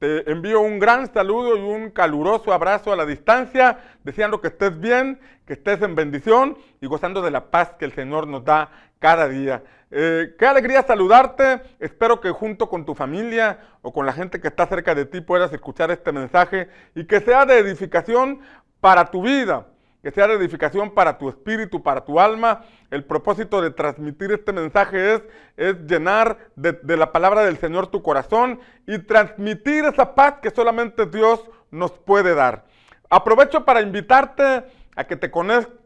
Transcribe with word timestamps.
Te 0.00 0.28
envío 0.28 0.60
un 0.60 0.80
gran 0.80 1.12
saludo 1.14 1.56
y 1.56 1.60
un 1.60 1.90
caluroso 1.90 2.52
abrazo 2.52 2.92
a 2.92 2.96
la 2.96 3.06
distancia, 3.06 3.78
deseando 4.02 4.40
que 4.40 4.48
estés 4.48 4.80
bien, 4.80 5.20
que 5.46 5.52
estés 5.52 5.80
en 5.82 5.94
bendición 5.94 6.58
y 6.80 6.88
gozando 6.88 7.22
de 7.22 7.30
la 7.30 7.48
paz 7.48 7.74
que 7.78 7.84
el 7.84 7.92
Señor 7.92 8.26
nos 8.26 8.44
da 8.44 8.72
cada 8.98 9.28
día. 9.28 9.62
Eh, 9.92 10.34
qué 10.36 10.46
alegría 10.46 10.82
saludarte. 10.82 11.62
Espero 11.78 12.20
que 12.20 12.30
junto 12.30 12.68
con 12.68 12.84
tu 12.84 12.96
familia 12.96 13.60
o 13.82 13.92
con 13.92 14.04
la 14.04 14.12
gente 14.12 14.40
que 14.40 14.48
está 14.48 14.66
cerca 14.66 14.96
de 14.96 15.04
ti 15.04 15.20
puedas 15.20 15.52
escuchar 15.52 15.92
este 15.92 16.10
mensaje 16.10 16.68
y 16.96 17.04
que 17.04 17.20
sea 17.20 17.46
de 17.46 17.58
edificación 17.58 18.40
para 18.80 19.12
tu 19.12 19.22
vida 19.22 19.66
que 20.02 20.10
sea 20.10 20.26
de 20.26 20.34
edificación 20.34 20.90
para 20.90 21.18
tu 21.18 21.28
espíritu, 21.28 21.82
para 21.82 22.04
tu 22.04 22.18
alma. 22.18 22.64
El 22.90 23.04
propósito 23.04 23.60
de 23.60 23.70
transmitir 23.70 24.32
este 24.32 24.52
mensaje 24.52 25.14
es, 25.14 25.22
es 25.56 25.76
llenar 25.86 26.38
de, 26.56 26.96
la 26.96 27.12
palabra 27.12 27.42
del 27.42 27.58
Señor 27.58 27.88
tu 27.88 28.02
corazón 28.02 28.60
y 28.86 28.98
transmitir 28.98 29.84
esa 29.84 30.14
paz 30.14 30.36
que 30.42 30.50
solamente 30.50 31.06
Dios 31.06 31.44
nos 31.70 31.92
puede 31.92 32.34
dar. 32.34 32.64
Aprovecho 33.10 33.64
para 33.64 33.82
invitarte 33.82 34.64
a 34.96 35.04
que 35.04 35.16
te, 35.16 35.30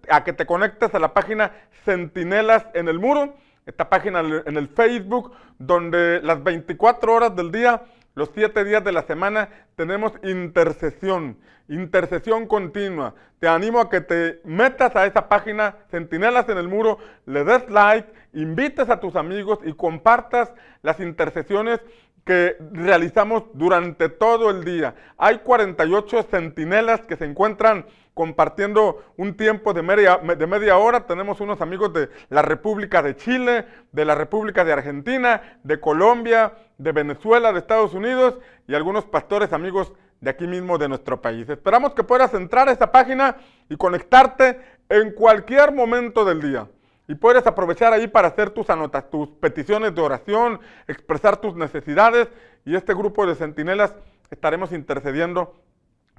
a, 0.09 0.25
que 0.25 0.33
te 0.33 0.47
conectes 0.47 0.95
a 0.95 0.99
la 0.99 1.13
página 1.13 1.53
Centinelas 1.85 2.67
en 2.75 2.89
el 2.89 2.99
Muro, 2.99 3.35
esta 3.67 3.89
página 3.89 4.21
en 4.21 4.57
el 4.57 4.69
Facebook, 4.69 5.33
donde 5.59 6.21
las 6.23 6.43
24 6.43 7.13
horas 7.13 7.37
del 7.37 7.51
día 7.51 7.83
los 8.15 8.31
siete 8.35 8.65
días 8.65 8.85
de 8.85 8.93
la 8.93 9.03
semana 9.03 9.49
tenemos 9.77 10.13
intercesión, 10.23 11.37
intercesión 11.69 12.47
continua. 12.47 13.15
Te 13.41 13.49
animo 13.49 13.81
a 13.81 13.91
que 13.91 14.01
te 14.01 14.41
metas 14.45 14.95
a 14.97 15.07
esa 15.07 15.29
página, 15.29 15.77
Centinelas 15.91 16.49
en 16.49 16.59
el 16.59 16.69
Muro, 16.69 16.99
le 17.27 17.45
des 17.45 17.69
like, 17.69 18.09
invites 18.33 18.89
a 18.89 19.01
tus 19.01 19.17
amigos 19.17 19.59
y 19.65 19.73
compartas 19.75 20.53
las 20.83 21.01
intercesiones 21.01 21.81
que 22.25 22.57
realizamos 22.73 23.45
durante 23.53 24.09
todo 24.09 24.51
el 24.51 24.65
día. 24.65 24.95
Hay 25.19 25.39
48 25.39 26.23
centinelas 26.31 27.01
que 27.03 27.17
se 27.17 27.25
encuentran 27.25 27.85
compartiendo 28.15 29.03
un 29.17 29.37
tiempo 29.37 29.75
de 29.75 29.83
media, 29.83 30.19
de 30.19 30.47
media 30.47 30.79
hora. 30.79 31.07
Tenemos 31.07 31.41
unos 31.41 31.61
amigos 31.61 31.93
de 31.93 32.09
la 32.31 32.43
República 32.43 33.03
de 33.03 33.17
Chile, 33.17 33.67
de 33.93 34.05
la 34.05 34.15
República 34.15 34.65
de 34.65 34.73
Argentina, 34.73 35.59
de 35.65 35.81
Colombia, 35.81 36.55
de 36.79 36.93
Venezuela, 36.93 37.53
de 37.53 37.59
Estados 37.59 37.93
Unidos 37.93 38.39
y 38.67 38.75
algunos 38.75 39.05
pastores 39.05 39.53
amigos 39.53 39.93
de 40.21 40.31
aquí 40.31 40.47
mismo 40.47 40.79
de 40.79 40.89
nuestro 40.89 41.21
país. 41.21 41.49
Esperamos 41.49 41.95
que 41.95 42.05
puedas 42.05 42.33
entrar 42.35 42.69
a 42.69 42.73
esta 42.73 42.91
página 42.91 43.37
y 43.69 43.77
conectarte 43.77 44.61
en 44.89 45.13
cualquier 45.13 45.73
momento 45.73 46.25
del 46.25 46.41
día. 46.41 46.69
Y 47.07 47.17
puedes 47.17 47.47
aprovechar 47.47 47.93
ahí 47.93 48.07
para 48.07 48.29
hacer 48.29 48.51
tus 48.51 48.71
anotas, 48.71 49.11
tus 49.11 49.29
peticiones 49.29 49.95
de 49.95 50.01
oración, 50.01 50.61
expresar 50.89 51.37
tus 51.37 51.55
necesidades 51.55 52.29
y 52.65 52.77
este 52.77 52.95
grupo 52.95 53.27
de 53.27 53.35
centinelas 53.35 53.95
estaremos 54.31 54.73
intercediendo 54.73 55.55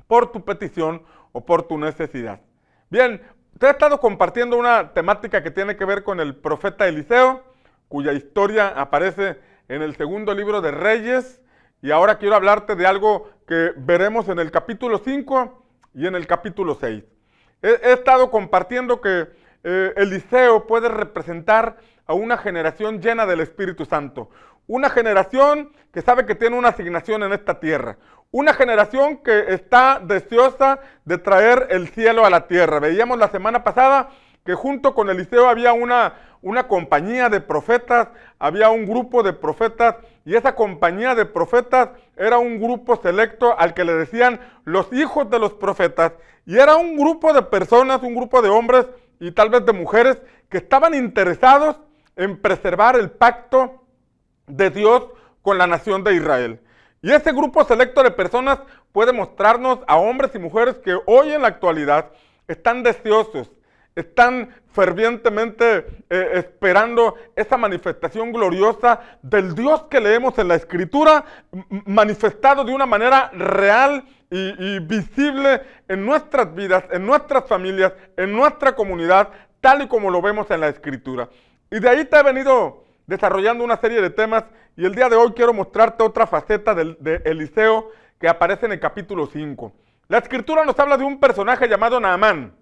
por 0.08 0.32
tu 0.32 0.46
petición 0.46 1.02
o 1.36 1.46
por 1.46 1.64
tu 1.64 1.78
necesidad. 1.78 2.40
Bien, 2.90 3.22
te 3.60 3.68
he 3.68 3.70
estado 3.70 4.00
compartiendo 4.00 4.58
una 4.58 4.94
temática 4.94 5.44
que 5.44 5.52
tiene 5.52 5.76
que 5.76 5.84
ver 5.84 6.02
con 6.06 6.22
el 6.22 6.34
profeta 6.34 6.88
Eliseo, 6.88 7.44
cuya 7.90 8.14
historia 8.14 8.70
aparece 8.70 9.38
en 9.68 9.82
el 9.82 9.98
segundo 9.98 10.34
libro 10.34 10.62
de 10.62 10.72
Reyes, 10.72 11.42
y 11.82 11.92
ahora 11.92 12.20
quiero 12.20 12.36
hablarte 12.36 12.78
de 12.78 12.88
algo 12.88 13.30
que 13.46 13.74
veremos 13.76 14.30
en 14.30 14.40
el 14.40 14.50
capítulo 14.50 14.98
5 15.04 15.62
y 15.94 16.08
en 16.08 16.16
el 16.16 16.26
capítulo 16.26 16.78
6. 16.80 17.04
He, 17.62 17.92
estado 17.92 18.32
compartiendo 18.32 19.02
que 19.02 19.28
eh, 19.66 19.94
Eliseo 19.98 20.66
puede 20.68 20.88
representar 20.88 21.80
a 22.08 22.14
una 22.14 22.38
generación 22.38 23.02
llena 23.02 23.26
del 23.26 23.42
Espíritu 23.42 23.84
Santo, 23.84 24.30
una 24.68 24.90
generación 24.90 25.74
que 25.92 26.02
sabe 26.02 26.26
que 26.26 26.36
tiene 26.36 26.58
una 26.58 26.70
asignación 26.70 27.24
en 27.24 27.34
esta 27.34 27.60
tierra, 27.60 27.98
una 28.36 28.54
generación 28.54 29.16
que 29.20 29.54
está 29.54 30.02
deseosa 30.04 30.82
de 31.06 31.18
traer 31.18 31.68
el 31.70 31.88
cielo 31.88 32.26
a 32.26 32.30
la 32.30 32.48
tierra. 32.48 32.82
Veíamos 32.82 33.18
la 33.18 33.30
semana 33.30 33.64
pasada 33.64 34.10
que 34.44 34.56
junto 34.56 34.94
con 34.94 35.10
Eliseo 35.10 35.48
había 35.48 35.72
una, 35.72 36.16
una 36.42 36.68
compañía 36.68 37.30
de 37.30 37.40
profetas, 37.40 38.10
había 38.38 38.72
un 38.72 38.88
grupo 38.88 39.24
de 39.24 39.32
profetas, 39.32 39.96
y 40.26 40.36
esa 40.36 40.54
compañía 40.54 41.16
de 41.16 41.26
profetas 41.26 41.92
era 42.18 42.38
un 42.38 42.60
grupo 42.60 42.98
selecto 43.02 43.58
al 43.58 43.74
que 43.74 43.86
le 43.86 43.94
decían 43.94 44.42
los 44.66 44.92
hijos 44.92 45.30
de 45.30 45.40
los 45.40 45.54
profetas, 45.54 46.12
y 46.46 46.58
era 46.58 46.76
un 46.76 46.98
grupo 46.98 47.32
de 47.32 47.42
personas, 47.42 48.04
un 48.04 48.16
grupo 48.16 48.42
de 48.42 48.50
hombres 48.50 48.86
y 49.22 49.32
tal 49.32 49.50
vez 49.50 49.66
de 49.66 49.72
mujeres 49.72 50.22
que 50.50 50.58
estaban 50.58 50.94
interesados 50.94 51.78
en 52.18 52.42
preservar 52.42 52.98
el 52.98 53.12
pacto 53.12 53.82
de 54.46 54.72
Dios 54.72 55.06
con 55.42 55.58
la 55.58 55.68
nación 55.68 56.04
de 56.04 56.16
Israel. 56.16 56.60
Y 57.06 57.12
ese 57.12 57.32
grupo 57.34 57.64
selecto 57.64 58.02
de 58.02 58.10
personas 58.10 58.58
puede 58.92 59.14
mostrarnos 59.14 59.78
a 59.86 59.98
hombres 59.98 60.32
y 60.34 60.40
mujeres 60.40 60.78
que 60.78 60.98
hoy 61.06 61.34
en 61.34 61.44
la 61.44 61.50
actualidad 61.50 62.10
están 62.48 62.82
deseosos, 62.82 63.52
están 63.94 64.50
fervientemente 64.74 65.86
eh, 66.10 66.30
esperando 66.34 67.14
esa 67.36 67.58
manifestación 67.58 68.34
gloriosa 68.34 69.02
del 69.22 69.54
Dios 69.54 69.84
que 69.84 70.00
leemos 70.00 70.36
en 70.40 70.48
la 70.48 70.56
Escritura, 70.56 71.24
manifestado 71.86 72.64
de 72.64 72.74
una 72.74 72.88
manera 72.88 73.30
real 73.36 74.04
y, 74.32 74.56
y 74.58 74.80
visible 74.80 75.62
en 75.88 76.04
nuestras 76.08 76.56
vidas, 76.56 76.86
en 76.90 77.06
nuestras 77.06 77.46
familias, 77.48 77.94
en 78.18 78.34
nuestra 78.34 78.76
comunidad, 78.76 79.30
tal 79.62 79.84
y 79.84 79.88
como 79.88 80.10
lo 80.10 80.24
vemos 80.24 80.50
en 80.50 80.62
la 80.62 80.70
Escritura. 80.70 81.30
Y 81.70 81.80
de 81.80 81.88
ahí 81.88 82.06
te 82.06 82.18
he 82.18 82.24
venido 82.24 82.85
desarrollando 83.08 83.64
una 83.64 83.78
serie 83.78 84.02
de 84.02 84.10
temas 84.10 84.46
y 84.76 84.86
el 84.86 84.96
día 84.96 85.10
de 85.10 85.16
hoy 85.16 85.32
quiero 85.34 85.54
mostrarte 85.54 86.04
otra 86.04 86.28
faceta 86.28 86.74
de, 86.74 86.96
de 87.00 87.22
Eliseo 87.26 87.92
que 88.20 88.28
aparece 88.28 88.66
en 88.66 88.74
el 88.74 88.80
capítulo 88.80 89.28
5. 89.28 89.74
La 90.08 90.20
escritura 90.20 90.66
nos 90.66 90.78
habla 90.80 90.98
de 90.98 91.04
un 91.04 91.20
personaje 91.20 91.68
llamado 91.68 92.00
Naamán. 92.00 92.54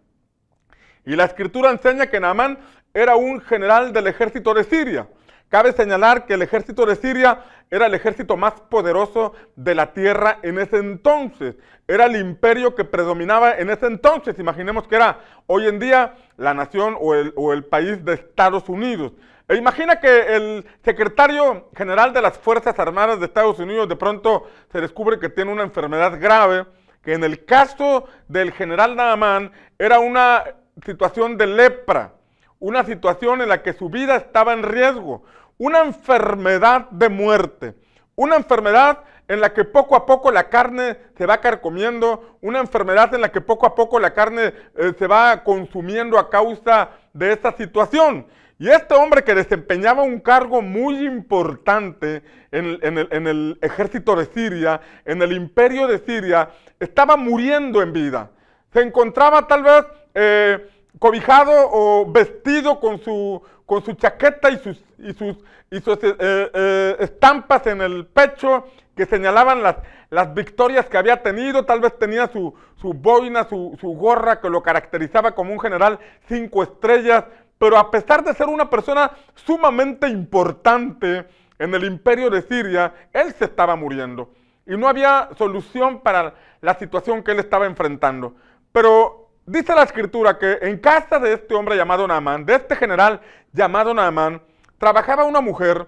Y 1.06 1.16
la 1.16 1.26
escritura 1.26 1.72
enseña 1.72 2.08
que 2.08 2.20
Naamán 2.20 2.60
era 2.94 3.16
un 3.16 3.42
general 3.42 3.92
del 3.92 4.08
ejército 4.08 4.54
de 4.54 4.64
Siria. 4.64 5.08
Cabe 5.50 5.72
señalar 5.74 6.26
que 6.26 6.34
el 6.34 6.42
ejército 6.42 6.86
de 6.86 6.96
Siria 6.96 7.44
era 7.70 7.88
el 7.88 7.94
ejército 7.94 8.38
más 8.38 8.54
poderoso 8.54 9.34
de 9.56 9.76
la 9.76 9.94
tierra 9.94 10.40
en 10.42 10.58
ese 10.58 10.78
entonces. 10.78 11.56
Era 11.88 12.06
el 12.06 12.16
imperio 12.16 12.76
que 12.76 12.86
predominaba 12.86 13.58
en 13.58 13.70
ese 13.70 13.88
entonces. 13.88 14.40
Imaginemos 14.40 14.88
que 14.88 14.96
era 14.96 15.20
hoy 15.48 15.68
en 15.68 15.80
día 15.80 16.16
la 16.38 16.54
nación 16.54 16.98
el, 17.14 17.34
o 17.36 17.54
el 17.54 17.66
país 17.66 18.04
de 18.06 18.14
Estados 18.14 18.70
Unidos. 18.70 19.14
E 19.48 19.58
imagina 19.58 20.00
que 20.00 20.36
el 20.36 20.66
secretario 20.86 21.70
general 21.76 22.14
de 22.14 22.22
las 22.22 22.38
Fuerzas 22.38 22.80
Armadas 22.80 23.20
de 23.20 23.26
Estados 23.26 23.60
Unidos 23.60 23.90
de 23.90 23.98
pronto 23.98 24.48
se 24.72 24.80
descubre 24.80 25.20
que 25.20 25.28
tiene 25.28 25.52
una 25.52 25.64
enfermedad 25.64 26.18
grave, 26.20 26.66
que 27.04 27.14
en 27.14 27.26
el 27.26 27.44
caso 27.44 28.06
del 28.30 28.54
general 28.54 28.96
Naaman 28.96 29.52
era 29.78 30.00
una 30.00 30.46
situación 30.86 31.38
de 31.38 31.48
lepra, 31.48 32.14
una 32.60 32.86
situación 32.86 33.42
en 33.42 33.50
la 33.50 33.62
que 33.62 33.74
su 33.74 33.90
vida 33.90 34.16
estaba 34.16 34.54
en 34.54 34.64
riesgo, 34.64 35.24
una 35.58 35.82
enfermedad 35.82 36.90
de 36.92 37.10
muerte, 37.10 37.76
una 38.16 38.38
enfermedad 38.38 39.00
en 39.28 39.42
la 39.42 39.54
que 39.54 39.66
poco 39.66 39.98
a 39.98 40.06
poco 40.06 40.32
la 40.32 40.48
carne 40.48 40.98
se 41.18 41.26
va 41.26 41.42
carcomiendo, 41.42 42.38
una 42.40 42.60
enfermedad 42.60 43.14
en 43.14 43.22
la 43.22 43.32
que 43.32 43.42
poco 43.42 43.66
a 43.66 43.76
poco 43.76 44.00
la 44.00 44.14
carne 44.14 44.54
eh, 44.78 44.94
se 44.98 45.08
va 45.08 45.44
consumiendo 45.44 46.18
a 46.18 46.30
causa 46.30 46.92
de 47.12 47.34
esta 47.34 47.52
situación. 47.52 48.26
Y 48.64 48.70
este 48.70 48.94
hombre 48.94 49.26
que 49.26 49.36
desempeñaba 49.36 50.04
un 50.04 50.22
cargo 50.22 50.62
muy 50.62 51.06
importante 51.06 52.24
en, 52.50 52.80
el, 52.98 53.58
ejército 53.62 54.16
de 54.16 54.26
Siria, 54.28 54.80
en 55.04 55.22
el 55.22 55.34
imperio 55.34 55.86
de 55.86 56.00
Siria, 56.00 56.50
estaba 56.80 57.18
muriendo 57.18 57.82
en 57.82 57.92
vida. 57.92 58.32
Se 58.72 58.80
encontraba 58.80 59.48
tal 59.48 59.64
vez 59.64 59.84
eh, 60.14 60.70
cobijado 60.98 61.52
o 61.52 62.10
vestido 62.10 62.80
con 62.80 63.04
su, 63.04 63.42
con 63.66 63.84
su 63.84 63.96
chaqueta 63.96 64.50
y 64.50 64.58
sus, 64.60 64.82
y 64.98 65.12
sus, 65.12 65.36
y 65.70 65.82
sus 65.82 65.98
eh, 66.02 66.16
eh, 66.20 66.96
estampas 67.00 67.68
en 67.68 67.82
el 67.82 68.06
pecho 68.06 68.66
que 68.96 69.06
señalaban 69.06 69.62
las, 69.62 69.76
las, 70.10 70.34
victorias 70.34 70.86
que 70.86 70.98
había 70.98 71.22
tenido. 71.22 71.66
Tal 71.66 71.82
vez 71.82 72.00
tenía 72.00 72.30
su, 72.32 72.54
su 72.80 72.94
boina, 72.94 73.44
su, 73.44 73.78
su 73.82 73.90
gorra 73.90 74.40
que 74.40 74.50
lo 74.50 74.64
caracterizaba 74.64 75.34
como 75.36 75.52
un 75.52 75.60
general 75.60 76.00
cinco 76.30 76.64
estrellas. 76.64 77.26
Pero 77.58 77.78
a 77.78 77.90
pesar 77.92 78.24
de 78.24 78.34
ser 78.34 78.48
una 78.48 78.70
persona 78.70 79.12
sumamente 79.36 80.08
importante 80.08 81.26
en 81.60 81.74
el 81.74 81.84
imperio 81.86 82.30
de 82.30 82.42
Siria, 82.42 82.94
él 83.14 83.34
se 83.34 83.46
estaba 83.46 83.76
muriendo. 83.76 84.34
Y 84.66 84.78
no 84.78 84.88
había 84.88 85.30
solución 85.38 86.02
para 86.02 86.34
la 86.62 86.74
situación 86.76 87.24
que 87.24 87.32
él 87.32 87.40
estaba 87.40 87.66
enfrentando. 87.66 88.36
Pero 88.72 89.24
Dice 89.46 89.76
la 89.76 89.84
escritura 89.84 90.40
que 90.40 90.60
en 90.62 90.78
casa 90.78 91.20
de 91.20 91.34
este 91.34 91.54
hombre 91.54 91.76
llamado 91.76 92.08
Naamán, 92.08 92.46
de 92.46 92.56
este 92.56 92.78
general 92.78 93.20
llamado 93.52 93.94
Naamán, 93.94 94.42
trabajaba 94.78 95.26
una 95.26 95.42
mujer, 95.42 95.86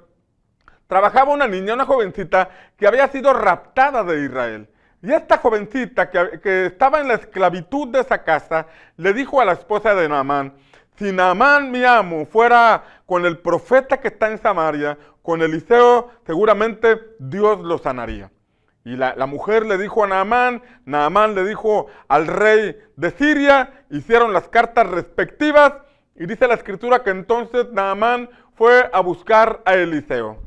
trabajaba 0.87 1.31
una 1.31 1.47
niña, 1.47 1.73
una 1.73 1.85
jovencita 1.85 2.49
que 2.75 2.85
había 2.85 3.07
sido 3.07 3.31
raptada 3.31 4.03
de 4.03 4.25
Israel. 4.25 4.69
Y 5.01 5.13
esta 5.13 5.37
jovencita 5.37 6.09
que, 6.09 6.41
que 6.41 6.65
estaba 6.65 6.99
en 6.99 7.07
la 7.07 7.13
esclavitud 7.13 7.87
de 7.87 8.01
esa 8.01 8.23
casa, 8.23 8.67
le 8.97 9.13
dijo 9.13 9.39
a 9.39 9.45
la 9.45 9.53
esposa 9.53 9.95
de 9.95 10.09
Naamán, 10.09 10.53
si 10.97 11.11
Naamán 11.11 11.71
mi 11.71 11.83
amo 11.83 12.25
fuera 12.25 12.83
con 13.05 13.25
el 13.25 13.37
profeta 13.39 13.99
que 13.99 14.07
está 14.09 14.29
en 14.29 14.37
Samaria, 14.37 14.97
con 15.21 15.41
Eliseo, 15.41 16.11
seguramente 16.25 17.01
Dios 17.19 17.59
lo 17.59 17.77
sanaría. 17.77 18.31
Y 18.85 18.95
la, 18.95 19.15
mujer 19.25 19.65
le 19.65 19.79
dijo 19.79 20.03
a 20.03 20.07
Naamán, 20.07 20.61
Naamán 20.85 21.33
le 21.33 21.43
dijo 21.43 21.87
al 22.07 22.27
rey 22.27 22.77
de 22.95 23.09
Siria, 23.09 23.83
hicieron 23.89 24.31
las 24.31 24.47
cartas 24.47 24.87
respectivas 24.87 25.73
y 26.15 26.27
dice 26.27 26.47
la 26.47 26.53
escritura 26.53 27.01
que 27.01 27.09
entonces 27.09 27.71
Naamán 27.71 28.29
fue 28.53 28.87
a 28.93 28.99
buscar 28.99 29.61
a 29.65 29.73
Eliseo. 29.73 30.37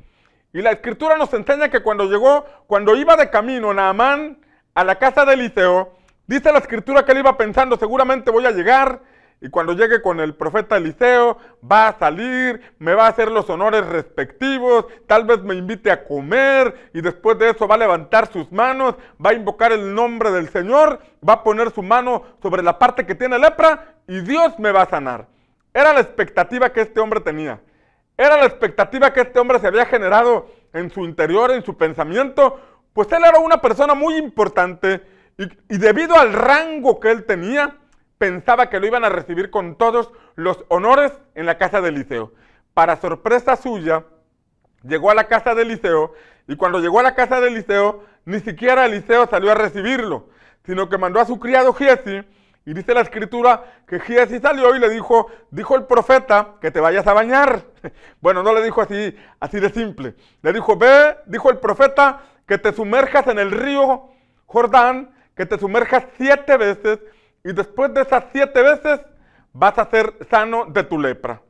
Y 0.53 0.63
la 0.63 0.71
escritura 0.71 1.19
nos 1.19 1.35
enseña 1.35 1.69
que 1.69 1.83
cuando 1.83 2.05
llegó, 2.05 2.45
cuando 2.69 2.95
iba 2.95 3.17
de 3.17 3.29
camino 3.29 3.75
Naamán 3.75 4.39
a 4.73 4.85
la 4.85 4.95
casa 4.95 5.25
de 5.25 5.35
Eliseo, 5.35 5.93
dice 6.29 6.53
la 6.53 6.59
escritura 6.59 7.05
que 7.05 7.11
él 7.11 7.19
iba 7.19 7.37
pensando, 7.37 7.77
seguramente 7.77 8.31
voy 8.31 8.47
a 8.47 8.53
llegar, 8.53 9.01
y 9.41 9.51
cuando 9.51 9.73
llegue 9.73 10.03
con 10.03 10.19
el 10.19 10.35
profeta 10.35 10.77
Eliseo, 10.77 11.39
va 11.61 11.89
a 11.89 11.99
salir, 11.99 12.61
me 12.79 12.95
va 12.95 13.07
a 13.07 13.11
hacer 13.11 13.31
los 13.31 13.49
honores 13.49 13.87
respectivos, 13.87 14.87
tal 15.07 15.25
vez 15.27 15.43
me 15.43 15.55
invite 15.55 15.93
a 15.93 16.05
comer 16.05 16.91
y 16.93 17.01
después 17.01 17.39
de 17.39 17.51
eso 17.51 17.69
va 17.69 17.77
a 17.77 17.79
levantar 17.79 18.33
sus 18.33 18.51
manos, 18.51 18.97
va 19.25 19.31
a 19.31 19.35
invocar 19.35 19.71
el 19.73 19.95
nombre 19.95 20.33
del 20.33 20.49
Señor, 20.49 21.01
va 21.27 21.35
a 21.35 21.43
poner 21.45 21.71
su 21.71 21.83
mano 21.83 22.25
sobre 22.43 22.65
la 22.65 22.79
parte 22.81 23.07
que 23.07 23.15
tiene 23.15 23.39
lepra 23.39 23.95
y 24.09 24.21
Dios 24.23 24.59
me 24.59 24.73
va 24.73 24.83
a 24.83 24.91
sanar. 24.91 25.29
Era 25.73 25.93
la 25.93 26.01
expectativa 26.01 26.73
que 26.73 26.81
este 26.81 26.99
hombre 26.99 27.21
tenía. 27.21 27.61
Era 28.17 28.37
la 28.37 28.47
expectativa 28.47 29.13
que 29.13 29.21
este 29.21 29.39
hombre 29.39 29.61
se 29.61 29.69
había 29.69 29.87
generado 29.87 30.51
en 30.73 30.91
su 30.91 31.05
interior, 31.05 31.53
en 31.53 31.65
su 31.65 31.77
pensamiento, 31.77 32.61
pues 32.93 33.11
él 33.13 33.23
era 33.25 33.39
una 33.39 33.61
persona 33.61 33.95
muy 33.95 34.17
importante 34.17 35.01
y, 35.37 35.45
y 35.73 35.79
debido 35.79 36.17
al 36.19 36.33
rango 36.33 36.99
que 36.99 37.13
él 37.13 37.25
tenía, 37.25 37.77
pensaba 38.19 38.69
que 38.69 38.81
lo 38.81 38.87
iban 38.87 39.05
a 39.05 39.09
recibir 39.09 39.51
con 39.51 39.77
todos 39.77 40.11
los 40.35 40.65
honores 40.69 41.13
en 41.35 41.47
la 41.47 41.57
casa 41.57 41.81
de 41.81 41.89
Eliseo. 41.89 42.33
Para 42.75 42.97
sorpresa 42.97 43.57
suya, 43.57 44.05
llegó 44.83 45.11
a 45.11 45.15
la 45.15 45.25
casa 45.25 45.55
de 45.55 45.63
Eliseo 45.63 46.13
y 46.47 46.57
cuando 46.57 46.81
llegó 46.81 47.01
a 47.01 47.05
la 47.05 47.15
casa 47.15 47.41
de 47.41 47.49
Eliseo, 47.49 48.05
ni 48.25 48.41
siquiera 48.41 48.87
Eliseo 48.87 49.27
salió 49.29 49.53
a 49.53 49.55
recibirlo, 49.55 50.29
sino 50.65 50.89
que 50.89 50.99
mandó 50.99 51.21
a 51.21 51.25
su 51.25 51.39
criado 51.39 51.73
Giesi 51.73 52.23
y 52.65 52.75
dice 52.75 52.93
la 52.93 53.01
escritura 53.01 53.65
que 53.87 54.01
Giesi 54.01 54.41
salió 54.41 54.75
y 54.77 54.79
le 54.79 54.91
dijo, 54.91 55.31
dijo 55.51 55.77
el 55.77 55.85
profeta 55.85 56.57
que 56.61 56.71
te 56.71 56.81
vayas 56.81 57.07
a 57.07 57.15
bañar. 57.15 57.63
Bueno, 58.21 58.43
no 58.43 58.53
le 58.53 58.63
dijo 58.63 58.83
así, 58.83 59.17
así 59.39 59.61
de 59.61 59.71
simple. 59.71 60.15
Le 60.43 60.53
dijo, 60.53 60.77
ve, 60.77 61.17
dijo 61.27 61.51
el 61.51 61.59
profeta, 61.59 62.21
que 62.47 62.59
te 62.59 62.73
sumerjas 62.73 63.27
en 63.29 63.39
el 63.39 63.53
río 63.53 64.11
Jordán, 64.47 65.11
que 65.37 65.47
te 65.47 65.59
sumerjas 65.59 66.05
siete 66.17 66.57
veces 66.57 66.99
y 67.45 67.53
después 67.53 67.93
de 67.95 68.03
esas 68.03 68.25
siete 68.33 68.63
veces 68.63 69.01
vas 69.53 69.79
a 69.79 69.91
ser 69.91 70.15
sano 70.31 70.67
de 70.67 70.85
tu 70.85 70.99
lepra. 70.99 71.41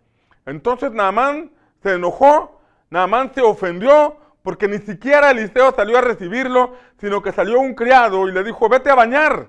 Entonces 0.47 0.93
Naamán 0.93 1.51
se 1.83 1.95
enojó, 1.95 2.61
Naamán 2.91 3.33
se 3.35 3.41
ofendió 3.43 4.17
porque 4.43 4.69
ni 4.69 4.79
siquiera 4.79 5.31
Eliseo 5.31 5.75
salió 5.75 5.99
a 5.99 6.03
recibirlo, 6.03 6.75
sino 7.01 7.23
que 7.23 7.33
salió 7.33 7.61
un 7.61 7.75
criado 7.75 8.29
y 8.29 8.33
le 8.33 8.45
dijo, 8.45 8.69
vete 8.69 8.91
a 8.91 8.95
bañar. 8.95 9.49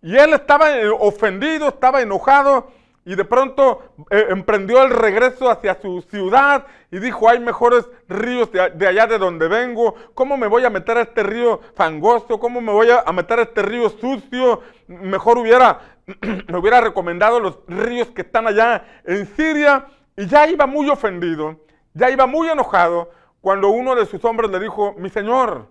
Y 0.00 0.16
él 0.16 0.32
estaba 0.32 0.78
eh, 0.78 0.88
ofendido, 0.88 1.68
estaba 1.68 2.00
enojado 2.00 2.70
y 3.08 3.14
de 3.14 3.24
pronto 3.24 3.94
eh, 4.10 4.26
emprendió 4.28 4.82
el 4.82 4.90
regreso 4.90 5.48
hacia 5.48 5.80
su 5.80 6.02
ciudad 6.02 6.66
y 6.90 6.98
dijo, 6.98 7.26
hay 7.26 7.40
mejores 7.40 7.88
ríos 8.06 8.52
de, 8.52 8.86
allá 8.86 9.06
de 9.06 9.16
donde 9.16 9.48
vengo, 9.48 9.94
¿cómo 10.12 10.36
me 10.36 10.46
voy 10.46 10.66
a 10.66 10.68
meter 10.68 10.98
a 10.98 11.00
este 11.00 11.22
río 11.22 11.58
fangoso? 11.74 12.38
¿Cómo 12.38 12.60
me 12.60 12.70
voy 12.70 12.88
a, 12.90 13.10
meter 13.10 13.38
a 13.38 13.42
este 13.44 13.62
río 13.62 13.88
sucio? 13.88 14.60
Mejor 14.88 15.38
hubiera, 15.38 15.80
me 16.20 16.58
hubiera 16.58 16.82
recomendado 16.82 17.40
los 17.40 17.60
ríos 17.66 18.08
que 18.08 18.20
están 18.20 18.46
allá 18.46 18.84
en 19.06 19.26
Siria 19.34 19.86
y 20.14 20.26
ya 20.26 20.46
iba 20.46 20.66
muy 20.66 20.90
ofendido, 20.90 21.58
ya 21.94 22.10
iba 22.10 22.26
muy 22.26 22.50
enojado 22.50 23.10
cuando 23.40 23.70
uno 23.70 23.94
de 23.94 24.04
sus 24.04 24.22
hombres 24.26 24.50
le 24.50 24.60
dijo, 24.60 24.94
mi 24.98 25.08
señor, 25.08 25.68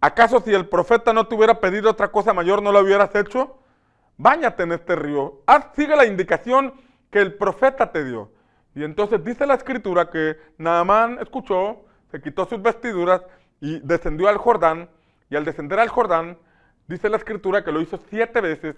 ¿acaso 0.00 0.40
si 0.40 0.52
el 0.52 0.66
profeta 0.66 1.12
no 1.12 1.28
te 1.28 1.36
hubiera 1.36 1.60
pedido 1.60 1.88
otra 1.90 2.08
cosa 2.08 2.34
mayor 2.34 2.60
no 2.60 2.72
lo 2.72 2.80
hubieras 2.80 3.14
hecho? 3.14 3.56
Báñate 4.16 4.62
en 4.62 4.72
este 4.72 4.96
río, 4.96 5.42
sigue 5.74 5.94
la 5.96 6.06
indicación 6.06 6.74
que 7.10 7.20
el 7.20 7.34
profeta 7.34 7.92
te 7.92 8.04
dio. 8.04 8.30
Y 8.74 8.84
entonces 8.84 9.24
dice 9.24 9.46
la 9.46 9.54
escritura 9.54 10.10
que 10.10 10.36
Naamán 10.58 11.18
escuchó, 11.20 11.84
se 12.10 12.20
quitó 12.20 12.46
sus 12.46 12.62
vestiduras 12.62 13.22
y 13.60 13.80
descendió 13.80 14.28
al 14.28 14.38
Jordán. 14.38 14.90
Y 15.28 15.36
al 15.36 15.44
descender 15.44 15.80
al 15.80 15.88
Jordán, 15.88 16.38
dice 16.86 17.08
la 17.08 17.16
escritura 17.16 17.64
que 17.64 17.72
lo 17.72 17.80
hizo 17.80 17.98
siete 18.08 18.40
veces. 18.40 18.76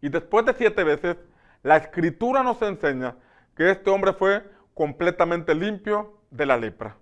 Y 0.00 0.08
después 0.08 0.46
de 0.46 0.54
siete 0.54 0.82
veces, 0.84 1.16
la 1.62 1.76
escritura 1.76 2.42
nos 2.42 2.60
enseña 2.62 3.16
que 3.56 3.70
este 3.70 3.90
hombre 3.90 4.12
fue 4.12 4.44
completamente 4.74 5.54
limpio 5.54 6.20
de 6.30 6.46
la 6.46 6.56
lepra. 6.56 6.96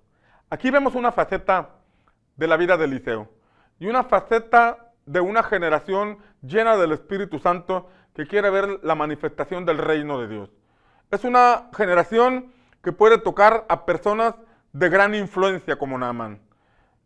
Aquí 0.50 0.70
vemos 0.70 0.94
una 0.94 1.12
faceta 1.12 1.70
de 2.36 2.46
la 2.46 2.56
vida 2.56 2.76
de 2.76 2.84
Eliseo 2.84 3.28
y 3.78 3.86
una 3.86 4.04
faceta 4.04 4.83
de 5.06 5.20
una 5.20 5.42
generación 5.42 6.18
llena 6.42 6.76
del 6.76 6.92
Espíritu 6.92 7.38
Santo 7.38 7.88
que 8.14 8.26
quiere 8.26 8.50
ver 8.50 8.80
la 8.82 8.94
manifestación 8.94 9.64
del 9.64 9.78
reino 9.78 10.20
de 10.20 10.28
Dios. 10.28 10.50
Es 11.10 11.24
una 11.24 11.68
generación 11.76 12.52
que 12.82 12.92
puede 12.92 13.18
tocar 13.18 13.64
a 13.68 13.86
personas 13.86 14.34
de 14.72 14.88
gran 14.88 15.14
influencia 15.14 15.76
como 15.76 15.98
Naaman. 15.98 16.40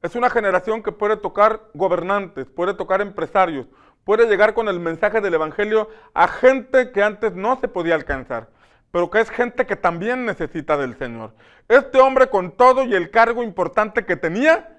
Es 0.03 0.15
una 0.15 0.31
generación 0.31 0.83
que 0.83 0.93
puede 0.93 1.17
tocar 1.17 1.63
gobernantes, 1.75 2.47
puede 2.47 2.75
tocar 2.75 3.01
empresarios, 3.01 3.67
puede 4.05 4.27
llegar 4.27 4.55
con 4.55 4.69
el 4.69 4.81
mensaje 4.81 5.21
del 5.21 5.35
Evangelio 5.35 5.89
a 6.15 6.29
gente 6.29 6.93
que 6.93 7.03
antes 7.03 7.35
no 7.35 7.59
se 7.61 7.69
podía 7.69 7.95
alcanzar, 7.95 8.49
pero 8.91 9.11
que 9.11 9.21
es 9.21 9.29
gente 9.29 9.67
que 9.67 9.77
también 9.77 10.25
necesita 10.25 10.77
del 10.77 10.97
Señor. 10.97 11.35
Este 11.69 11.99
hombre 11.99 12.29
con 12.29 12.53
todo 12.53 12.85
y 12.85 12.95
el 12.95 13.11
cargo 13.11 13.43
importante 13.43 14.07
que 14.07 14.17
tenía, 14.17 14.79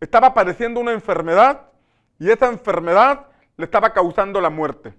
estaba 0.00 0.32
padeciendo 0.32 0.80
una 0.80 0.92
enfermedad 0.92 1.69
y 2.20 2.30
esa 2.30 2.46
enfermedad 2.46 3.26
le 3.56 3.64
estaba 3.64 3.92
causando 3.92 4.40
la 4.40 4.50
muerte. 4.50 4.94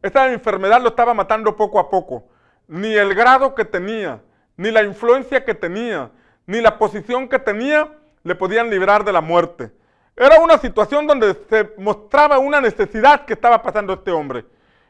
Esa 0.00 0.32
enfermedad 0.32 0.80
lo 0.80 0.88
estaba 0.88 1.14
matando 1.14 1.54
poco 1.54 1.78
a 1.78 1.88
poco. 1.88 2.24
Ni 2.66 2.94
el 2.94 3.14
grado 3.14 3.54
que 3.54 3.66
tenía, 3.66 4.20
ni 4.56 4.70
la 4.70 4.82
influencia 4.82 5.44
que 5.44 5.54
tenía, 5.54 6.10
ni 6.46 6.60
la 6.60 6.78
posición 6.78 7.28
que 7.28 7.38
tenía 7.38 7.92
le 8.24 8.34
podían 8.34 8.70
librar 8.70 9.04
de 9.04 9.12
la 9.12 9.20
muerte. 9.20 9.70
Era 10.16 10.40
una 10.40 10.56
situación 10.58 11.06
donde 11.06 11.36
se 11.48 11.72
mostraba 11.76 12.38
una 12.38 12.60
necesidad 12.60 13.26
que 13.26 13.34
estaba 13.34 13.62
pasando 13.62 13.92
este 13.92 14.10
hombre. 14.10 14.46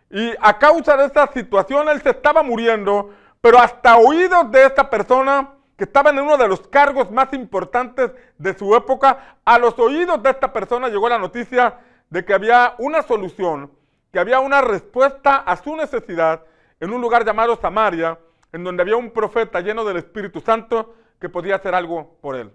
Y 0.08 0.32
a 0.40 0.58
causa 0.58 0.96
de 0.96 1.06
esa 1.06 1.26
situación 1.32 1.88
él 1.88 2.00
se 2.00 2.11
estaba 2.11 2.44
muriendo, 2.44 3.11
pero 3.40 3.58
hasta 3.58 3.96
oídos 3.96 4.50
de 4.52 4.67
esta 4.67 4.88
persona 4.88 5.50
que 5.77 5.85
estaba 5.85 6.11
en 6.11 6.21
uno 6.21 6.37
de 6.37 6.49
los 6.49 6.67
cargos 6.69 7.11
más 7.11 7.33
importantes 7.33 8.12
de 8.38 8.57
su 8.57 8.75
época, 8.76 9.37
a 9.45 9.59
los 9.59 9.79
oídos 9.79 10.23
de 10.23 10.31
esta 10.31 10.52
persona 10.52 10.88
llegó 10.88 11.09
la 11.09 11.19
noticia 11.19 11.79
de 12.11 12.25
que 12.25 12.35
había 12.35 12.75
una 12.79 13.02
solución, 13.02 13.71
que 14.12 14.19
había 14.19 14.41
una 14.41 14.61
respuesta 14.61 15.37
a 15.37 15.57
su 15.57 15.75
necesidad 15.76 16.43
en 16.79 16.93
un 16.93 17.00
lugar 17.00 17.25
llamado 17.25 17.57
Samaria, 17.57 18.19
en 18.52 18.64
donde 18.64 18.83
había 18.83 18.97
un 18.97 19.11
profeta 19.11 19.61
lleno 19.61 19.85
del 19.85 19.97
Espíritu 19.97 20.41
Santo 20.41 20.95
que 21.19 21.29
podía 21.29 21.57
hacer 21.57 21.75
algo 21.75 22.19
por 22.21 22.37
él. 22.37 22.52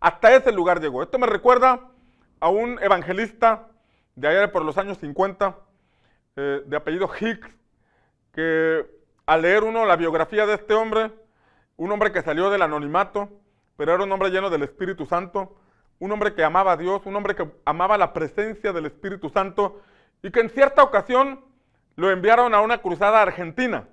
Hasta 0.00 0.34
ese 0.34 0.52
lugar 0.52 0.80
llegó. 0.80 1.02
Esto 1.02 1.18
me 1.18 1.26
recuerda 1.26 1.90
a 2.40 2.48
un 2.48 2.78
evangelista 2.82 3.68
de 4.14 4.28
allá 4.28 4.50
por 4.50 4.64
los 4.64 4.78
años 4.78 4.98
50, 4.98 5.58
eh, 6.36 6.62
de 6.64 6.76
apellido 6.76 7.10
Hicks, 7.20 7.50
que 8.32 8.86
al 9.26 9.42
leer 9.42 9.64
uno 9.64 9.84
la 9.84 9.96
biografía 9.96 10.46
de 10.46 10.54
este 10.54 10.72
hombre, 10.72 11.10
un 11.80 11.90
hombre 11.90 12.12
que 12.12 12.20
salió 12.20 12.50
del 12.50 12.60
anonimato, 12.60 13.30
pero 13.78 13.94
era 13.94 14.04
un 14.04 14.12
hombre 14.12 14.28
lleno 14.28 14.50
del 14.50 14.64
Espíritu 14.64 15.06
Santo, 15.06 15.56
un 15.98 16.12
hombre 16.12 16.34
que 16.34 16.44
amaba 16.44 16.72
a 16.72 16.76
Dios, 16.76 17.00
un 17.06 17.16
hombre 17.16 17.34
que 17.34 17.50
amaba 17.64 17.96
la 17.96 18.12
presencia 18.12 18.74
del 18.74 18.84
Espíritu 18.84 19.30
Santo 19.30 19.80
y 20.22 20.30
que 20.30 20.40
en 20.40 20.50
cierta 20.50 20.82
ocasión 20.82 21.42
lo 21.96 22.10
enviaron 22.10 22.52
a 22.52 22.60
una 22.60 22.82
cruzada 22.82 23.22
argentina. 23.22 23.88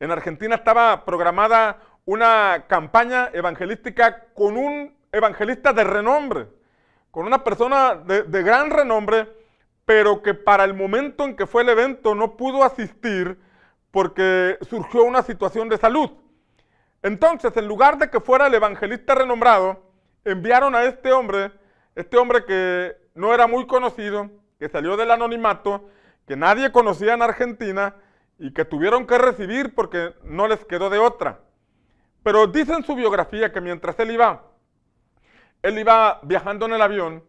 En 0.00 0.10
Argentina 0.10 0.54
estaba 0.54 1.04
programada 1.04 1.82
una 2.06 2.64
campaña 2.66 3.28
evangelística 3.34 4.28
con 4.32 4.56
un 4.56 4.96
evangelista 5.12 5.74
de 5.74 5.84
renombre, 5.84 6.48
con 7.10 7.26
una 7.26 7.44
persona 7.44 7.94
de, 7.94 8.22
de, 8.22 8.42
gran 8.42 8.70
renombre, 8.70 9.30
pero 9.84 10.22
que 10.22 10.32
para 10.32 10.64
el 10.64 10.72
momento 10.72 11.24
en 11.24 11.36
que 11.36 11.46
fue 11.46 11.60
el 11.60 11.68
evento 11.68 12.14
no 12.14 12.38
pudo 12.38 12.64
asistir 12.64 13.38
porque 13.90 14.56
surgió 14.62 15.04
una 15.04 15.20
situación 15.20 15.68
de 15.68 15.76
salud. 15.76 16.10
Entonces, 17.06 17.56
en 17.56 17.68
lugar 17.68 17.98
de 17.98 18.10
que 18.10 18.18
fuera 18.18 18.48
el 18.48 18.54
evangelista 18.54 19.14
renombrado, 19.14 19.80
enviaron 20.24 20.74
a 20.74 20.82
este 20.86 21.12
hombre, 21.12 21.52
este 21.94 22.16
hombre 22.16 22.44
que 22.44 22.96
no 23.14 23.32
era 23.32 23.46
muy 23.46 23.64
conocido, 23.68 24.28
que 24.58 24.68
salió 24.68 24.96
del 24.96 25.12
anonimato, 25.12 25.88
que 26.26 26.34
nadie 26.34 26.72
conocía 26.72 27.14
en 27.14 27.22
Argentina 27.22 27.94
y 28.40 28.52
que 28.52 28.64
tuvieron 28.64 29.06
que 29.06 29.18
recibir 29.18 29.72
porque 29.72 30.16
no 30.24 30.48
les 30.48 30.64
quedó 30.64 30.90
de 30.90 30.98
otra. 30.98 31.42
Pero 32.24 32.48
dice 32.48 32.72
en 32.72 32.82
su 32.82 32.96
biografía 32.96 33.52
que 33.52 33.60
mientras 33.60 33.96
él 34.00 34.10
iba, 34.10 34.42
él 35.62 35.78
iba 35.78 36.18
viajando 36.24 36.66
en 36.66 36.72
el 36.72 36.82
avión, 36.82 37.22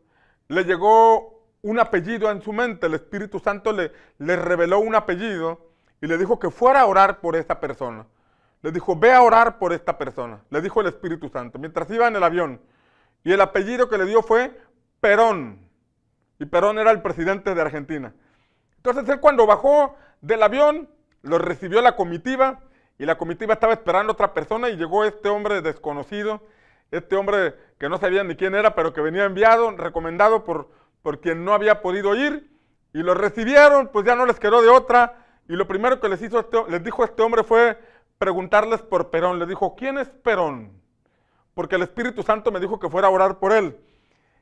le 0.48 0.64
llegó 0.64 1.46
un 1.62 1.80
apellido 1.80 2.32
en 2.32 2.42
su 2.42 2.52
mente, 2.52 2.88
el 2.88 2.96
Espíritu 2.96 3.38
Santo 3.38 3.72
le, 3.72 3.92
le 4.18 4.38
reveló 4.38 4.80
un 4.80 4.96
apellido 4.96 5.70
y 6.02 6.08
le 6.08 6.18
dijo 6.18 6.40
que 6.40 6.50
fuera 6.50 6.82
a 6.82 6.88
orar 6.88 7.20
por 7.20 7.36
esa 7.36 7.60
persona. 7.60 8.08
Le 8.68 8.74
dijo, 8.74 8.98
ve 8.98 9.14
a 9.14 9.22
orar 9.22 9.60
por 9.60 9.72
esta 9.72 9.98
persona, 9.98 10.42
le 10.50 10.60
dijo 10.60 10.82
el 10.82 10.88
Espíritu 10.88 11.30
Santo, 11.30 11.58
mientras 11.58 11.90
iba 11.90 12.06
en 12.06 12.18
el 12.18 12.24
avión. 12.24 12.60
y 13.24 13.32
el 13.32 13.40
apellido 13.40 13.88
que 13.88 13.98
le 13.98 14.04
dio 14.04 14.22
fue 14.22 14.60
Perón. 15.00 15.70
Y 16.38 16.46
Perón 16.48 16.78
era 16.78 16.92
el 16.92 17.02
presidente 17.02 17.56
de 17.56 17.62
Argentina. 17.62 18.14
Entonces 18.76 19.08
él 19.08 19.22
cuando 19.22 19.48
bajó 19.48 19.96
del 20.20 20.44
avión, 20.44 20.90
lo 21.22 21.38
recibió 21.38 21.82
la 21.82 21.96
comitiva 21.96 22.60
y 23.00 23.06
la 23.06 23.18
comitiva 23.18 23.54
estaba 23.54 23.72
esperando 23.72 24.12
a 24.12 24.16
otra 24.16 24.34
persona 24.34 24.68
y 24.68 24.76
llegó 24.76 25.06
este 25.06 25.30
hombre 25.30 25.62
desconocido, 25.62 26.42
este 26.92 27.16
hombre 27.16 27.56
que 27.80 27.88
no 27.88 27.98
sabía 28.00 28.26
ni 28.26 28.36
quién 28.36 28.54
era, 28.54 28.76
pero 28.76 28.92
que 28.92 29.00
venía 29.00 29.24
enviado, 29.24 29.72
recomendado 29.78 30.44
por, 30.44 30.70
por 31.04 31.22
quien 31.22 31.46
no 31.46 31.54
había 31.54 31.82
podido 31.82 32.16
ir, 32.16 32.52
y 32.92 32.98
lo 32.98 33.14
recibieron, 33.14 33.88
pues 33.94 34.06
ya 34.06 34.18
no 34.18 34.26
les 34.26 34.42
quedó 34.42 34.62
de 34.62 34.68
otra, 34.68 35.26
y 35.48 35.54
lo 35.54 35.70
primero 35.70 36.02
que 36.02 36.10
les, 36.10 36.22
hizo 36.22 36.42
este, 36.42 36.58
les 36.68 36.84
dijo 36.84 37.06
este 37.06 37.22
hombre 37.22 37.46
fue 37.46 37.80
preguntarles 38.18 38.82
por 38.82 39.10
Perón. 39.10 39.40
Le 39.40 39.46
dijo, 39.46 39.76
¿quién 39.76 39.98
es 39.98 40.10
Perón? 40.10 40.72
Porque 41.54 41.76
el 41.76 41.84
Espíritu 41.84 42.24
Santo 42.24 42.52
me 42.52 42.60
dijo 42.60 42.80
que 42.80 42.90
fuera 42.90 43.08
a 43.08 43.12
orar 43.12 43.40
por 43.40 43.52
él. 43.52 43.78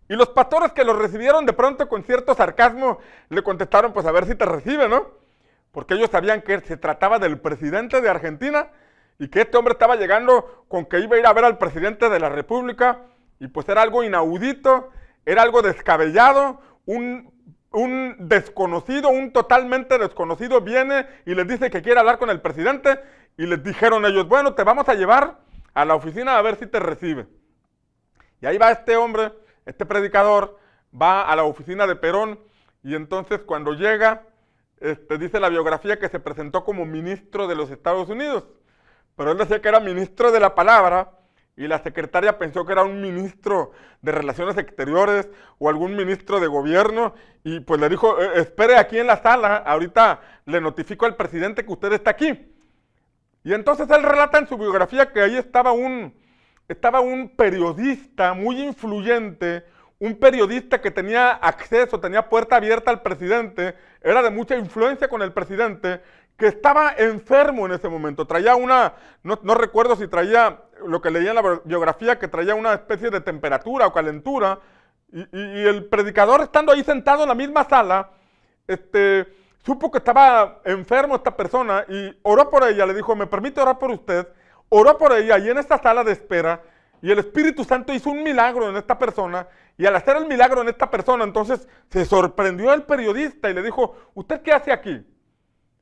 Y 0.08 0.16
los 0.16 0.30
pastores 0.30 0.72
que 0.74 0.84
lo 0.84 0.94
recibieron 0.94 1.46
de 1.46 1.54
pronto 1.54 1.88
con 1.90 2.04
cierto 2.04 2.36
sarcasmo 2.36 3.00
le 3.30 3.42
contestaron, 3.42 3.94
pues 3.94 4.06
a 4.06 4.12
ver 4.12 4.26
si 4.26 4.36
te 4.36 4.46
recibe, 4.46 4.88
¿no? 4.88 5.08
Porque 5.72 5.96
ellos 5.96 6.10
sabían 6.12 6.42
que 6.42 6.60
se 6.62 6.78
trataba 6.78 7.18
del 7.18 7.40
presidente 7.40 8.02
de 8.02 8.10
Argentina 8.10 8.70
y 9.18 9.30
que 9.30 9.42
este 9.42 9.58
hombre 9.58 9.74
estaba 9.74 9.96
llegando 9.96 10.66
con 10.68 10.86
que 10.86 11.00
iba 11.00 11.16
a 11.16 11.20
ir 11.20 11.26
a 11.26 11.34
ver 11.34 11.46
al 11.46 11.58
presidente 11.58 12.10
de 12.10 12.20
la 12.20 12.30
República 12.30 13.02
y 13.40 13.48
pues 13.48 13.68
era 13.68 13.82
algo 13.82 14.04
inaudito, 14.04 14.92
era 15.26 15.42
algo 15.42 15.62
descabellado, 15.62 16.62
un, 16.86 17.34
un 17.72 18.16
desconocido, 18.20 19.10
un 19.10 19.34
totalmente 19.34 19.98
desconocido 19.98 20.62
viene 20.62 21.08
y 21.26 21.34
les 21.34 21.48
dice 21.48 21.70
que 21.70 21.82
quiere 21.82 22.00
hablar 22.00 22.20
con 22.20 22.30
el 22.30 22.42
presidente 22.42 23.00
y 23.38 23.46
les 23.46 23.64
dijeron 23.64 24.06
ellos, 24.06 24.28
bueno, 24.28 24.54
te 24.54 24.64
vamos 24.64 24.88
a 24.90 24.94
llevar 24.94 25.40
a 25.74 25.86
la 25.86 25.96
oficina 25.96 26.38
a 26.38 26.42
ver 26.42 26.58
si 26.58 26.68
te 26.68 26.80
recibe. 26.80 27.28
Y 28.42 28.46
ahí 28.46 28.58
va 28.58 28.72
este 28.72 28.96
hombre 28.96 29.32
este 29.66 29.86
predicador 29.86 30.60
va 31.00 31.24
a 31.24 31.36
la 31.36 31.44
oficina 31.44 31.88
de 31.88 31.96
Perón 31.96 32.40
y 32.84 32.96
entonces 32.96 33.42
cuando 33.42 33.74
llega, 33.74 34.24
este, 34.80 35.18
dice 35.18 35.40
la 35.40 35.50
biografía 35.50 35.98
que 36.00 36.10
se 36.10 36.20
presentó 36.20 36.64
como 36.64 36.86
ministro 36.86 37.48
de 37.48 37.56
los 37.56 37.72
Estados 37.72 38.10
Unidos. 38.10 38.48
Pero 39.16 39.32
él 39.32 39.38
decía 39.38 39.62
que 39.62 39.70
era 39.70 39.80
ministro 39.80 40.32
de 40.32 40.40
la 40.40 40.54
palabra 40.54 41.12
y 41.58 41.68
la 41.68 41.82
secretaria 41.82 42.38
pensó 42.38 42.66
que 42.66 42.74
era 42.74 42.84
un 42.84 43.02
ministro 43.02 43.72
de 44.02 44.12
Relaciones 44.12 44.58
Exteriores 44.58 45.30
o 45.58 45.70
algún 45.70 45.96
ministro 45.96 46.40
de 46.40 46.48
gobierno 46.48 47.16
y 47.44 47.62
pues 47.62 47.80
le 47.80 47.90
dijo, 47.90 48.22
eh, 48.22 48.42
espere 48.42 48.78
aquí 48.78 49.00
en 49.00 49.08
la 49.08 49.18
sala, 49.18 49.58
ahorita 49.58 50.22
le 50.46 50.62
notifico 50.62 51.06
al 51.06 51.16
presidente 51.16 51.66
que 51.66 51.72
usted 51.72 51.94
está 51.94 52.12
aquí. 52.12 52.55
Y 53.46 53.54
entonces 53.54 53.88
él 53.92 54.02
relata 54.02 54.40
en 54.40 54.48
su 54.48 54.58
biografía 54.58 55.12
que 55.14 55.22
ahí 55.22 55.38
estaba 55.38 55.72
un, 55.72 56.12
estaba 56.68 57.00
un 57.00 57.30
periodista 57.30 58.34
muy 58.34 58.60
influyente, 58.60 59.64
un 60.00 60.16
periodista 60.16 60.82
que 60.82 60.90
tenía 60.90 61.30
acceso, 61.30 62.00
tenía 62.00 62.28
puerta 62.28 62.56
abierta 62.56 62.90
al 62.90 63.04
presidente, 63.04 63.76
era 64.02 64.24
de 64.24 64.32
mucha 64.32 64.58
influencia 64.58 65.08
con 65.08 65.22
el 65.22 65.32
presidente, 65.32 66.02
que 66.36 66.48
estaba 66.48 66.96
enfermo 66.98 67.68
en 67.68 67.74
ese 67.74 67.88
momento. 67.88 68.26
Traía 68.26 68.56
una, 68.56 68.94
no, 69.22 69.38
recuerdo 69.54 69.96
si 69.96 70.08
traía, 70.08 70.64
lo 70.88 71.00
que 71.00 71.12
leía 71.12 71.30
en 71.30 71.36
la 71.36 71.62
biografía, 71.64 72.18
que 72.18 72.28
traía 72.28 72.56
una 72.56 72.74
especie 72.74 73.12
de 73.12 73.22
temperatura 73.22 73.86
o 73.86 73.94
calentura, 73.94 74.58
y, 75.12 75.20
y 75.20 75.68
el 75.68 75.86
predicador 75.86 76.42
estando 76.42 76.72
ahí 76.72 76.84
sentado 76.84 77.22
en 77.22 77.30
la 77.30 77.36
misma 77.36 77.64
sala, 77.66 78.10
este, 78.68 79.28
supo 79.66 79.92
que 79.92 79.98
estaba 79.98 80.62
enfermo 80.64 81.16
esta 81.16 81.36
persona 81.36 81.86
y 81.90 82.18
oró 82.24 82.50
por 82.50 82.64
ella, 82.64 82.86
le 82.86 82.94
dijo, 82.94 83.16
¿me 83.16 83.28
permite 83.28 83.60
orar 83.60 83.80
por 83.80 83.92
usted? 83.92 84.28
oró 84.70 84.98
por 84.98 85.14
ella 85.14 85.38
y 85.38 85.50
en 85.50 85.58
esta 85.58 85.78
sala 85.78 86.04
de 86.04 86.12
espera 86.12 86.62
y 87.02 87.12
el 87.12 87.20
Espíritu 87.20 87.64
Santo 87.64 87.94
hizo 87.94 88.10
un 88.10 88.24
milagro 88.24 88.70
en 88.70 88.76
esta 88.78 88.98
persona 88.98 89.48
y 89.78 89.86
al 89.86 89.96
hacer 89.96 90.18
el 90.18 90.28
milagro 90.28 90.62
en 90.62 90.70
esta 90.70 90.90
persona 90.90 91.24
entonces 91.24 91.68
se 91.90 92.06
sorprendió 92.06 92.74
el 92.74 92.84
periodista 92.84 93.50
y 93.50 93.54
le 93.54 93.62
dijo, 93.62 93.96
¿usted 94.14 94.42
qué 94.42 94.54
hace 94.54 94.72
aquí? 94.72 95.06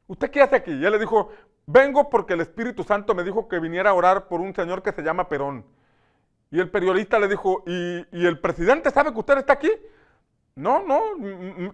¿Usted 0.07 0.29
qué 0.31 0.41
hace 0.41 0.55
aquí? 0.55 0.71
Y 0.71 0.85
él 0.85 0.91
le 0.91 0.99
dijo, 0.99 1.29
vengo 1.65 2.09
porque 2.09 2.33
el 2.33 2.41
Espíritu 2.41 2.83
Santo 2.83 3.15
me 3.15 3.23
dijo 3.23 3.47
que 3.47 3.59
viniera 3.59 3.91
a 3.91 3.93
orar 3.93 4.27
por 4.27 4.41
un 4.41 4.53
señor 4.53 4.83
que 4.83 4.91
se 4.91 5.01
llama 5.01 5.29
Perón. 5.29 5.65
Y 6.51 6.59
el 6.59 6.69
periodista 6.69 7.19
le 7.19 7.27
dijo, 7.27 7.63
¿y, 7.65 8.05
y 8.11 8.25
el 8.25 8.39
presidente 8.39 8.91
sabe 8.91 9.11
que 9.11 9.19
usted 9.19 9.37
está 9.37 9.53
aquí? 9.53 9.71
No, 10.55 10.83
no, 10.83 10.99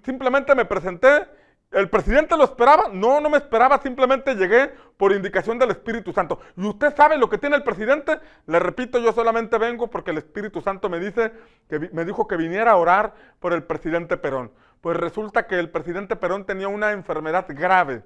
simplemente 0.06 0.56
me 0.56 0.64
presenté 0.64 1.28
¿El 1.72 1.88
presidente 1.88 2.36
lo 2.36 2.46
esperaba? 2.46 2.90
No, 2.92 3.22
no 3.22 3.30
me 3.30 3.38
esperaba, 3.38 3.80
simplemente 3.80 4.34
llegué 4.34 4.74
por 4.98 5.12
indicación 5.12 5.60
del 5.60 5.70
Espíritu 5.70 6.12
Santo. 6.12 6.40
¿Y 6.58 6.66
usted 6.66 6.96
sabe 6.96 7.16
lo 7.16 7.30
que 7.30 7.38
tiene 7.38 7.58
el 7.58 7.64
presidente? 7.64 8.20
Le 8.48 8.58
repito, 8.58 8.98
yo 8.98 9.14
solamente 9.14 9.56
vengo 9.60 9.88
porque 9.88 10.10
el 10.10 10.18
Espíritu 10.18 10.62
Santo 10.62 10.90
me 10.90 11.00
dice 11.00 11.32
que 11.70 11.80
me 11.94 12.06
dijo 12.06 12.28
que 12.28 12.38
viniera 12.38 12.72
a 12.72 12.78
orar 12.78 13.14
por 13.40 13.54
el 13.54 13.64
presidente 13.64 14.18
Perón. 14.18 14.52
Pues 14.82 14.98
resulta 14.98 15.46
que 15.46 15.60
el 15.60 15.70
presidente 15.70 16.16
Perón 16.16 16.46
tenía 16.46 16.68
una 16.68 16.92
enfermedad 16.92 17.46
grave, 17.50 18.04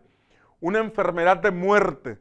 una 0.59 0.79
enfermedad 0.79 1.37
de 1.37 1.51
muerte. 1.51 2.17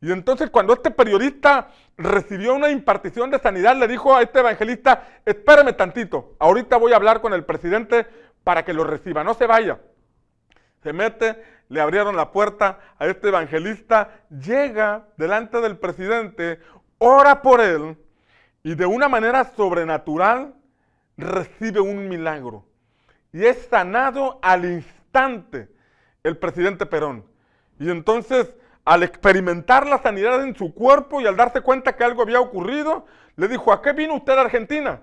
Y 0.00 0.12
entonces 0.12 0.48
cuando 0.48 0.72
este 0.72 0.90
periodista 0.90 1.68
recibió 1.98 2.54
una 2.54 2.70
impartición 2.70 3.30
de 3.30 3.38
sanidad, 3.38 3.76
le 3.76 3.86
dijo 3.86 4.16
a 4.16 4.22
este 4.22 4.38
evangelista, 4.38 5.06
espérame 5.26 5.76
tantito, 5.76 6.36
ahorita 6.38 6.78
voy 6.78 6.94
a 6.94 6.96
hablar 6.96 7.20
con 7.20 7.34
el 7.34 7.44
presidente 7.44 8.06
para 8.44 8.64
que 8.64 8.72
lo 8.72 8.84
reciba, 8.84 9.22
no 9.24 9.34
se 9.34 9.46
vaya. 9.46 9.78
Se 10.86 10.92
mete, 10.92 11.42
le 11.68 11.80
abrieron 11.80 12.14
la 12.14 12.30
puerta 12.30 12.78
a 12.96 13.06
este 13.06 13.26
evangelista, 13.26 14.20
llega 14.30 15.08
delante 15.16 15.60
del 15.60 15.78
presidente, 15.78 16.60
ora 16.98 17.42
por 17.42 17.60
él 17.60 17.96
y 18.62 18.76
de 18.76 18.86
una 18.86 19.08
manera 19.08 19.50
sobrenatural 19.56 20.54
recibe 21.16 21.80
un 21.80 22.08
milagro. 22.08 22.64
Y 23.32 23.46
es 23.46 23.66
sanado 23.68 24.38
al 24.42 24.64
instante 24.64 25.68
el 26.22 26.36
presidente 26.36 26.86
Perón. 26.86 27.24
Y 27.80 27.90
entonces, 27.90 28.54
al 28.84 29.02
experimentar 29.02 29.88
la 29.88 30.00
sanidad 30.00 30.44
en 30.44 30.54
su 30.54 30.72
cuerpo 30.72 31.20
y 31.20 31.26
al 31.26 31.34
darse 31.34 31.62
cuenta 31.62 31.96
que 31.96 32.04
algo 32.04 32.22
había 32.22 32.38
ocurrido, 32.38 33.06
le 33.34 33.48
dijo, 33.48 33.72
¿a 33.72 33.82
qué 33.82 33.92
vino 33.92 34.14
usted 34.14 34.34
a 34.34 34.42
Argentina? 34.42 35.00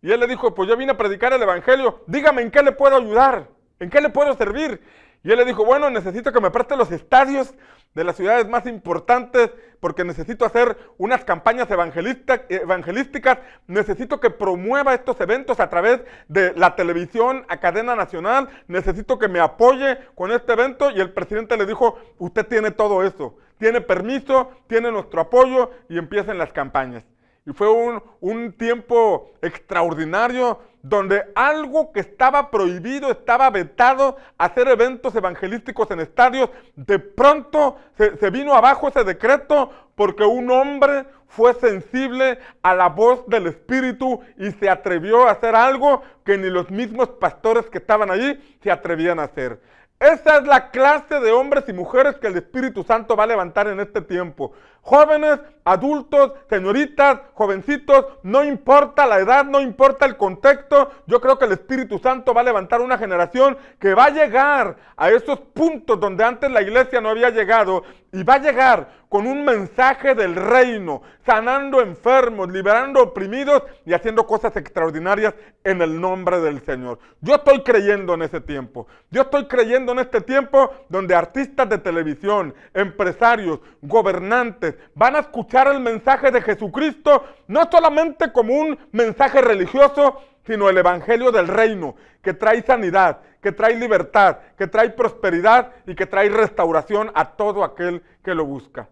Y 0.00 0.10
él 0.10 0.18
le 0.18 0.26
dijo, 0.26 0.52
pues 0.52 0.68
yo 0.68 0.76
vine 0.76 0.90
a 0.90 0.96
predicar 0.96 1.32
el 1.32 1.42
Evangelio, 1.42 2.02
dígame 2.08 2.42
en 2.42 2.50
qué 2.50 2.60
le 2.60 2.72
puedo 2.72 2.96
ayudar, 2.96 3.46
en 3.78 3.88
qué 3.88 4.00
le 4.00 4.08
puedo 4.08 4.34
servir. 4.34 4.80
Y 5.24 5.30
él 5.30 5.38
le 5.38 5.44
dijo, 5.44 5.64
bueno, 5.64 5.88
necesito 5.90 6.32
que 6.32 6.40
me 6.40 6.50
preste 6.50 6.76
los 6.76 6.90
estadios 6.90 7.54
de 7.94 8.04
las 8.04 8.16
ciudades 8.16 8.48
más 8.48 8.66
importantes 8.66 9.50
porque 9.78 10.04
necesito 10.04 10.44
hacer 10.44 10.76
unas 10.96 11.24
campañas 11.24 11.68
evangelísticas, 11.70 13.38
necesito 13.66 14.20
que 14.20 14.30
promueva 14.30 14.94
estos 14.94 15.20
eventos 15.20 15.60
a 15.60 15.68
través 15.68 16.00
de 16.28 16.52
la 16.56 16.74
televisión 16.76 17.44
a 17.48 17.58
cadena 17.58 17.94
nacional, 17.94 18.48
necesito 18.68 19.18
que 19.18 19.28
me 19.28 19.40
apoye 19.40 19.98
con 20.14 20.30
este 20.30 20.52
evento 20.52 20.90
y 20.90 21.00
el 21.00 21.12
presidente 21.12 21.56
le 21.56 21.66
dijo, 21.66 21.98
usted 22.18 22.46
tiene 22.46 22.70
todo 22.70 23.04
eso, 23.04 23.36
tiene 23.58 23.80
permiso, 23.80 24.50
tiene 24.68 24.90
nuestro 24.90 25.20
apoyo 25.20 25.70
y 25.88 25.98
empiecen 25.98 26.38
las 26.38 26.52
campañas. 26.52 27.04
Y 27.44 27.52
fue 27.52 27.70
un, 27.70 28.02
un 28.20 28.52
tiempo 28.52 29.32
extraordinario 29.42 30.60
donde 30.82 31.24
algo 31.36 31.92
que 31.92 32.00
estaba 32.00 32.50
prohibido, 32.50 33.10
estaba 33.10 33.48
vetado, 33.50 34.16
hacer 34.36 34.68
eventos 34.68 35.14
evangelísticos 35.14 35.90
en 35.92 36.00
estadios, 36.00 36.50
de 36.74 36.98
pronto 36.98 37.76
se, 37.96 38.30
vino 38.30 38.54
abajo 38.54 38.88
ese 38.88 39.04
decreto 39.04 39.70
porque 39.94 40.24
un 40.24 40.50
hombre 40.50 41.06
fue 41.28 41.54
sensible 41.54 42.38
a 42.62 42.74
la 42.74 42.88
voz 42.88 43.26
del 43.28 43.46
Espíritu 43.46 44.20
y 44.36 44.50
se 44.50 44.68
atrevió 44.68 45.28
a 45.28 45.32
hacer 45.32 45.54
algo 45.54 46.02
que 46.24 46.36
ni 46.36 46.50
los 46.50 46.70
mismos 46.70 47.08
pastores 47.08 47.66
que 47.70 47.78
estaban 47.78 48.10
allí 48.10 48.38
se 48.62 48.70
atrevían 48.70 49.18
a 49.18 49.24
hacer. 49.24 49.60
Esa 50.00 50.38
es 50.38 50.46
la 50.48 50.70
clase 50.72 51.20
de 51.20 51.30
hombres 51.30 51.64
y 51.68 51.72
mujeres 51.72 52.16
que 52.16 52.26
el 52.26 52.36
Espíritu 52.36 52.82
Santo 52.82 53.14
va 53.14 53.22
a 53.22 53.28
levantar 53.28 53.68
en 53.68 53.78
este 53.78 54.00
tiempo. 54.00 54.52
Jóvenes, 54.82 55.38
adultos, 55.64 56.32
señoritas, 56.50 57.20
jovencitos, 57.34 58.04
no 58.24 58.42
importa 58.42 59.06
la 59.06 59.20
edad, 59.20 59.44
no 59.44 59.60
importa 59.60 60.06
el 60.06 60.16
contexto, 60.16 60.90
yo 61.06 61.20
creo 61.20 61.38
que 61.38 61.44
el 61.44 61.52
Espíritu 61.52 62.00
Santo 62.00 62.34
va 62.34 62.40
a 62.40 62.44
levantar 62.44 62.80
una 62.80 62.98
generación 62.98 63.56
que 63.78 63.94
va 63.94 64.06
a 64.06 64.10
llegar 64.10 64.76
a 64.96 65.10
esos 65.10 65.38
puntos 65.38 66.00
donde 66.00 66.24
antes 66.24 66.50
la 66.50 66.62
iglesia 66.62 67.00
no 67.00 67.10
había 67.10 67.30
llegado 67.30 67.84
y 68.10 68.24
va 68.24 68.34
a 68.34 68.38
llegar 68.38 69.02
con 69.08 69.26
un 69.26 69.44
mensaje 69.44 70.14
del 70.14 70.34
reino, 70.34 71.02
sanando 71.26 71.82
enfermos, 71.82 72.50
liberando 72.50 73.02
oprimidos 73.02 73.62
y 73.84 73.92
haciendo 73.92 74.26
cosas 74.26 74.56
extraordinarias 74.56 75.34
en 75.64 75.82
el 75.82 76.00
nombre 76.00 76.40
del 76.40 76.64
Señor. 76.64 76.98
Yo 77.20 77.34
estoy 77.34 77.62
creyendo 77.62 78.14
en 78.14 78.22
ese 78.22 78.40
tiempo. 78.40 78.86
Yo 79.10 79.22
estoy 79.22 79.46
creyendo 79.48 79.92
en 79.92 79.98
este 79.98 80.22
tiempo 80.22 80.70
donde 80.88 81.14
artistas 81.14 81.68
de 81.68 81.76
televisión, 81.76 82.54
empresarios, 82.72 83.60
gobernantes, 83.82 84.71
van 84.94 85.16
a 85.16 85.20
escuchar 85.20 85.68
el 85.68 85.80
mensaje 85.80 86.30
de 86.30 86.42
Jesucristo 86.42 87.24
no 87.46 87.68
solamente 87.70 88.32
como 88.32 88.54
un 88.54 88.78
mensaje 88.92 89.40
religioso, 89.40 90.20
sino 90.46 90.68
el 90.68 90.78
Evangelio 90.78 91.30
del 91.30 91.48
Reino, 91.48 91.94
que 92.22 92.34
trae 92.34 92.62
sanidad, 92.62 93.20
que 93.40 93.52
trae 93.52 93.76
libertad, 93.76 94.38
que 94.56 94.66
trae 94.66 94.90
prosperidad 94.90 95.72
y 95.86 95.94
que 95.94 96.06
trae 96.06 96.28
restauración 96.28 97.10
a 97.14 97.32
todo 97.36 97.64
aquel 97.64 98.02
que 98.24 98.34
lo 98.34 98.44
busca. 98.44 98.88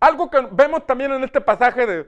Algo 0.00 0.30
que 0.30 0.40
vemos 0.52 0.86
también 0.86 1.12
en 1.12 1.24
este 1.24 1.40
pasaje 1.40 2.06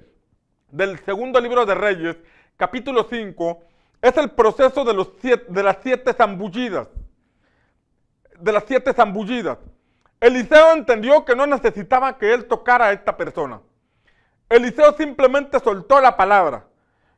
del 0.70 0.98
segundo 1.00 1.40
libro 1.40 1.64
de 1.64 1.74
Reyes, 1.74 2.16
capítulo 2.56 3.06
5, 3.08 3.62
es 4.02 4.16
el 4.16 4.30
proceso 4.30 4.84
de, 4.84 4.92
los 4.92 5.10
de 5.22 5.62
las 5.62 5.78
siete 5.82 6.12
zambullidas. 6.12 6.88
De 8.38 8.52
las 8.52 8.64
siete 8.66 8.92
zambullidas. 8.92 9.58
Eliseo 10.24 10.72
entendió 10.72 11.22
que 11.26 11.36
no 11.36 11.46
necesitaba 11.46 12.16
que 12.16 12.32
él 12.32 12.46
tocara 12.46 12.86
a 12.86 12.92
esta 12.92 13.14
persona. 13.14 13.60
Eliseo 14.48 14.94
simplemente 14.94 15.60
soltó 15.60 16.00
la 16.00 16.16
palabra. 16.16 16.64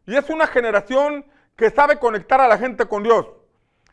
Y 0.07 0.17
es 0.17 0.29
una 0.29 0.49
generación 0.49 1.25
que 1.55 1.71
sabe 1.71 2.01
conectar 2.01 2.41
a 2.41 2.49
la 2.49 2.59
gente 2.59 2.87
con 2.87 3.05
Dios. 3.05 3.29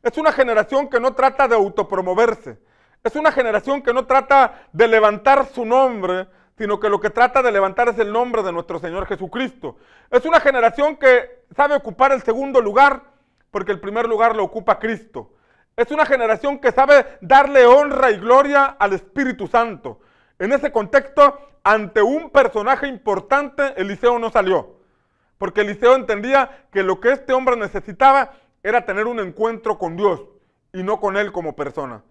Es 0.02 0.18
una 0.18 0.32
generación 0.32 0.90
que 0.90 1.00
no 1.00 1.14
trata 1.14 1.48
de 1.48 1.54
autopromoverse. 1.54 2.58
Es 3.04 3.16
una 3.16 3.32
generación 3.32 3.84
que 3.84 3.94
no 3.94 4.08
trata 4.08 4.64
de 4.74 4.88
levantar 4.88 5.46
su 5.46 5.64
nombre, 5.64 6.28
sino 6.58 6.80
que 6.80 6.90
lo 6.90 7.00
que 7.00 7.12
trata 7.12 7.44
de 7.44 7.52
levantar 7.52 7.90
es 7.90 8.00
el 8.00 8.12
nombre 8.12 8.42
de 8.42 8.52
nuestro 8.52 8.80
Señor 8.80 9.06
Jesucristo. 9.06 9.78
Es 10.10 10.26
una 10.26 10.40
generación 10.40 10.98
que 10.98 11.44
sabe 11.56 11.76
ocupar 11.76 12.14
el 12.14 12.24
segundo 12.24 12.62
lugar, 12.62 13.04
porque 13.52 13.74
el 13.74 13.80
primer 13.80 14.08
lugar 14.08 14.36
lo 14.36 14.44
ocupa 14.44 14.80
Cristo. 14.80 15.33
Es 15.76 15.90
una 15.92 16.06
generación 16.06 16.60
que 16.60 16.72
sabe 16.72 17.06
darle 17.22 17.66
honra 17.66 18.12
y 18.12 18.18
gloria 18.18 18.66
al 18.66 18.94
Espíritu 18.94 19.48
Santo. 19.48 20.00
En 20.38 20.54
ese 20.54 20.72
contexto, 20.72 21.40
ante 21.64 22.02
un 22.02 22.30
personaje 22.30 22.88
importante, 22.88 23.74
Eliseo 23.78 24.20
no 24.20 24.30
salió. 24.30 24.78
Porque 25.40 25.62
Eliseo 25.62 25.96
entendía 25.96 26.68
que 26.72 26.84
lo 26.84 27.00
que 27.00 27.12
este 27.12 27.34
hombre 27.34 27.56
necesitaba 27.56 28.34
era 28.62 28.86
tener 28.86 29.08
un 29.08 29.20
encuentro 29.20 29.80
con 29.80 29.98
Dios 29.98 30.22
y 30.72 30.84
no 30.84 31.00
con 31.00 31.18
él 31.18 31.32
como 31.32 31.56
persona. 31.56 32.04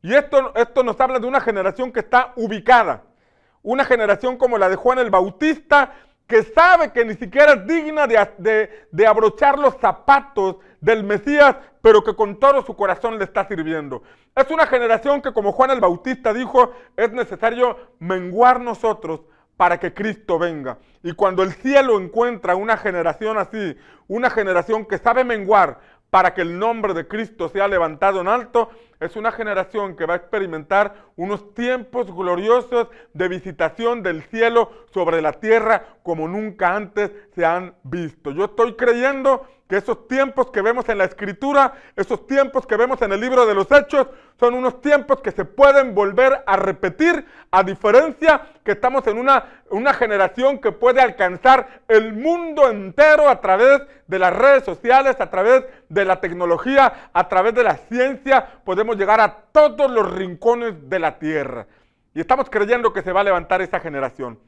Y 0.00 0.14
esto, 0.14 0.54
esto 0.54 0.84
nos 0.84 1.00
habla 1.00 1.18
de 1.18 1.26
una 1.26 1.40
generación 1.40 1.90
que 1.90 2.00
está 2.00 2.32
ubicada. 2.36 3.02
Una 3.62 3.84
generación 3.84 4.36
como 4.36 4.58
la 4.58 4.68
de 4.68 4.76
Juan 4.76 5.00
el 5.00 5.10
Bautista, 5.10 5.92
que 6.28 6.42
sabe 6.42 6.92
que 6.92 7.06
ni 7.06 7.14
siquiera 7.14 7.54
es 7.54 7.66
digna 7.66 8.06
de, 8.06 8.86
de, 8.92 9.06
abrochar 9.06 9.58
los 9.58 9.74
zapatos 9.78 10.56
del 10.78 11.02
Mesías, 11.02 11.56
pero 11.80 12.04
que 12.04 12.14
con 12.14 12.38
todo 12.38 12.62
su 12.62 12.76
corazón 12.76 13.18
le 13.18 13.24
está 13.24 13.48
sirviendo. 13.48 14.02
Es 14.36 14.50
una 14.50 14.66
generación 14.66 15.22
que, 15.22 15.32
como 15.32 15.52
Juan 15.52 15.70
el 15.70 15.80
Bautista 15.80 16.34
dijo, 16.34 16.74
es 16.96 17.10
necesario 17.12 17.78
menguar 17.98 18.60
nosotros 18.60 19.22
para 19.56 19.80
que 19.80 19.94
Cristo 19.94 20.38
venga. 20.38 20.78
Y 21.02 21.12
cuando 21.12 21.42
el 21.42 21.52
cielo 21.54 21.98
encuentra 21.98 22.54
una 22.56 22.76
generación 22.76 23.38
así, 23.38 23.76
una 24.06 24.28
generación 24.28 24.84
que 24.84 24.98
sabe 24.98 25.24
menguar 25.24 25.80
para 26.10 26.34
que 26.34 26.42
el 26.42 26.58
nombre 26.58 26.94
de 26.94 27.06
Cristo 27.06 27.48
sea 27.48 27.68
levantado 27.68 28.20
en 28.20 28.28
alto, 28.28 28.70
es 29.00 29.14
una 29.16 29.30
generación 29.30 29.96
que 29.96 30.06
va 30.06 30.14
a 30.14 30.16
experimentar 30.16 31.06
unos 31.16 31.54
tiempos 31.54 32.12
gloriosos 32.12 32.88
de 33.14 33.28
visitación 33.28 34.02
del 34.02 34.22
cielo 34.24 34.72
sobre 34.92 35.22
la 35.22 35.34
tierra 35.34 35.98
como 36.02 36.26
nunca 36.26 36.74
antes 36.74 37.12
se 37.34 37.44
han 37.44 37.74
visto. 37.84 38.30
Yo 38.32 38.46
estoy 38.46 38.74
creyendo 38.74 39.46
que 39.68 39.76
esos 39.76 40.08
tiempos 40.08 40.50
que 40.50 40.62
vemos 40.62 40.88
en 40.88 40.96
la 40.96 41.04
escritura, 41.04 41.74
esos 41.94 42.26
tiempos 42.26 42.66
que 42.66 42.76
vemos 42.76 43.02
en 43.02 43.12
el 43.12 43.20
libro 43.20 43.44
de 43.44 43.54
los 43.54 43.70
hechos, 43.70 44.06
son 44.40 44.54
unos 44.54 44.80
tiempos 44.80 45.20
que 45.20 45.30
se 45.30 45.44
pueden 45.44 45.94
volver 45.94 46.42
a 46.46 46.56
repetir, 46.56 47.26
a 47.50 47.62
diferencia 47.62 48.40
que 48.64 48.72
estamos 48.72 49.06
en 49.06 49.18
una, 49.18 49.62
una 49.70 49.92
generación 49.92 50.58
que 50.58 50.72
puede 50.72 51.02
alcanzar 51.02 51.82
el 51.86 52.14
mundo 52.14 52.70
entero 52.70 53.28
a 53.28 53.40
través 53.42 53.82
de 54.06 54.18
las 54.18 54.34
redes 54.34 54.64
sociales, 54.64 55.16
a 55.20 55.28
través 55.28 55.64
de 55.90 56.04
la 56.06 56.18
tecnología, 56.18 57.10
a 57.12 57.28
través 57.28 57.54
de 57.54 57.64
la 57.64 57.76
ciencia, 57.76 58.60
podemos 58.64 58.96
llegar 58.96 59.20
a 59.20 59.36
todos 59.52 59.90
los 59.90 60.10
rincones 60.10 60.88
de 60.88 60.98
la 60.98 61.18
tierra. 61.18 61.66
Y 62.14 62.20
estamos 62.20 62.48
creyendo 62.48 62.92
que 62.94 63.02
se 63.02 63.12
va 63.12 63.20
a 63.20 63.24
levantar 63.24 63.60
esa 63.60 63.80
generación. 63.80 64.38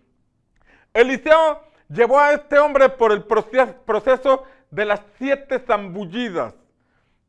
Eliseo 0.95 1.61
llevó 1.91 2.19
a 2.19 2.33
este 2.33 2.59
hombre 2.59 2.89
por 2.89 3.13
el 3.13 3.25
proceso 3.25 4.45
de 4.71 4.85
las 4.85 5.01
siete 5.19 5.59
zambullidas. 5.61 6.55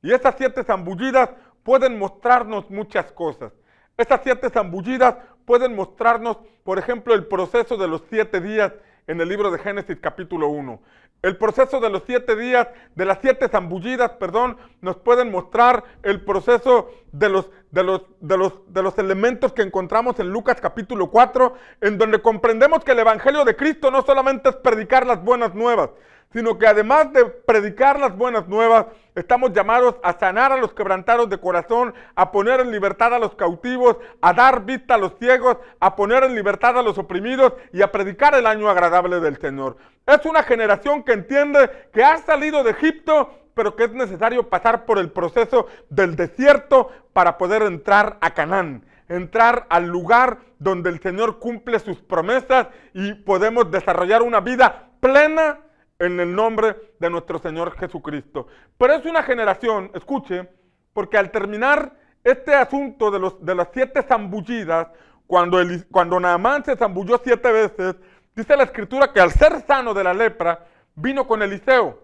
Y 0.01 0.11
esas 0.13 0.35
siete 0.37 0.63
zambullidas 0.63 1.29
pueden 1.63 1.97
mostrarnos 1.97 2.69
muchas 2.69 3.11
cosas. 3.11 3.53
Esas 3.97 4.21
siete 4.23 4.49
zambullidas 4.49 5.15
pueden 5.45 5.75
mostrarnos, 5.75 6.37
por 6.63 6.79
ejemplo, 6.79 7.13
el 7.13 7.27
proceso 7.27 7.77
de 7.77 7.87
los 7.87 8.03
siete 8.09 8.41
días 8.41 8.73
en 9.07 9.21
el 9.21 9.29
libro 9.29 9.51
de 9.51 9.59
Génesis 9.59 9.97
capítulo 10.01 10.47
1. 10.47 10.81
El 11.21 11.37
proceso 11.37 11.79
de 11.79 11.89
los 11.91 12.01
siete 12.07 12.35
días, 12.35 12.67
de 12.95 13.05
las 13.05 13.19
siete 13.21 13.47
zambullidas, 13.47 14.11
perdón, 14.13 14.57
nos 14.81 14.97
pueden 14.97 15.29
mostrar 15.29 15.83
el 16.01 16.21
proceso 16.21 16.89
de 17.11 17.29
los, 17.29 17.51
de 17.69 17.83
los, 17.83 18.01
de 18.21 18.37
los, 18.37 18.73
de 18.73 18.81
los 18.81 18.97
elementos 18.97 19.53
que 19.53 19.61
encontramos 19.61 20.19
en 20.19 20.29
Lucas 20.31 20.59
capítulo 20.59 21.11
4, 21.11 21.53
en 21.81 21.99
donde 21.99 22.23
comprendemos 22.23 22.83
que 22.83 22.93
el 22.93 22.99
Evangelio 22.99 23.45
de 23.45 23.55
Cristo 23.55 23.91
no 23.91 24.01
solamente 24.01 24.49
es 24.49 24.55
predicar 24.55 25.05
las 25.05 25.23
buenas 25.23 25.53
nuevas, 25.53 25.91
sino 26.33 26.57
que 26.57 26.67
además 26.67 27.11
de 27.13 27.25
predicar 27.25 27.99
las 27.99 28.15
buenas 28.15 28.47
nuevas, 28.47 28.85
estamos 29.15 29.51
llamados 29.53 29.95
a 30.03 30.17
sanar 30.17 30.51
a 30.51 30.57
los 30.57 30.73
quebrantados 30.73 31.29
de 31.29 31.39
corazón, 31.39 31.93
a 32.15 32.31
poner 32.31 32.61
en 32.61 32.71
libertad 32.71 33.13
a 33.13 33.19
los 33.19 33.35
cautivos, 33.35 33.97
a 34.21 34.33
dar 34.33 34.65
vista 34.65 34.95
a 34.95 34.97
los 34.97 35.17
ciegos, 35.19 35.57
a 35.79 35.95
poner 35.95 36.23
en 36.23 36.35
libertad 36.35 36.77
a 36.77 36.81
los 36.81 36.97
oprimidos 36.97 37.53
y 37.73 37.81
a 37.81 37.91
predicar 37.91 38.33
el 38.35 38.47
año 38.47 38.69
agradable 38.69 39.19
del 39.19 39.37
Señor. 39.39 39.77
Es 40.05 40.25
una 40.25 40.43
generación 40.43 41.03
que 41.03 41.13
entiende 41.13 41.69
que 41.93 42.03
ha 42.03 42.17
salido 42.17 42.63
de 42.63 42.71
Egipto, 42.71 43.37
pero 43.53 43.75
que 43.75 43.83
es 43.83 43.91
necesario 43.91 44.47
pasar 44.47 44.85
por 44.85 44.99
el 44.99 45.11
proceso 45.11 45.67
del 45.89 46.15
desierto 46.15 46.89
para 47.11 47.37
poder 47.37 47.63
entrar 47.63 48.17
a 48.21 48.33
Canaán 48.33 48.85
entrar 49.09 49.65
al 49.69 49.87
lugar 49.87 50.39
donde 50.57 50.89
el 50.89 51.01
Señor 51.01 51.39
cumple 51.39 51.79
sus 51.79 51.97
promesas 51.97 52.67
y 52.93 53.13
podemos 53.13 53.69
desarrollar 53.69 54.21
una 54.21 54.39
vida 54.39 54.87
plena 55.01 55.59
en 56.01 56.19
el 56.19 56.33
nombre 56.33 56.75
de 56.99 57.09
nuestro 57.11 57.37
Señor 57.37 57.77
Jesucristo. 57.77 58.47
Pero 58.77 58.93
es 58.93 59.05
una 59.05 59.21
generación, 59.21 59.91
escuche, 59.93 60.49
porque 60.93 61.17
al 61.17 61.29
terminar 61.29 61.95
este 62.23 62.55
asunto 62.55 63.11
de, 63.11 63.19
los, 63.19 63.43
de 63.45 63.53
las 63.53 63.67
siete 63.71 64.01
zambullidas, 64.01 64.87
cuando, 65.27 65.59
el, 65.59 65.85
cuando 65.87 66.19
Naamán 66.19 66.65
se 66.65 66.75
zambulló 66.75 67.21
siete 67.23 67.51
veces, 67.51 67.95
dice 68.35 68.57
la 68.57 68.63
escritura 68.63 69.13
que 69.13 69.21
al 69.21 69.31
ser 69.31 69.61
sano 69.65 69.93
de 69.93 70.03
la 70.03 70.13
lepra, 70.13 70.65
vino 70.95 71.27
con 71.27 71.41
Eliseo 71.43 71.99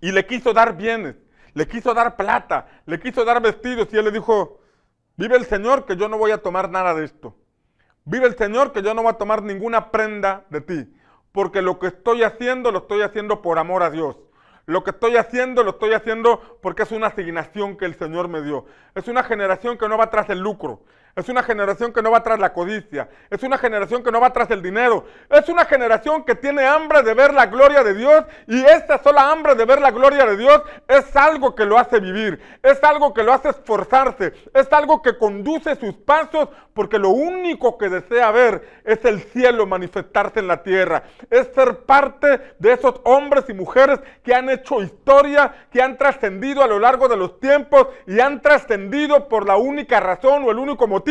y 0.00 0.10
le 0.10 0.26
quiso 0.26 0.52
dar 0.52 0.76
bienes, 0.76 1.14
le 1.54 1.68
quiso 1.68 1.94
dar 1.94 2.16
plata, 2.16 2.66
le 2.84 2.98
quiso 2.98 3.24
dar 3.24 3.40
vestidos 3.40 3.88
y 3.92 3.96
él 3.96 4.06
le 4.06 4.10
dijo, 4.10 4.60
vive 5.16 5.36
el 5.36 5.46
Señor 5.46 5.86
que 5.86 5.96
yo 5.96 6.08
no 6.08 6.18
voy 6.18 6.32
a 6.32 6.38
tomar 6.38 6.68
nada 6.68 6.94
de 6.94 7.04
esto. 7.04 7.36
Vive 8.04 8.26
el 8.26 8.36
Señor 8.36 8.72
que 8.72 8.82
yo 8.82 8.92
no 8.92 9.02
voy 9.02 9.12
a 9.12 9.18
tomar 9.18 9.42
ninguna 9.42 9.92
prenda 9.92 10.44
de 10.50 10.60
ti 10.62 10.97
porque 11.38 11.62
lo 11.62 11.78
que 11.78 11.86
estoy 11.86 12.24
haciendo 12.24 12.72
lo 12.72 12.78
estoy 12.78 13.02
haciendo 13.02 13.42
por 13.42 13.60
amor 13.60 13.84
a 13.84 13.90
Dios. 13.90 14.16
Lo 14.66 14.82
que 14.82 14.90
estoy 14.90 15.14
haciendo 15.14 15.62
lo 15.62 15.70
estoy 15.70 15.92
haciendo 15.92 16.58
porque 16.60 16.82
es 16.82 16.90
una 16.90 17.06
asignación 17.06 17.76
que 17.76 17.84
el 17.84 17.94
Señor 17.94 18.26
me 18.26 18.42
dio. 18.42 18.66
Es 18.96 19.06
una 19.06 19.22
generación 19.22 19.78
que 19.78 19.88
no 19.88 19.96
va 19.96 20.10
tras 20.10 20.28
el 20.30 20.40
lucro. 20.40 20.80
Es 21.18 21.28
una 21.28 21.42
generación 21.42 21.92
que 21.92 22.00
no 22.00 22.12
va 22.12 22.22
tras 22.22 22.38
la 22.38 22.52
codicia. 22.52 23.08
Es 23.28 23.42
una 23.42 23.58
generación 23.58 24.04
que 24.04 24.12
no 24.12 24.20
va 24.20 24.32
tras 24.32 24.48
el 24.52 24.62
dinero. 24.62 25.04
Es 25.28 25.48
una 25.48 25.64
generación 25.64 26.22
que 26.22 26.36
tiene 26.36 26.64
hambre 26.64 27.02
de 27.02 27.12
ver 27.12 27.34
la 27.34 27.46
gloria 27.46 27.82
de 27.82 27.92
Dios. 27.94 28.24
Y 28.46 28.64
esta 28.64 29.02
sola 29.02 29.28
hambre 29.32 29.56
de 29.56 29.64
ver 29.64 29.80
la 29.80 29.90
gloria 29.90 30.24
de 30.26 30.36
Dios 30.36 30.62
es 30.86 31.16
algo 31.16 31.56
que 31.56 31.64
lo 31.64 31.76
hace 31.76 31.98
vivir. 31.98 32.40
Es 32.62 32.84
algo 32.84 33.12
que 33.12 33.24
lo 33.24 33.32
hace 33.32 33.48
esforzarse. 33.48 34.32
Es 34.54 34.72
algo 34.72 35.02
que 35.02 35.18
conduce 35.18 35.74
sus 35.74 35.94
pasos 35.94 36.50
porque 36.72 37.00
lo 37.00 37.08
único 37.08 37.76
que 37.78 37.88
desea 37.88 38.30
ver 38.30 38.82
es 38.84 39.04
el 39.04 39.20
cielo 39.20 39.66
manifestarse 39.66 40.38
en 40.38 40.46
la 40.46 40.62
tierra. 40.62 41.02
Es 41.28 41.48
ser 41.52 41.78
parte 41.78 42.54
de 42.60 42.74
esos 42.74 43.00
hombres 43.02 43.46
y 43.48 43.54
mujeres 43.54 43.98
que 44.22 44.36
han 44.36 44.48
hecho 44.48 44.80
historia, 44.80 45.66
que 45.72 45.82
han 45.82 45.98
trascendido 45.98 46.62
a 46.62 46.68
lo 46.68 46.78
largo 46.78 47.08
de 47.08 47.16
los 47.16 47.40
tiempos 47.40 47.88
y 48.06 48.20
han 48.20 48.40
trascendido 48.40 49.28
por 49.28 49.48
la 49.48 49.56
única 49.56 49.98
razón 49.98 50.44
o 50.44 50.52
el 50.52 50.58
único 50.58 50.86
motivo 50.86 51.07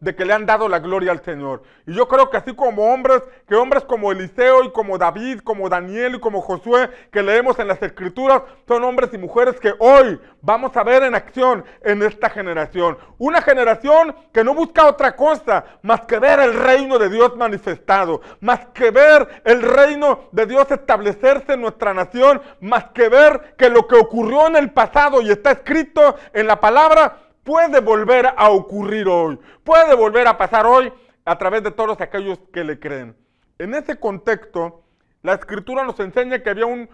de 0.00 0.14
que 0.14 0.24
le 0.24 0.32
han 0.32 0.46
dado 0.46 0.68
la 0.68 0.78
gloria 0.78 1.12
al 1.12 1.22
Señor. 1.22 1.62
Y 1.86 1.94
yo 1.94 2.06
creo 2.08 2.28
que 2.30 2.36
así 2.36 2.54
como 2.54 2.92
hombres, 2.92 3.22
que 3.48 3.54
hombres 3.54 3.84
como 3.84 4.12
Eliseo 4.12 4.64
y 4.64 4.70
como 4.70 4.98
David, 4.98 5.40
como 5.40 5.68
Daniel 5.68 6.16
y 6.16 6.20
como 6.20 6.42
Josué, 6.42 6.90
que 7.10 7.22
leemos 7.22 7.58
en 7.58 7.68
las 7.68 7.82
escrituras, 7.82 8.42
son 8.68 8.84
hombres 8.84 9.10
y 9.12 9.18
mujeres 9.18 9.58
que 9.58 9.72
hoy 9.78 10.20
vamos 10.42 10.76
a 10.76 10.84
ver 10.84 11.02
en 11.02 11.14
acción 11.14 11.64
en 11.82 12.02
esta 12.02 12.28
generación. 12.28 12.98
Una 13.18 13.40
generación 13.40 14.14
que 14.32 14.44
no 14.44 14.54
busca 14.54 14.86
otra 14.86 15.16
cosa 15.16 15.64
más 15.82 16.02
que 16.02 16.18
ver 16.18 16.40
el 16.40 16.54
reino 16.54 16.98
de 16.98 17.08
Dios 17.08 17.36
manifestado, 17.36 18.20
más 18.40 18.66
que 18.74 18.90
ver 18.90 19.42
el 19.44 19.62
reino 19.62 20.28
de 20.32 20.46
Dios 20.46 20.70
establecerse 20.70 21.54
en 21.54 21.62
nuestra 21.62 21.94
nación, 21.94 22.42
más 22.60 22.86
que 22.94 23.08
ver 23.08 23.54
que 23.56 23.70
lo 23.70 23.86
que 23.86 23.96
ocurrió 23.96 24.46
en 24.46 24.56
el 24.56 24.70
pasado 24.72 25.22
y 25.22 25.30
está 25.30 25.52
escrito 25.52 26.16
en 26.32 26.46
la 26.46 26.60
palabra, 26.60 27.25
puede 27.46 27.80
volver 27.80 28.34
a 28.36 28.50
ocurrir 28.50 29.06
hoy, 29.08 29.38
puede 29.64 29.94
volver 29.94 30.26
a 30.26 30.36
pasar 30.36 30.66
hoy 30.66 30.92
a 31.24 31.38
través 31.38 31.62
de 31.62 31.70
todos 31.70 31.98
aquellos 32.00 32.38
que 32.52 32.64
le 32.64 32.78
creen. 32.78 33.16
En 33.58 33.72
ese 33.72 33.98
contexto, 33.98 34.82
la 35.22 35.34
escritura 35.34 35.84
nos 35.84 35.98
enseña 36.00 36.42
que 36.42 36.50
había 36.50 36.66
un, 36.66 36.88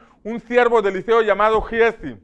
siervo 0.47 0.81
de 0.83 0.91
Eliseo 0.91 1.23
llamado 1.23 1.61
Giesi. 1.63 2.17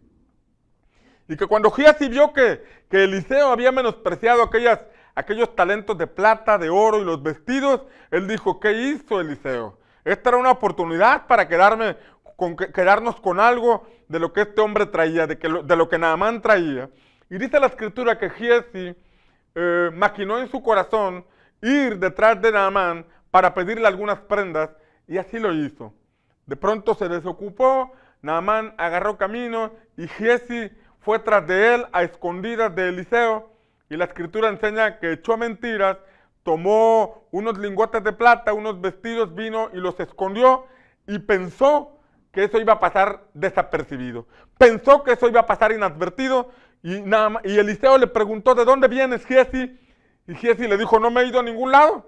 Y 1.26 1.36
que 1.36 1.46
cuando 1.46 1.70
Giesi 1.70 2.08
vio 2.08 2.32
que, 2.32 2.62
que 2.88 3.04
Eliseo 3.04 3.48
había 3.48 3.72
menospreciado 3.72 4.42
aquellas, 4.42 4.78
aquellos 5.14 5.56
talentos 5.56 5.98
de 5.98 6.06
plata, 6.06 6.58
de 6.58 6.68
oro 6.68 7.00
y 7.00 7.04
los 7.04 7.22
vestidos, 7.22 7.82
él 8.10 8.28
dijo, 8.28 8.60
¿qué 8.60 8.72
hizo 8.72 9.20
Eliseo? 9.20 9.78
Esta 10.04 10.30
era 10.30 10.38
una 10.38 10.52
oportunidad 10.52 11.26
para 11.26 11.48
quedarme 11.48 11.96
quedarnos 12.72 13.20
con 13.20 13.40
algo 13.40 13.88
de 14.06 14.20
lo 14.20 14.32
que 14.32 14.42
este 14.42 14.60
hombre 14.60 14.86
traía, 14.86 15.26
de 15.26 15.76
lo 15.76 15.88
que 15.88 15.98
Naamán 15.98 16.40
traía. 16.40 16.88
Y 17.30 17.38
dice 17.38 17.60
la 17.60 17.66
escritura 17.66 18.18
que 18.18 18.30
Giesi 18.30 18.96
eh, 19.54 19.90
maquinó 19.92 20.38
en 20.38 20.50
su 20.50 20.62
corazón 20.62 21.24
ir 21.60 21.98
detrás 21.98 22.40
de 22.40 22.52
Naamán 22.52 23.06
para 23.30 23.54
pedirle 23.54 23.86
algunas 23.86 24.18
prendas 24.20 24.70
y 25.06 25.18
así 25.18 25.38
lo 25.38 25.52
hizo. 25.52 25.92
De 26.46 26.56
pronto 26.56 26.94
se 26.94 27.08
desocupó, 27.08 27.92
Naamán 28.22 28.74
agarró 28.78 29.18
camino 29.18 29.72
y 29.96 30.08
Giesi 30.08 30.70
fue 31.00 31.18
tras 31.18 31.46
de 31.46 31.74
él 31.74 31.86
a 31.92 32.02
escondidas 32.02 32.74
de 32.74 32.88
Eliseo 32.88 33.52
y 33.90 33.96
la 33.96 34.04
escritura 34.04 34.48
enseña 34.48 34.98
que 34.98 35.12
echó 35.12 35.36
mentiras, 35.36 35.98
tomó 36.42 37.28
unos 37.30 37.58
lingotes 37.58 38.02
de 38.04 38.12
plata, 38.12 38.52
unos 38.52 38.80
vestidos, 38.80 39.34
vino 39.34 39.70
y 39.72 39.78
los 39.78 39.98
escondió 40.00 40.66
y 41.06 41.18
pensó 41.18 41.98
que 42.32 42.44
eso 42.44 42.58
iba 42.58 42.74
a 42.74 42.80
pasar 42.80 43.24
desapercibido. 43.34 44.26
Pensó 44.58 45.02
que 45.02 45.12
eso 45.12 45.28
iba 45.28 45.40
a 45.40 45.46
pasar 45.46 45.72
inadvertido 45.72 46.50
y, 46.82 46.96
y 46.96 47.58
Eliseo 47.58 47.98
le 47.98 48.06
preguntó, 48.06 48.54
¿de 48.54 48.64
dónde 48.64 48.88
vienes, 48.88 49.24
Giesi? 49.26 49.78
Y 50.26 50.34
Giesi 50.34 50.68
le 50.68 50.76
dijo, 50.76 50.98
no 50.98 51.10
me 51.10 51.22
he 51.22 51.26
ido 51.26 51.40
a 51.40 51.42
ningún 51.42 51.72
lado. 51.72 52.06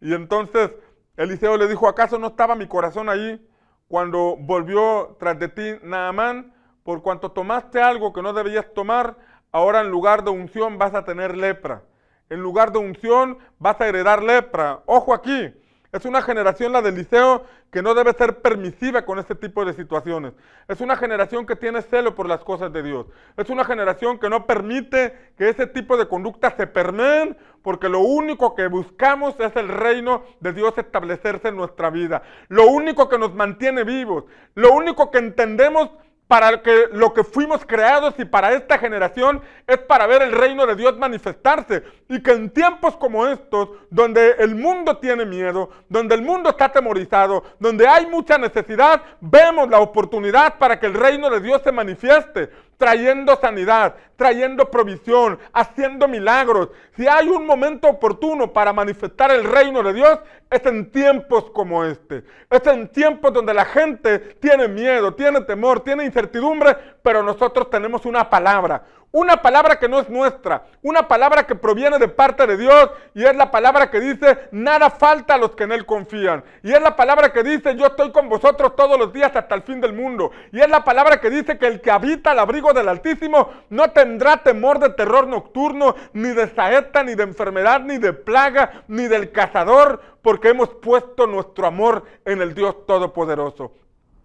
Y 0.00 0.14
entonces 0.14 0.70
Eliseo 1.16 1.56
le 1.56 1.68
dijo, 1.68 1.88
¿acaso 1.88 2.18
no 2.18 2.28
estaba 2.28 2.54
mi 2.54 2.66
corazón 2.66 3.08
ahí 3.08 3.46
cuando 3.88 4.36
volvió 4.38 5.16
tras 5.18 5.38
de 5.38 5.48
ti 5.48 5.74
Naamán? 5.82 6.54
Por 6.82 7.02
cuanto 7.02 7.32
tomaste 7.32 7.80
algo 7.80 8.12
que 8.12 8.20
no 8.20 8.34
debías 8.34 8.66
tomar, 8.74 9.16
ahora 9.50 9.80
en 9.80 9.90
lugar 9.90 10.24
de 10.24 10.30
unción 10.30 10.78
vas 10.78 10.94
a 10.94 11.04
tener 11.04 11.36
lepra. 11.36 11.82
En 12.28 12.40
lugar 12.40 12.72
de 12.72 12.78
unción 12.78 13.38
vas 13.58 13.80
a 13.80 13.88
heredar 13.88 14.22
lepra. 14.22 14.82
Ojo 14.86 15.14
aquí, 15.14 15.54
es 15.94 16.04
una 16.04 16.22
generación, 16.22 16.72
la 16.72 16.82
de 16.82 16.88
Eliseo, 16.88 17.44
que 17.70 17.80
no 17.80 17.94
debe 17.94 18.12
ser 18.14 18.42
permisiva 18.42 19.02
con 19.02 19.20
este 19.20 19.36
tipo 19.36 19.64
de 19.64 19.74
situaciones. 19.74 20.32
Es 20.66 20.80
una 20.80 20.96
generación 20.96 21.46
que 21.46 21.54
tiene 21.54 21.82
celo 21.82 22.16
por 22.16 22.26
las 22.26 22.42
cosas 22.42 22.72
de 22.72 22.82
Dios. 22.82 23.06
Es 23.36 23.48
una 23.48 23.64
generación 23.64 24.18
que 24.18 24.28
no 24.28 24.44
permite 24.44 25.32
que 25.38 25.48
ese 25.48 25.68
tipo 25.68 25.96
de 25.96 26.08
conductas 26.08 26.54
se 26.56 26.66
permeen, 26.66 27.36
porque 27.62 27.88
lo 27.88 28.00
único 28.00 28.56
que 28.56 28.66
buscamos 28.66 29.38
es 29.38 29.54
el 29.54 29.68
reino 29.68 30.24
de 30.40 30.52
Dios 30.52 30.76
establecerse 30.76 31.46
en 31.46 31.56
nuestra 31.56 31.90
vida. 31.90 32.22
Lo 32.48 32.66
único 32.66 33.08
que 33.08 33.16
nos 33.16 33.32
mantiene 33.32 33.84
vivos. 33.84 34.24
Lo 34.56 34.72
único 34.72 35.12
que 35.12 35.18
entendemos 35.18 35.90
para 36.26 36.62
lo 36.92 37.12
que 37.12 37.22
fuimos 37.22 37.64
creados 37.66 38.14
y 38.18 38.24
para 38.24 38.54
esta 38.54 38.78
generación 38.78 39.42
es 39.66 39.78
para 39.78 40.06
ver 40.06 40.22
el 40.22 40.32
reino 40.32 40.66
de 40.66 40.74
Dios 40.74 40.96
manifestarse. 40.96 41.82
Y 42.08 42.22
que 42.22 42.32
en 42.32 42.50
tiempos 42.50 42.96
como 42.96 43.26
estos, 43.26 43.68
donde 43.90 44.32
el 44.38 44.54
mundo 44.54 44.96
tiene 44.98 45.26
miedo, 45.26 45.70
donde 45.88 46.14
el 46.14 46.22
mundo 46.22 46.50
está 46.50 46.66
atemorizado, 46.66 47.44
donde 47.58 47.86
hay 47.86 48.06
mucha 48.06 48.38
necesidad, 48.38 49.02
vemos 49.20 49.68
la 49.68 49.80
oportunidad 49.80 50.58
para 50.58 50.80
que 50.80 50.86
el 50.86 50.94
reino 50.94 51.28
de 51.28 51.40
Dios 51.40 51.60
se 51.62 51.72
manifieste 51.72 52.50
trayendo 52.76 53.36
sanidad, 53.36 53.94
trayendo 54.16 54.70
provisión, 54.70 55.38
haciendo 55.52 56.08
milagros. 56.08 56.70
Si 56.96 57.06
hay 57.06 57.28
un 57.28 57.46
momento 57.46 57.88
oportuno 57.88 58.52
para 58.52 58.72
manifestar 58.72 59.30
el 59.30 59.44
reino 59.44 59.82
de 59.82 59.92
Dios, 59.92 60.18
es 60.50 60.64
en 60.66 60.90
tiempos 60.90 61.50
como 61.50 61.84
este. 61.84 62.24
Es 62.50 62.66
en 62.66 62.88
tiempos 62.88 63.32
donde 63.32 63.54
la 63.54 63.64
gente 63.64 64.18
tiene 64.18 64.68
miedo, 64.68 65.14
tiene 65.14 65.40
temor, 65.42 65.80
tiene 65.80 66.04
incertidumbre, 66.04 66.76
pero 67.02 67.22
nosotros 67.22 67.70
tenemos 67.70 68.06
una 68.06 68.28
palabra, 68.30 68.84
una 69.14 69.40
palabra 69.40 69.78
que 69.78 69.88
no 69.88 70.00
es 70.00 70.08
nuestra, 70.08 70.64
una 70.82 71.06
palabra 71.06 71.46
que 71.46 71.54
proviene 71.54 72.00
de 72.00 72.08
parte 72.08 72.48
de 72.48 72.56
Dios 72.56 72.90
y 73.14 73.22
es 73.22 73.36
la 73.36 73.48
palabra 73.48 73.88
que 73.88 74.00
dice, 74.00 74.48
nada 74.50 74.90
falta 74.90 75.34
a 75.34 75.38
los 75.38 75.54
que 75.54 75.62
en 75.62 75.70
Él 75.70 75.86
confían. 75.86 76.42
Y 76.64 76.72
es 76.72 76.82
la 76.82 76.96
palabra 76.96 77.32
que 77.32 77.44
dice, 77.44 77.76
yo 77.76 77.86
estoy 77.86 78.10
con 78.10 78.28
vosotros 78.28 78.74
todos 78.74 78.98
los 78.98 79.12
días 79.12 79.30
hasta 79.36 79.54
el 79.54 79.62
fin 79.62 79.80
del 79.80 79.92
mundo. 79.92 80.32
Y 80.50 80.60
es 80.60 80.68
la 80.68 80.82
palabra 80.82 81.20
que 81.20 81.30
dice 81.30 81.56
que 81.58 81.68
el 81.68 81.80
que 81.80 81.92
habita 81.92 82.32
al 82.32 82.40
abrigo 82.40 82.72
del 82.72 82.88
Altísimo 82.88 83.50
no 83.70 83.92
tendrá 83.92 84.38
temor 84.38 84.80
de 84.80 84.90
terror 84.90 85.28
nocturno, 85.28 85.94
ni 86.12 86.30
de 86.30 86.52
saeta, 86.52 87.04
ni 87.04 87.14
de 87.14 87.22
enfermedad, 87.22 87.82
ni 87.82 87.98
de 87.98 88.14
plaga, 88.14 88.82
ni 88.88 89.06
del 89.06 89.30
cazador, 89.30 90.00
porque 90.22 90.48
hemos 90.48 90.70
puesto 90.70 91.28
nuestro 91.28 91.68
amor 91.68 92.02
en 92.24 92.42
el 92.42 92.52
Dios 92.52 92.84
Todopoderoso. 92.84 93.83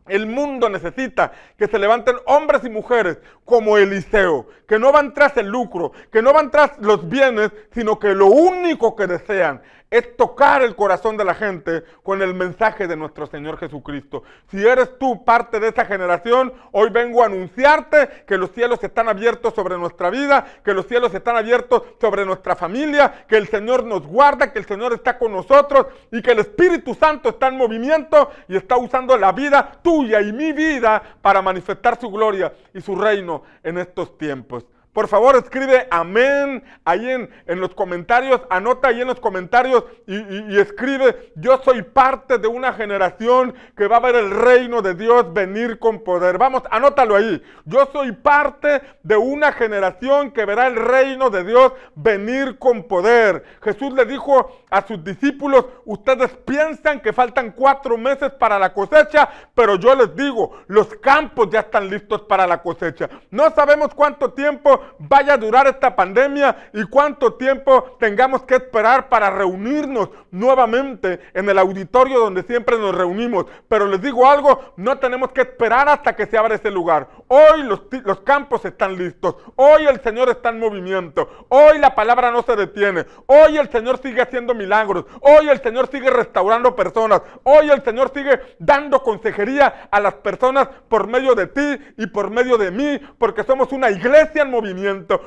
El 0.09 0.25
mundo 0.25 0.69
necesita 0.69 1.31
que 1.57 1.67
se 1.67 1.79
levanten 1.79 2.15
hombres 2.25 2.63
y 2.63 2.69
mujeres 2.69 3.19
como 3.45 3.77
Eliseo, 3.77 4.47
que 4.67 4.79
no 4.79 4.91
van 4.91 5.13
tras 5.13 5.35
el 5.37 5.47
lucro, 5.47 5.91
que 6.11 6.21
no 6.21 6.33
van 6.33 6.51
tras 6.51 6.77
los 6.79 7.07
bienes, 7.07 7.51
sino 7.73 7.99
que 7.99 8.13
lo 8.13 8.27
único 8.27 8.95
que 8.95 9.07
desean 9.07 9.61
es 9.89 10.15
tocar 10.15 10.61
el 10.61 10.75
corazón 10.75 11.17
de 11.17 11.25
la 11.25 11.33
gente 11.33 11.83
con 12.03 12.21
el 12.21 12.33
mensaje 12.33 12.87
de 12.87 12.95
nuestro 12.95 13.25
Señor 13.25 13.57
Jesucristo. 13.57 14.23
Si 14.49 14.65
eres 14.65 14.97
tú 14.99 15.23
parte 15.25 15.59
de 15.59 15.69
esa 15.69 15.85
generación, 15.85 16.53
hoy 16.71 16.89
vengo 16.89 17.23
a 17.23 17.25
anunciarte 17.25 18.23
que 18.27 18.37
los 18.37 18.51
cielos 18.51 18.83
están 18.83 19.09
abiertos 19.09 19.53
sobre 19.55 19.77
nuestra 19.77 20.09
vida, 20.09 20.45
que 20.63 20.73
los 20.73 20.87
cielos 20.87 21.13
están 21.13 21.37
abiertos 21.37 21.83
sobre 21.99 22.25
nuestra 22.25 22.55
familia, 22.55 23.25
que 23.27 23.37
el 23.37 23.47
Señor 23.47 23.83
nos 23.83 24.05
guarda, 24.05 24.51
que 24.53 24.59
el 24.59 24.65
Señor 24.65 24.93
está 24.93 25.17
con 25.17 25.31
nosotros 25.31 25.87
y 26.11 26.21
que 26.21 26.31
el 26.31 26.39
Espíritu 26.39 26.93
Santo 26.93 27.29
está 27.29 27.47
en 27.47 27.57
movimiento 27.57 28.29
y 28.47 28.55
está 28.55 28.77
usando 28.77 29.17
la 29.17 29.31
vida 29.31 29.79
tuya 29.81 30.21
y 30.21 30.31
mi 30.31 30.53
vida 30.53 31.01
para 31.21 31.41
manifestar 31.41 31.99
su 31.99 32.09
gloria 32.11 32.53
y 32.73 32.81
su 32.81 32.95
reino 32.95 33.43
en 33.63 33.79
estos 33.79 34.17
tiempos. 34.17 34.65
Por 34.93 35.07
favor, 35.07 35.35
escribe 35.35 35.87
amén 35.91 36.63
ahí 36.83 37.11
en, 37.11 37.29
en, 37.45 37.61
los 37.61 37.75
comentarios, 37.75 38.41
anota 38.49 38.87
ahí 38.87 39.01
en 39.01 39.07
los 39.07 39.19
comentarios 39.19 39.83
y, 40.07 40.57
escribe, 40.57 41.31
yo 41.35 41.61
soy 41.63 41.83
parte 41.83 42.39
de 42.39 42.47
una 42.47 42.73
generación 42.73 43.53
que 43.77 43.87
va 43.87 43.97
a 43.97 44.01
ver 44.01 44.15
el 44.15 44.31
reino 44.31 44.81
de 44.81 44.95
Dios 44.95 45.31
venir 45.31 45.77
con 45.77 46.03
poder. 46.03 46.39
Vamos, 46.39 46.63
anótalo 46.71 47.15
ahí. 47.15 47.41
Yo 47.65 47.87
soy 47.93 48.13
parte 48.13 48.81
de 49.03 49.15
una 49.15 49.51
generación 49.51 50.31
que 50.31 50.45
verá 50.45 50.65
el 50.65 50.75
reino 50.75 51.29
de 51.29 51.43
Dios 51.43 51.73
venir 51.93 52.57
con 52.57 52.83
poder. 52.83 53.43
Jesús 53.61 53.93
le 53.93 54.05
dijo 54.05 54.59
a 54.71 54.85
sus 54.87 55.03
discípulos, 55.03 55.65
ustedes 55.85 56.31
piensan 56.45 56.99
que 56.99 57.13
faltan 57.13 57.51
cuatro 57.51 57.95
meses 57.95 58.31
para 58.31 58.57
la 58.57 58.73
cosecha, 58.73 59.29
pero 59.53 59.75
yo 59.75 59.93
les 59.93 60.15
digo, 60.15 60.57
los 60.67 60.87
campos 60.95 61.49
ya 61.51 61.59
están 61.61 61.89
listos 61.89 62.23
para 62.23 62.47
la 62.47 62.61
cosecha. 62.61 63.07
No 63.29 63.51
sabemos 63.51 63.93
cuánto 63.93 64.33
tiempo 64.33 64.78
vaya 64.99 65.33
a 65.33 65.37
durar 65.37 65.67
esta 65.67 65.95
pandemia 65.95 66.69
y 66.73 66.83
cuánto 66.83 67.33
tiempo 67.33 67.97
tengamos 67.99 68.43
que 68.43 68.55
esperar 68.55 69.09
para 69.09 69.29
reunirnos 69.29 70.09
nuevamente 70.31 71.19
en 71.33 71.49
el 71.49 71.57
auditorio 71.57 72.19
donde 72.19 72.43
siempre 72.43 72.77
nos 72.77 72.95
reunimos. 72.95 73.45
Pero 73.67 73.87
les 73.87 74.01
digo 74.01 74.29
algo, 74.29 74.73
no 74.77 74.97
tenemos 74.97 75.31
que 75.31 75.41
esperar 75.41 75.89
hasta 75.89 76.15
que 76.15 76.25
se 76.25 76.37
abra 76.37 76.55
ese 76.55 76.71
lugar. 76.71 77.07
Hoy 77.27 77.63
los, 77.63 77.81
los 78.03 78.21
campos 78.21 78.65
están 78.65 78.97
listos. 78.97 79.35
Hoy 79.55 79.85
el 79.85 80.01
Señor 80.01 80.29
está 80.29 80.49
en 80.49 80.59
movimiento. 80.59 81.45
Hoy 81.49 81.79
la 81.79 81.95
palabra 81.95 82.31
no 82.31 82.41
se 82.43 82.55
detiene. 82.55 83.05
Hoy 83.27 83.57
el 83.57 83.69
Señor 83.69 83.99
sigue 84.01 84.21
haciendo 84.21 84.53
milagros. 84.53 85.05
Hoy 85.21 85.49
el 85.49 85.61
Señor 85.61 85.89
sigue 85.91 86.09
restaurando 86.09 86.75
personas. 86.75 87.21
Hoy 87.43 87.69
el 87.69 87.83
Señor 87.83 88.11
sigue 88.13 88.39
dando 88.59 89.03
consejería 89.03 89.89
a 89.91 89.99
las 89.99 90.15
personas 90.15 90.67
por 90.87 91.07
medio 91.07 91.35
de 91.35 91.47
ti 91.47 91.83
y 91.97 92.07
por 92.07 92.29
medio 92.29 92.57
de 92.57 92.71
mí, 92.71 92.99
porque 93.17 93.43
somos 93.43 93.71
una 93.71 93.89
iglesia 93.89 94.43
en 94.43 94.51
movimiento 94.51 94.68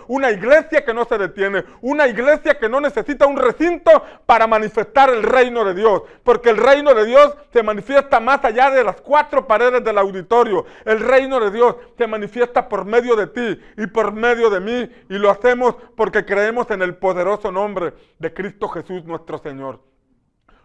una 0.09 0.31
iglesia 0.31 0.85
que 0.85 0.95
no 0.95 1.05
se 1.05 1.19
detiene, 1.19 1.65
una 1.81 2.07
iglesia 2.07 2.59
que 2.59 2.69
no 2.69 2.81
necesita 2.81 3.27
un 3.27 3.37
recinto 3.37 3.91
para 4.27 4.47
manifestar 4.47 5.11
el 5.11 5.23
reino 5.23 5.65
de 5.65 5.75
Dios, 5.75 6.03
porque 6.25 6.51
el 6.51 6.57
reino 6.57 6.95
de 6.95 7.07
Dios 7.07 7.37
se 7.53 7.63
manifiesta 7.63 8.21
más 8.21 8.45
allá 8.45 8.71
de 8.71 8.85
las 8.85 9.01
cuatro 9.01 9.47
paredes 9.47 9.85
del 9.85 9.99
auditorio. 9.99 10.67
El 10.85 11.01
reino 11.01 11.41
de 11.41 11.51
Dios 11.51 11.77
se 11.97 12.07
manifiesta 12.07 12.69
por 12.69 12.85
medio 12.85 13.17
de 13.17 13.27
ti 13.27 13.61
y 13.77 13.87
por 13.87 14.13
medio 14.13 14.51
de 14.51 14.61
mí 14.61 14.91
y 15.09 15.19
lo 15.19 15.31
hacemos 15.31 15.77
porque 15.97 16.25
creemos 16.25 16.71
en 16.71 16.83
el 16.83 16.97
poderoso 16.97 17.51
nombre 17.51 17.95
de 18.19 18.33
Cristo 18.33 18.69
Jesús 18.69 19.05
nuestro 19.05 19.39
Señor. 19.39 19.81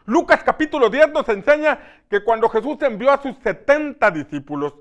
Lucas 0.05 0.41
capítulo 0.43 0.89
10 0.89 1.11
nos 1.11 1.27
enseña 1.27 1.79
que 2.09 2.23
cuando 2.23 2.47
Jesús 2.47 2.81
envió 2.81 3.11
a 3.11 3.21
sus 3.21 3.35
70 3.39 4.09
discípulos, 4.11 4.73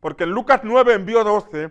porque 0.00 0.24
en 0.24 0.30
Lucas 0.30 0.60
9 0.62 0.92
envió 0.92 1.24
12, 1.24 1.70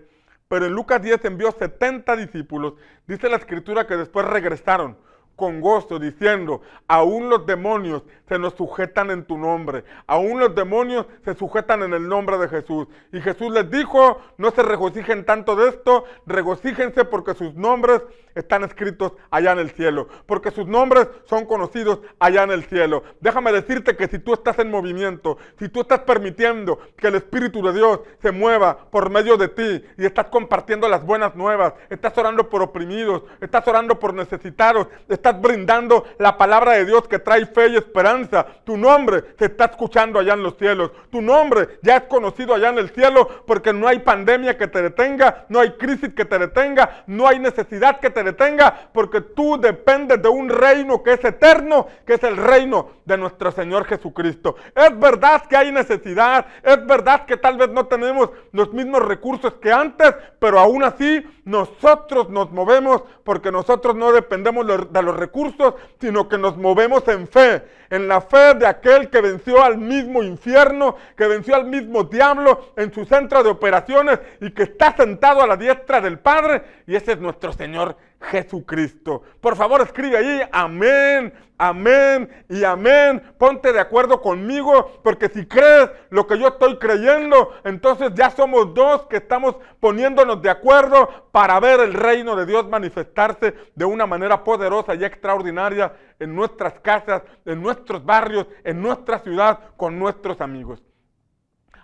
pero 0.53 0.67
en 0.67 0.73
Lucas 0.73 1.01
10 1.01 1.25
envió 1.25 1.51
70 1.51 2.15
discípulos. 2.15 2.73
Dice 3.07 3.27
la 3.27 3.37
escritura 3.37 3.87
que 3.87 3.97
después 3.97 4.23
regresaron 4.27 4.97
con 5.43 5.60
gozo, 5.60 5.99
diciendo, 5.99 6.62
aún 6.88 7.27
los 7.27 7.45
demonios 7.45 8.03
se 8.29 8.39
nos 8.39 8.53
sujetan 8.53 9.12
en 9.12 9.25
tu 9.25 9.38
nombre, 9.38 9.84
aún 10.08 10.39
los 10.39 10.56
demonios 10.56 11.06
se 11.25 11.36
sujetan 11.36 11.84
en 11.84 11.93
el 11.93 12.08
nombre 12.08 12.38
de 12.38 12.47
Jesús. 12.47 12.88
Y 13.12 13.19
Jesús 13.19 13.51
les 13.51 13.69
dijo, 13.69 14.21
no 14.38 14.51
se 14.51 14.63
regocijen 14.63 15.25
tanto 15.25 15.58
de 15.58 15.67
esto, 15.67 16.06
regocíjense 16.25 17.03
porque 17.03 17.34
sus 17.34 17.56
nombres 17.56 18.03
están 18.36 18.63
escritos 18.63 19.13
allá 19.29 19.51
en 19.51 19.60
el 19.60 19.71
cielo, 19.71 20.08
porque 20.25 20.49
sus 20.49 20.65
nombres 20.65 21.08
son 21.25 21.45
conocidos 21.45 21.99
allá 22.19 22.43
en 22.43 22.51
el 22.51 22.63
cielo. 22.63 23.03
Déjame 23.19 23.51
decirte 23.51 23.95
que 23.95 24.08
si 24.08 24.19
tú 24.19 24.34
estás 24.34 24.58
en 24.60 24.71
movimiento, 24.71 25.38
si 25.60 25.69
tú 25.69 25.82
estás 25.82 25.99
permitiendo 25.99 26.79
que 26.97 27.08
el 27.08 27.15
Espíritu 27.15 27.62
de 27.62 27.73
Dios 27.73 27.99
se 28.21 28.32
mueva 28.32 28.89
por 28.89 29.10
medio 29.10 29.38
de 29.38 29.49
ti 29.49 29.84
y 29.97 30.06
estás 30.06 30.27
compartiendo 30.27 30.88
las 30.88 31.06
buenas 31.06 31.36
nuevas, 31.36 31.73
estás 31.89 32.17
orando 32.17 32.49
por 32.49 32.62
oprimidos, 32.62 33.23
estás 33.41 33.67
orando 33.67 33.99
por 33.99 34.13
necesitados, 34.13 34.88
estás 35.10 35.33
brindando 35.34 36.06
la 36.17 36.38
palabra 36.38 36.74
de 36.74 36.86
Dios 36.86 37.08
que 37.08 37.19
trae 37.19 37.46
fe 37.46 37.69
y 37.69 37.76
esperanza. 37.76 38.46
Tu 38.63 38.78
nombre 38.78 39.24
se 39.38 39.46
está 39.46 39.65
escuchando 39.65 40.19
allá 40.19 40.34
en 40.34 40.43
los 40.43 40.58
cielos. 40.58 40.91
Tu 41.12 41.22
nombre 41.22 41.80
ya 41.82 41.98
es 41.98 42.04
conocido 42.04 42.54
allá 42.54 42.69
en 42.69 42.78
el 42.78 42.89
cielo 42.89 43.28
porque 43.46 43.74
no 43.74 43.88
hay 43.88 44.00
pandemia 44.00 44.58
que 44.58 44.67
te 44.67 44.82
detenga, 44.82 45.46
no 45.50 45.60
hay 45.60 45.72
crisis 45.72 46.13
que 46.13 46.26
te 46.26 46.39
detenga, 46.39 47.04
no 47.08 47.28
hay 47.28 47.39
necesidad 47.39 48.00
que 48.00 48.10
te 48.10 48.24
detenga 48.24 48.89
porque 48.93 49.22
tú 49.22 49.60
dependes 49.60 50.22
de 50.22 50.30
un 50.30 50.50
reino 50.50 51.04
que 51.04 51.13
es 51.13 51.24
eterno, 51.24 51.88
que 52.06 52.13
es 52.13 52.24
el 52.24 52.38
reino 52.38 52.89
de 53.06 53.17
nuestro 53.17 53.52
Señor 53.52 53.86
Jesucristo. 53.86 54.56
Es 54.76 54.98
verdad 54.98 55.43
que 55.48 55.58
hay 55.58 55.72
necesidad, 55.72 56.46
es 56.63 56.86
verdad 56.86 57.26
que 57.26 57.38
tal 57.38 57.58
vez 57.58 57.69
no 57.69 57.88
tenemos 57.88 58.30
los 58.52 58.74
mismos 58.74 59.02
recursos 59.02 59.54
que 59.56 59.72
antes, 59.72 60.13
pero 60.39 60.60
aún 60.60 60.84
así 60.84 61.24
nosotros 61.46 62.30
nos 62.30 62.52
movemos 62.52 63.04
porque 63.24 63.52
nosotros 63.52 63.96
no 63.96 64.12
dependemos 64.12 64.65
de 64.65 65.02
los 65.02 65.12
recursos, 65.15 65.76
sino 65.99 66.28
que 66.28 66.38
nos 66.38 66.58
movemos 66.58 67.08
en 67.08 67.28
fe, 67.28 67.63
en 67.89 68.08
la 68.08 68.21
fe 68.21 68.56
de 68.56 68.67
aquel 68.67 69.10
que 69.10 69.21
venció 69.21 69.63
al 69.63 69.78
mismo 69.78 70.23
infierno, 70.23 70.95
que 71.15 71.28
venció 71.28 71.56
al 71.56 71.65
mismo 71.65 72.04
diablo 72.04 72.73
en 72.76 72.93
su 72.93 73.06
centro 73.06 73.43
de 73.43 73.49
operaciones 73.49 74.19
y 74.41 74.52
que 74.52 74.63
está 74.63 74.95
sentado 74.95 75.41
a 75.41 75.47
la 75.47 75.58
diestra 75.58 76.02
del 76.02 76.19
Padre, 76.19 76.63
y 76.88 76.95
ese 76.95 77.13
es 77.13 77.19
nuestro 77.19 77.54
Señor 77.54 77.95
Jesucristo. 78.23 79.21
Por 79.41 79.55
favor, 79.55 79.81
escribe 79.81 80.17
ahí, 80.17 80.41
amén, 80.51 81.33
amén 81.57 82.45
y 82.49 82.63
amén. 82.63 83.21
Ponte 83.38 83.73
de 83.73 83.79
acuerdo 83.79 84.21
conmigo, 84.21 85.01
porque 85.03 85.27
si 85.27 85.45
crees 85.45 85.91
lo 86.09 86.25
que 86.25 86.39
yo 86.39 86.47
estoy 86.47 86.79
creyendo, 86.79 87.53
entonces 87.65 88.12
ya 88.15 88.29
somos 88.31 88.73
dos 88.73 89.07
que 89.07 89.17
estamos 89.17 89.57
poniéndonos 89.79 90.41
de 90.41 90.49
acuerdo 90.49 91.29
para 91.31 91.59
ver 91.59 91.81
el 91.81 91.93
reino 91.93 92.36
de 92.36 92.45
Dios 92.45 92.67
manifestarse 92.69 93.53
de 93.75 93.86
una 93.86 94.05
manera 94.05 94.43
poderosa 94.43 94.95
y 94.95 95.03
extraordinaria 95.03 95.93
en 96.19 96.33
nuestras 96.33 96.79
casas, 96.79 97.23
en 97.45 97.62
nuestros 97.62 98.05
barrios, 98.05 98.47
en 98.63 98.81
nuestra 98.81 99.19
ciudad, 99.19 99.59
con 99.75 99.99
nuestros 99.99 100.39
amigos. 100.39 100.81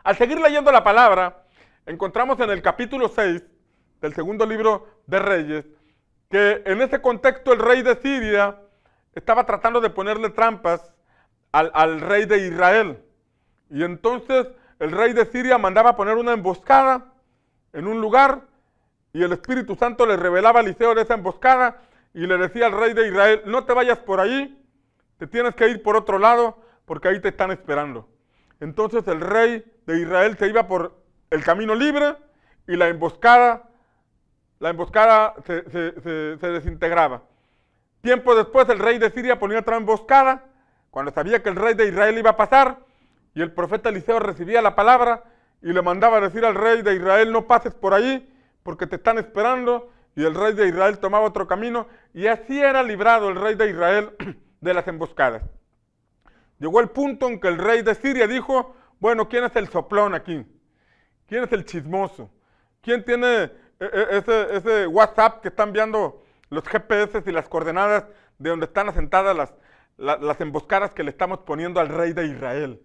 Al 0.03 0.15
seguir 0.15 0.39
leyendo 0.39 0.71
la 0.71 0.83
palabra, 0.83 1.43
encontramos 1.85 2.39
en 2.39 2.49
el 2.49 2.61
capítulo 2.61 3.09
6 3.09 3.43
del 4.01 4.13
segundo 4.13 4.45
libro 4.45 4.87
de 5.05 5.19
Reyes, 5.19 5.65
que 6.29 6.61
en 6.65 6.81
ese 6.81 7.01
contexto 7.01 7.53
el 7.53 7.59
rey 7.59 7.81
de 7.81 7.95
Siria 7.95 8.59
estaba 9.15 9.45
tratando 9.45 9.81
de 9.81 9.89
ponerle 9.89 10.29
trampas 10.29 10.93
al, 11.51 12.01
rey 12.01 12.25
de 12.25 12.47
Israel. 12.47 13.03
Y 13.69 13.83
entonces 13.83 14.47
el 14.79 14.91
rey 14.91 15.13
de 15.13 15.25
Siria 15.25 15.57
mandaba 15.57 15.95
poner 15.95 16.15
una 16.15 16.33
emboscada 16.33 17.13
en 17.73 17.87
un 17.87 17.99
lugar 17.99 18.41
y 19.11 19.23
el 19.23 19.31
Espíritu 19.31 19.75
Santo 19.75 20.05
le 20.05 20.17
revelaba 20.17 20.59
a 20.59 20.63
Eliseo 20.63 20.93
de 20.93 21.01
esa 21.01 21.15
emboscada 21.15 21.81
y 22.13 22.27
le 22.27 22.37
decía 22.37 22.67
al 22.67 22.73
rey 22.73 22.93
de 22.93 23.07
Israel, 23.07 23.41
no 23.45 23.65
te 23.65 23.73
vayas 23.73 23.97
por 23.97 24.19
ahí, 24.19 24.63
te 25.17 25.25
tienes 25.25 25.55
que 25.55 25.67
ir 25.67 25.81
por 25.81 25.95
otro 25.95 26.19
lado 26.19 26.61
porque 26.85 27.07
ahí 27.07 27.19
te 27.19 27.29
están 27.29 27.51
esperando. 27.51 28.07
Entonces 28.59 29.07
el 29.07 29.21
rey 29.21 29.65
de 29.87 29.99
Israel 29.99 30.37
se 30.37 30.47
iba 30.47 30.67
por 30.67 31.01
el 31.31 31.43
camino 31.43 31.73
libre 31.73 32.15
y 32.67 32.75
la 32.75 32.87
emboscada 32.87 33.68
la 34.59 34.69
emboscada 34.69 35.35
se, 35.45 35.61
desintegraba. 35.61 37.23
Tiempo 38.01 38.35
después 38.35 38.67
el 38.69 38.79
rey 38.79 38.97
de 38.97 39.09
Siria 39.09 39.39
ponía 39.39 39.59
otra 39.59 39.77
emboscada, 39.77 40.45
cuando 40.91 41.11
sabía 41.11 41.41
que 41.41 41.49
el 41.49 41.55
rey 41.55 41.73
de 41.73 41.87
Israel 41.87 42.17
iba 42.17 42.31
a 42.31 42.37
pasar, 42.37 42.79
y 43.33 43.41
el 43.41 43.51
profeta 43.51 43.89
Eliseo 43.89 44.19
recibía 44.19 44.61
la 44.61 44.75
palabra 44.75 45.23
y 45.61 45.71
le 45.71 45.81
mandaba 45.81 46.19
decir 46.19 46.45
al 46.45 46.55
rey 46.55 46.81
de 46.81 46.95
Israel, 46.95 47.31
no 47.31 47.47
pases 47.47 47.73
por 47.73 47.93
ahí, 47.93 48.33
porque 48.63 48.87
te 48.87 48.95
están 48.95 49.17
esperando, 49.17 49.91
y 50.15 50.23
el 50.23 50.35
rey 50.35 50.53
de 50.53 50.67
Israel 50.67 50.99
tomaba 50.99 51.25
otro 51.25 51.47
camino, 51.47 51.87
y 52.13 52.27
así 52.27 52.59
era 52.59 52.83
librado 52.83 53.29
el 53.29 53.35
rey 53.35 53.55
de 53.55 53.69
Israel 53.69 54.11
de 54.61 54.73
las 54.73 54.87
emboscadas. 54.87 55.43
Llegó 56.59 56.81
el 56.81 56.89
punto 56.89 57.27
en 57.27 57.39
que 57.39 57.47
el 57.47 57.57
rey 57.57 57.81
de 57.81 57.95
Siria 57.95 58.27
dijo, 58.27 58.75
bueno, 58.99 59.29
¿quién 59.29 59.45
es 59.45 59.55
el 59.55 59.69
soplón 59.69 60.13
aquí? 60.13 60.45
¿Quién 61.27 61.43
es 61.43 61.51
el 61.53 61.63
chismoso? 61.63 62.29
¿Quién 62.81 63.05
tiene 63.05 63.51
ese, 63.79 64.55
ese 64.55 64.87
WhatsApp 64.87 65.41
que 65.41 65.49
están 65.49 65.69
enviando 65.69 66.23
los 66.49 66.63
GPS 66.67 67.23
y 67.25 67.31
las 67.31 67.47
coordenadas 67.47 68.05
de 68.37 68.49
donde 68.49 68.65
están 68.65 68.89
asentadas 68.89 69.35
las, 69.35 69.53
las 69.97 70.41
emboscadas 70.41 70.91
que 70.91 71.03
le 71.03 71.11
estamos 71.11 71.39
poniendo 71.39 71.79
al 71.79 71.89
rey 71.89 72.13
de 72.13 72.25
Israel. 72.25 72.81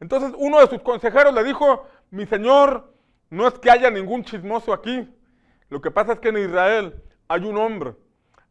Entonces 0.00 0.32
uno 0.36 0.60
de 0.60 0.68
sus 0.68 0.80
consejeros 0.82 1.34
le 1.34 1.44
dijo, 1.44 1.86
mi 2.10 2.26
señor, 2.26 2.92
no 3.30 3.46
es 3.46 3.54
que 3.54 3.70
haya 3.70 3.90
ningún 3.90 4.24
chismoso 4.24 4.72
aquí. 4.72 5.08
Lo 5.68 5.80
que 5.80 5.90
pasa 5.90 6.14
es 6.14 6.20
que 6.20 6.28
en 6.28 6.38
Israel 6.38 7.02
hay 7.28 7.44
un 7.44 7.56
hombre 7.58 7.94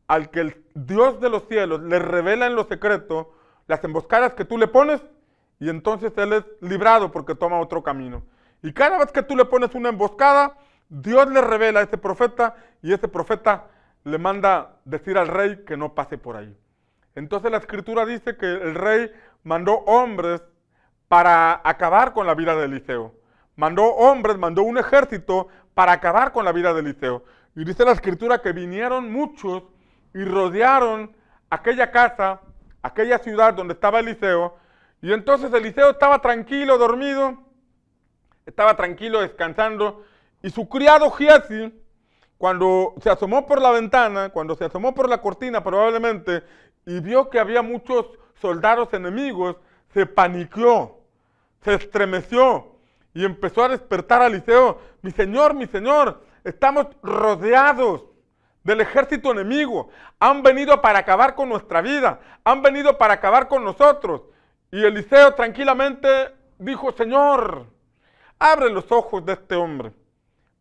al 0.07 0.29
que 0.29 0.41
el 0.41 0.63
Dios 0.73 1.19
de 1.19 1.29
los 1.29 1.47
cielos 1.47 1.81
le 1.81 1.99
revela 1.99 2.47
en 2.47 2.55
lo 2.55 2.65
secreto 2.65 3.33
las 3.67 3.83
emboscadas 3.83 4.33
que 4.33 4.45
tú 4.45 4.57
le 4.57 4.67
pones 4.67 5.01
y 5.59 5.69
entonces 5.69 6.13
él 6.17 6.33
es 6.33 6.43
librado 6.61 7.11
porque 7.11 7.35
toma 7.35 7.59
otro 7.59 7.83
camino. 7.83 8.23
Y 8.61 8.73
cada 8.73 8.97
vez 8.97 9.11
que 9.11 9.23
tú 9.23 9.35
le 9.35 9.45
pones 9.45 9.73
una 9.75 9.89
emboscada, 9.89 10.57
Dios 10.89 11.29
le 11.29 11.41
revela 11.41 11.81
a 11.81 11.83
ese 11.83 11.97
profeta 11.97 12.55
y 12.81 12.93
ese 12.93 13.07
profeta 13.07 13.67
le 14.03 14.17
manda 14.17 14.77
decir 14.85 15.17
al 15.17 15.27
rey 15.27 15.63
que 15.65 15.75
no 15.75 15.93
pase 15.93 16.17
por 16.17 16.37
ahí. 16.37 16.55
Entonces 17.15 17.51
la 17.51 17.57
escritura 17.57 18.05
dice 18.05 18.37
que 18.37 18.45
el 18.45 18.75
rey 18.75 19.11
mandó 19.43 19.79
hombres 19.79 20.41
para 21.07 21.61
acabar 21.63 22.13
con 22.13 22.27
la 22.27 22.35
vida 22.35 22.55
de 22.55 22.65
Eliseo. 22.65 23.13
Mandó 23.55 23.85
hombres, 23.85 24.37
mandó 24.37 24.63
un 24.63 24.77
ejército 24.77 25.47
para 25.73 25.93
acabar 25.93 26.31
con 26.31 26.45
la 26.45 26.51
vida 26.51 26.73
de 26.73 26.81
Eliseo. 26.81 27.23
Y 27.55 27.65
dice 27.65 27.85
la 27.85 27.91
escritura 27.91 28.41
que 28.41 28.51
vinieron 28.53 29.11
muchos 29.11 29.63
y 30.13 30.23
rodearon 30.23 31.15
aquella 31.49 31.91
casa, 31.91 32.41
aquella 32.81 33.17
ciudad 33.19 33.53
donde 33.53 33.73
estaba 33.73 33.99
Eliseo. 33.99 34.55
Y 35.01 35.11
entonces 35.11 35.51
Eliseo 35.53 35.91
estaba 35.91 36.19
tranquilo, 36.19 36.77
dormido, 36.77 37.37
estaba 38.45 38.75
tranquilo, 38.75 39.21
descansando. 39.21 40.05
Y 40.41 40.49
su 40.49 40.69
criado 40.69 41.09
Giesi, 41.11 41.73
cuando 42.37 42.93
se 43.01 43.09
asomó 43.09 43.45
por 43.47 43.61
la 43.61 43.71
ventana, 43.71 44.29
cuando 44.29 44.55
se 44.55 44.65
asomó 44.65 44.93
por 44.93 45.09
la 45.09 45.21
cortina 45.21 45.63
probablemente, 45.63 46.43
y 46.85 46.99
vio 46.99 47.29
que 47.29 47.39
había 47.39 47.61
muchos 47.61 48.05
soldados 48.39 48.93
enemigos, 48.93 49.57
se 49.93 50.05
paniqueó, 50.05 50.99
se 51.63 51.73
estremeció 51.73 52.75
y 53.13 53.25
empezó 53.25 53.63
a 53.63 53.69
despertar 53.69 54.21
a 54.21 54.27
Eliseo. 54.27 54.79
Mi 55.01 55.11
señor, 55.11 55.55
mi 55.55 55.65
señor, 55.65 56.23
estamos 56.43 56.87
rodeados 57.01 58.05
del 58.63 58.81
ejército 58.81 59.31
enemigo. 59.31 59.89
Han 60.19 60.43
venido 60.43 60.79
para 60.81 60.99
acabar 60.99 61.33
con 61.33 61.49
nuestra 61.49 61.81
vida, 61.81 62.19
han 62.43 62.61
venido 62.61 62.97
para 62.97 63.15
acabar 63.15 63.47
con 63.47 63.63
nosotros. 63.63 64.21
Y 64.71 64.83
Eliseo 64.83 65.33
tranquilamente 65.33 66.07
dijo, 66.59 66.91
Señor, 66.91 67.65
abre 68.37 68.69
los 68.69 68.91
ojos 68.91 69.25
de 69.25 69.33
este 69.33 69.55
hombre 69.55 69.93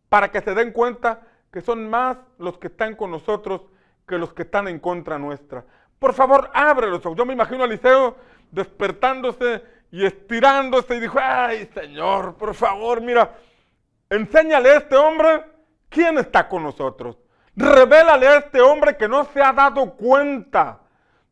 para 0.09 0.31
que 0.31 0.41
se 0.41 0.53
den 0.53 0.71
cuenta 0.71 1.21
que 1.51 1.61
son 1.61 1.89
más 1.89 2.17
los 2.37 2.57
que 2.57 2.67
están 2.67 2.95
con 2.95 3.11
nosotros 3.11 3.61
que 4.07 4.17
los 4.17 4.33
que 4.33 4.43
están 4.43 4.67
en 4.67 4.79
contra 4.79 5.17
nuestra. 5.17 5.65
Por 5.99 6.13
favor, 6.13 6.49
abre 6.53 6.87
los 6.87 7.05
ojos. 7.05 7.17
Yo 7.17 7.25
me 7.25 7.33
imagino 7.33 7.63
a 7.63 7.65
Eliseo 7.65 8.15
despertándose 8.51 9.63
y 9.91 10.05
estirándose 10.05 10.95
y 10.95 10.99
dijo, 10.99 11.19
ay 11.21 11.69
Señor, 11.73 12.35
por 12.35 12.53
favor, 12.53 13.01
mira, 13.01 13.35
enséñale 14.09 14.69
a 14.69 14.77
este 14.77 14.95
hombre 14.95 15.43
quién 15.89 16.17
está 16.17 16.47
con 16.47 16.63
nosotros. 16.63 17.17
Revélale 17.55 18.27
a 18.27 18.37
este 18.37 18.61
hombre 18.61 18.95
que 18.97 19.07
no 19.07 19.25
se 19.25 19.41
ha 19.41 19.51
dado 19.51 19.93
cuenta 19.95 20.79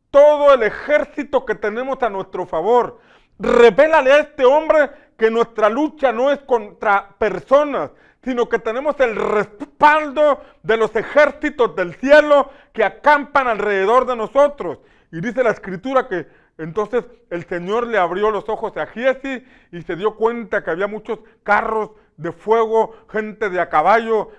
todo 0.09 0.53
el 0.53 0.63
ejército 0.63 1.45
que 1.45 1.55
tenemos 1.55 2.01
a 2.01 2.09
nuestro 2.09 2.45
favor. 2.45 2.99
Revélale 3.37 4.11
a 4.11 4.19
este 4.19 4.45
hombre 4.45 4.89
que 5.17 5.29
nuestra 5.29 5.69
lucha 5.69 6.11
no 6.11 6.31
es 6.31 6.39
contra 6.39 7.09
personas, 7.17 7.91
sino 8.25 8.49
que 8.49 8.57
tenemos 8.57 8.99
el 8.99 9.15
respaldo 9.15 10.41
de 10.63 10.77
los 10.77 10.93
ejércitos 10.95 11.75
del 11.75 11.93
cielo 11.93 12.49
que 12.73 12.83
acampan 12.83 13.47
alrededor 13.47 14.07
de 14.07 14.15
nosotros. 14.15 14.79
Y 15.11 15.21
dice 15.21 15.43
la 15.43 15.51
escritura 15.51 16.07
que 16.07 16.27
entonces 16.57 17.05
el 17.29 17.45
Señor 17.45 17.85
le 17.87 17.99
abrió 17.99 18.31
los 18.31 18.49
ojos 18.49 18.75
a 18.77 18.87
Giesi 18.87 19.45
y 19.71 19.81
se 19.83 19.95
dio 19.95 20.15
cuenta 20.15 20.63
que 20.63 20.71
había 20.71 20.87
muchos 20.87 21.19
carros 21.43 21.91
de 22.17 22.31
fuego, 22.31 22.95
gente 23.09 23.49
de 23.49 23.61
a 23.61 23.69
caballo, 23.69 24.31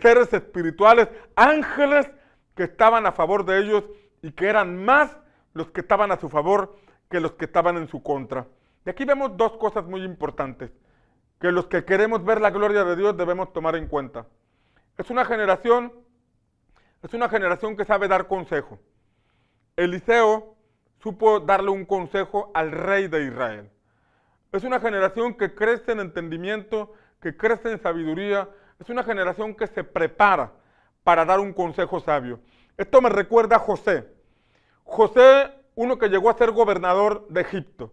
seres 0.00 0.32
espirituales, 0.34 1.08
ángeles 1.34 2.10
que 2.54 2.64
estaban 2.64 3.06
a 3.06 3.12
favor 3.12 3.46
de 3.46 3.58
ellos 3.58 3.84
y 4.20 4.32
que 4.32 4.48
eran 4.48 4.84
más 4.84 5.16
los 5.54 5.70
que 5.70 5.80
estaban 5.80 6.12
a 6.12 6.20
su 6.20 6.28
favor 6.28 6.76
que 7.10 7.20
los 7.20 7.32
que 7.32 7.46
estaban 7.46 7.78
en 7.78 7.88
su 7.88 8.02
contra. 8.02 8.46
Y 8.84 8.90
aquí 8.90 9.04
vemos 9.06 9.36
dos 9.36 9.56
cosas 9.56 9.86
muy 9.86 10.02
importantes 10.02 10.70
que 11.40 11.50
los 11.50 11.66
que 11.66 11.84
queremos 11.84 12.22
ver 12.24 12.40
la 12.40 12.50
gloria 12.50 12.84
de 12.84 12.96
Dios 12.96 13.16
debemos 13.16 13.52
tomar 13.52 13.74
en 13.74 13.88
cuenta. 13.88 14.26
Es 14.98 15.08
una 15.10 15.24
generación, 15.24 15.92
es 17.02 17.14
una 17.14 17.28
generación 17.28 17.76
que 17.76 17.86
sabe 17.86 18.08
dar 18.08 18.28
consejo. 18.28 18.78
Eliseo 19.76 20.54
supo 21.02 21.40
darle 21.40 21.70
un 21.70 21.86
consejo 21.86 22.50
al 22.52 22.70
rey 22.70 23.08
de 23.08 23.24
Israel. 23.24 23.70
Es 24.52 24.64
una 24.64 24.80
generación 24.80 25.34
que 25.34 25.54
crece 25.54 25.92
en 25.92 26.00
entendimiento, 26.00 26.92
que 27.20 27.34
crece 27.34 27.72
en 27.72 27.80
sabiduría, 27.80 28.48
es 28.78 28.90
una 28.90 29.02
generación 29.02 29.54
que 29.54 29.66
se 29.66 29.82
prepara 29.82 30.52
para 31.04 31.24
dar 31.24 31.40
un 31.40 31.54
consejo 31.54 32.00
sabio. 32.00 32.40
Esto 32.76 33.00
me 33.00 33.08
recuerda 33.08 33.56
a 33.56 33.60
José. 33.60 34.06
José, 34.84 35.50
uno 35.74 35.98
que 35.98 36.08
llegó 36.08 36.28
a 36.28 36.36
ser 36.36 36.50
gobernador 36.50 37.26
de 37.28 37.40
Egipto. 37.40 37.92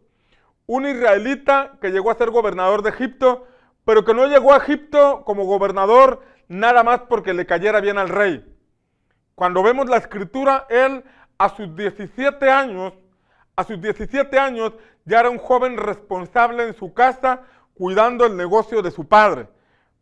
Un 0.67 0.85
israelita 0.85 1.77
que 1.81 1.91
llegó 1.91 2.11
a 2.11 2.15
ser 2.15 2.29
gobernador 2.29 2.83
de 2.83 2.89
Egipto, 2.89 3.47
pero 3.85 4.05
que 4.05 4.13
no 4.13 4.27
llegó 4.27 4.53
a 4.53 4.57
Egipto 4.57 5.23
como 5.25 5.45
gobernador 5.45 6.21
nada 6.49 6.83
más 6.83 7.01
porque 7.09 7.33
le 7.33 7.45
cayera 7.45 7.79
bien 7.81 7.97
al 7.97 8.09
rey. 8.09 8.45
Cuando 9.33 9.63
vemos 9.63 9.87
la 9.87 9.97
escritura, 9.97 10.65
él 10.69 11.03
a 11.37 11.49
sus 11.49 11.73
17 11.75 12.49
años, 12.51 12.93
a 13.55 13.63
sus 13.63 13.81
17 13.81 14.37
años 14.37 14.73
ya 15.05 15.21
era 15.21 15.29
un 15.29 15.37
joven 15.37 15.77
responsable 15.77 16.67
en 16.67 16.73
su 16.75 16.93
casa 16.93 17.43
cuidando 17.73 18.25
el 18.25 18.35
negocio 18.35 18.81
de 18.81 18.91
su 18.91 19.07
padre. 19.07 19.47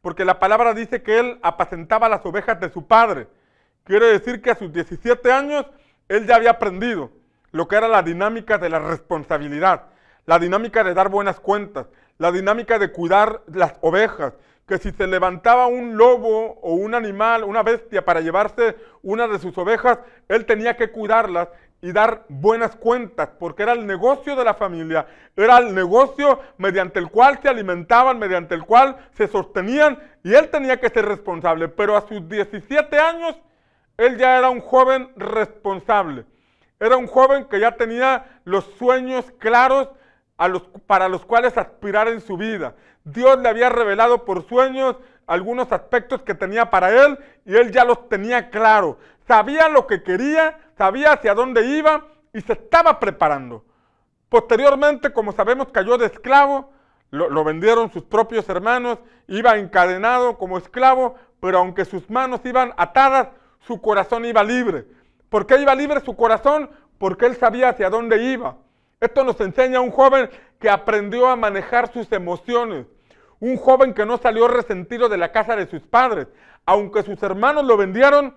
Porque 0.02 0.26
la 0.26 0.40
palabra 0.40 0.74
dice 0.74 1.04
que 1.04 1.20
él 1.20 1.40
apacentaba 1.42 2.10
las 2.10 2.26
ovejas 2.26 2.60
de 2.60 2.70
su 2.70 2.88
padre. 2.88 3.28
Quiere 3.84 4.08
decir 4.08 4.42
que 4.42 4.52
a 4.52 4.56
sus 4.56 4.72
17 4.72 5.32
años 5.32 5.66
él 6.08 6.26
ya 6.26 6.36
había 6.38 6.52
aprendido 6.52 7.12
lo 7.52 7.68
que 7.68 7.76
era 7.76 7.88
la 7.88 8.02
dinámica 8.02 8.58
de 8.58 8.70
la 8.70 8.80
responsabilidad, 8.80 9.84
la 10.26 10.40
dinámica 10.40 10.84
de 10.84 10.94
dar 10.94 11.10
buenas 11.10 11.40
cuentas, 11.40 11.88
la 12.18 12.32
dinámica 12.32 12.80
de 12.80 12.92
cuidar 12.92 13.42
las 13.48 13.74
ovejas, 13.82 14.34
que 14.68 14.78
si 14.78 14.92
se 14.92 15.06
levantaba 15.06 15.68
un 15.68 15.96
lobo 15.96 16.60
o 16.62 16.74
un 16.74 16.96
animal, 16.96 17.44
una 17.44 17.62
bestia 17.62 18.04
para 18.04 18.22
llevarse 18.22 18.76
una 19.04 19.28
de 19.28 19.38
sus 19.38 19.56
ovejas, 19.58 20.00
él 20.28 20.46
tenía 20.46 20.76
que 20.76 20.90
cuidarlas 20.90 21.50
y 21.82 21.92
dar 21.92 22.26
buenas 22.30 22.76
cuentas, 22.76 23.30
porque 23.38 23.62
era 23.62 23.74
el 23.74 23.86
negocio 23.86 24.36
de 24.36 24.44
la 24.44 24.56
familia, 24.56 25.06
era 25.36 25.60
el 25.60 25.76
negocio 25.76 26.40
mediante 26.58 26.98
el 26.98 27.12
cual 27.12 27.40
se 27.44 27.50
alimentaban, 27.50 28.18
mediante 28.18 28.56
el 28.56 28.64
cual 28.64 28.98
se 29.14 29.28
sostenían, 29.28 30.00
y 30.24 30.34
él 30.34 30.50
tenía 30.50 30.80
que 30.80 30.90
ser 30.90 31.06
responsable. 31.06 31.68
Pero 31.68 31.96
a 31.96 32.08
sus 32.08 32.28
17 32.28 32.98
años, 32.98 33.36
él 33.98 34.18
ya 34.18 34.40
era 34.40 34.50
un 34.50 34.62
joven 34.62 35.12
responsable. 35.16 36.26
Era 36.80 36.98
un 36.98 37.06
joven 37.06 37.46
que 37.46 37.60
ya 37.60 37.76
tenía 37.76 38.42
los 38.46 38.66
sueños 38.80 39.32
claros 39.38 39.90
para 40.88 41.08
los 41.08 41.26
cuales 41.26 41.58
aspirar 41.58 42.08
en 42.08 42.22
su 42.22 42.38
vida. 42.38 42.76
Dios 43.04 43.40
le 43.40 43.50
había 43.50 43.70
revelado 43.70 44.26
por 44.26 44.48
sueños 44.48 44.98
algunos 45.28 45.72
aspectos 45.72 46.22
que 46.24 46.36
tenía 46.36 46.70
para 46.70 46.92
él 46.92 47.18
y 47.46 47.56
él 47.56 47.72
ya 47.72 47.86
los 47.86 48.10
tenía 48.10 48.50
claro. 48.50 48.98
Sabía 49.28 49.70
lo 49.70 49.88
que 49.88 50.04
quería, 50.04 50.60
sabía 50.78 51.14
hacia 51.14 51.34
dónde 51.34 51.66
iba 51.66 52.06
y 52.34 52.42
se 52.42 52.54
estaba 52.54 53.00
preparando. 53.00 53.64
Posteriormente, 54.30 55.14
como 55.14 55.32
sabemos, 55.32 55.70
cayó 55.70 55.98
de 55.98 56.08
esclavo, 56.08 56.72
lo, 57.12 57.30
lo 57.30 57.44
vendieron 57.44 57.92
sus 57.92 58.04
propios 58.04 58.50
hermanos, 58.50 59.00
iba 59.28 59.56
encadenado 59.58 60.38
como 60.38 60.58
esclavo, 60.58 61.16
pero 61.40 61.60
aunque 61.60 61.86
sus 61.86 62.10
manos 62.10 62.42
iban 62.44 62.74
atadas, 62.78 63.30
su 63.60 63.82
corazón 63.82 64.26
iba 64.26 64.44
libre. 64.44 64.86
¿Por 65.30 65.48
qué 65.48 65.60
iba 65.62 65.74
libre 65.76 66.02
su 66.02 66.16
corazón? 66.16 66.70
Porque 66.98 67.26
él 67.26 67.36
sabía 67.36 67.70
hacia 67.70 67.90
dónde 67.90 68.24
iba. 68.24 68.58
Esto 69.00 69.24
nos 69.24 69.40
enseña 69.42 69.80
a 69.80 69.82
un 69.82 69.92
joven 69.92 70.30
que 70.60 70.70
aprendió 70.70 71.28
a 71.28 71.36
manejar 71.36 71.92
sus 71.92 72.12
emociones. 72.12 72.86
Un 73.40 73.58
joven 73.58 73.94
que 73.94 74.06
no 74.06 74.18
salió 74.18 74.48
resentido 74.48 75.10
de 75.10 75.18
la 75.18 75.32
casa 75.32 75.56
de 75.56 75.68
sus 75.68 75.82
padres. 75.82 76.28
Aunque 76.66 77.04
sus 77.04 77.22
hermanos 77.22 77.66
lo 77.66 77.78
vendieron, 77.78 78.36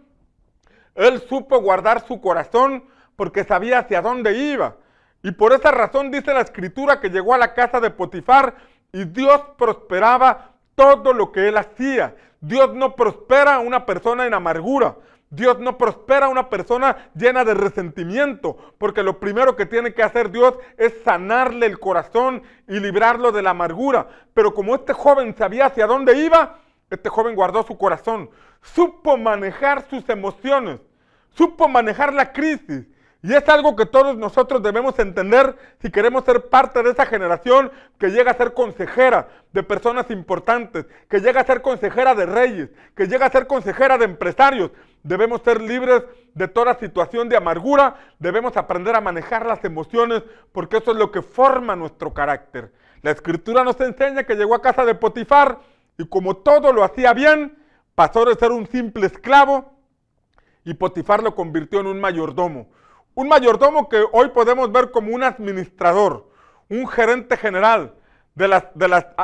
él 0.95 1.21
supo 1.29 1.61
guardar 1.61 2.07
su 2.07 2.21
corazón 2.21 2.85
porque 3.17 3.45
sabía 3.45 3.79
hacia 3.79 4.03
dónde 4.03 4.37
iba. 4.37 4.77
Y 5.23 5.33
por 5.33 5.53
esa 5.53 5.71
razón 5.71 6.11
dice 6.11 6.35
la 6.35 6.41
escritura 6.41 7.01
que 7.01 7.11
llegó 7.11 7.35
a 7.35 7.39
la 7.39 7.55
casa 7.55 7.81
de 7.81 7.91
Potifar 7.91 8.55
y 8.93 9.05
Dios 9.05 9.41
prosperaba 9.57 10.53
todo 10.75 11.13
lo 11.13 11.33
que 11.33 11.49
él 11.49 11.57
hacía. 11.57 12.15
Dios 12.41 12.75
no 12.75 12.95
prospera 12.95 13.57
a 13.57 13.61
una 13.61 13.85
persona 13.85 14.27
en 14.27 14.35
amargura. 14.35 14.97
Dios 15.31 15.59
no 15.59 15.77
prospera 15.77 16.27
a 16.27 16.31
una 16.31 16.49
persona 16.49 17.11
llena 17.15 17.45
de 17.45 17.55
resentimiento, 17.55 18.57
porque 18.79 19.03
lo 19.03 19.21
primero 19.21 19.57
que 19.57 19.67
tiene 19.67 19.93
que 19.93 20.03
hacer 20.03 20.31
Dios 20.31 20.55
es 20.77 20.95
sanarle 21.05 21.67
el 21.67 21.79
corazón 21.79 22.43
y 22.67 22.81
librarlo 22.81 23.31
de 23.31 23.43
la 23.43 23.51
amargura. 23.51 24.09
Pero 24.33 24.55
como 24.55 24.75
este 24.75 24.95
joven 24.95 25.35
sabía 25.37 25.67
hacia 25.67 25.87
dónde 25.87 26.17
iba, 26.19 26.59
este 26.91 27.11
joven 27.11 27.35
guardó 27.35 27.63
su 27.63 27.77
corazón, 27.77 28.31
supo 28.63 29.19
manejar 29.19 29.87
sus 29.91 30.09
emociones, 30.09 30.81
supo 31.31 31.69
manejar 31.69 32.15
la 32.15 32.33
crisis, 32.33 32.87
y 33.21 33.35
es 33.35 33.49
algo 33.49 33.75
que 33.75 33.85
todos 33.85 34.17
nosotros 34.17 34.63
debemos 34.63 34.97
entender 35.01 35.57
si 35.83 35.91
queremos 35.91 36.25
ser 36.25 36.49
parte 36.49 36.83
de 36.85 36.91
esa 36.91 37.05
generación 37.05 37.73
que 37.99 38.11
llega 38.11 38.31
a 38.31 38.37
ser 38.37 38.55
consejera 38.55 39.29
de 39.53 39.65
personas 39.65 40.09
importantes, 40.11 40.87
que 41.11 41.19
llega 41.19 41.41
a 41.41 41.45
ser 41.45 41.61
consejera 41.61 42.15
de 42.15 42.27
reyes, 42.27 42.71
que 42.95 43.07
llega 43.07 43.27
a 43.27 43.31
ser 43.31 43.49
consejera 43.49 43.99
de 43.99 44.05
empresarios. 44.05 44.71
Debemos 45.03 45.43
ser 45.43 45.61
libres 45.61 46.05
de 46.35 46.49
toda 46.49 46.75
situación 46.75 47.29
de 47.29 47.37
amargura, 47.37 47.97
debemos 48.19 48.57
aprender 48.57 48.95
a 48.95 49.01
manejar 49.01 49.47
las 49.47 49.65
emociones 49.65 50.23
porque 50.53 50.79
eso 50.79 50.93
es 50.93 50.97
lo 50.97 51.11
que 51.11 51.23
forma 51.23 51.77
nuestro 51.77 52.13
carácter. 52.13 52.73
La 53.03 53.11
escritura 53.11 53.65
nos 53.65 53.81
enseña 53.81 54.25
que 54.25 54.35
llegó 54.35 54.55
a 54.55 54.63
casa 54.63 54.85
de 54.85 54.95
Potifar 54.95 55.61
y 55.97 56.07
como 56.07 56.37
todo 56.37 56.73
lo 56.73 56.85
hacía 56.85 57.13
bien, 57.13 57.59
pasó 57.95 58.25
de 58.25 58.35
ser 58.35 58.53
un 58.53 58.67
simple 58.67 59.07
esclavo 59.07 59.73
y 60.65 60.75
Potifar 60.75 61.23
lo 61.23 61.35
convirtió 61.35 61.81
en 61.81 61.87
un 61.87 62.01
mayordomo. 62.01 62.69
Un 63.15 63.29
mayordomo 63.29 63.89
que 63.89 64.05
hoy 64.13 64.29
podemos 64.29 64.71
ver 64.71 64.91
como 64.91 65.15
un 65.15 65.25
administrador, 65.25 66.29
un 66.69 66.87
gerente 66.87 67.37
general 67.37 67.95
de, 68.35 68.63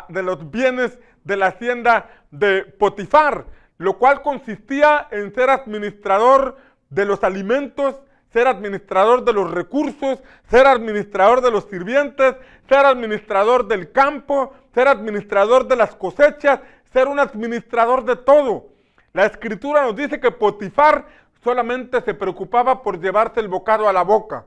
de, 0.09 0.23
los 0.23 0.51
bienes 0.51 0.99
de 1.23 1.37
la 1.37 1.47
hacienda 1.47 2.11
de 2.31 2.65
Potifar, 2.65 3.47
lo 3.79 3.99
cual 3.99 4.23
consistía 4.23 5.09
en 5.11 5.35
ser 5.35 5.51
administrador 5.51 6.57
de 6.91 7.05
los 7.05 7.25
alimentos, 7.25 7.97
ser 8.33 8.47
administrador 8.47 9.25
de 9.25 9.33
los 9.33 9.51
recursos, 9.51 10.23
ser 10.49 10.67
administrador 10.67 11.41
de 11.41 11.51
los 11.51 11.65
sirvientes, 11.65 12.35
ser 12.69 12.85
administrador 12.85 13.67
del 13.69 13.93
campo, 13.93 14.53
ser 14.75 14.89
administrador 14.89 15.69
de 15.69 15.77
las 15.77 15.95
cosechas, 15.95 16.61
ser 16.93 17.09
un 17.09 17.21
administrador 17.21 18.05
de 18.05 18.17
todo. 18.17 18.67
La 19.13 19.27
escritura 19.27 19.83
nos 19.83 19.95
dice 19.95 20.19
que 20.19 20.31
Potifar 20.31 21.07
solamente 21.43 22.01
se 22.01 22.15
preocupaba 22.15 22.83
por 22.83 23.01
llevarse 23.01 23.39
el 23.39 23.49
bocado 23.49 23.89
a 23.89 23.93
la 23.93 24.03
boca, 24.03 24.47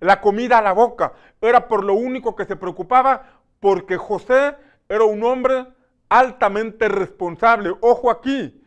la 0.00 0.20
comida 0.20 0.58
a 0.58 0.62
la 0.62 0.72
boca. 0.72 1.12
Era 1.40 1.68
por 1.68 1.84
lo 1.84 1.94
único 1.94 2.34
que 2.34 2.44
se 2.44 2.56
preocupaba 2.56 3.24
porque 3.60 3.96
José 3.96 4.56
era 4.88 5.04
un 5.04 5.22
hombre 5.22 5.66
altamente 6.08 6.88
responsable. 6.88 7.72
Ojo 7.80 8.10
aquí, 8.10 8.64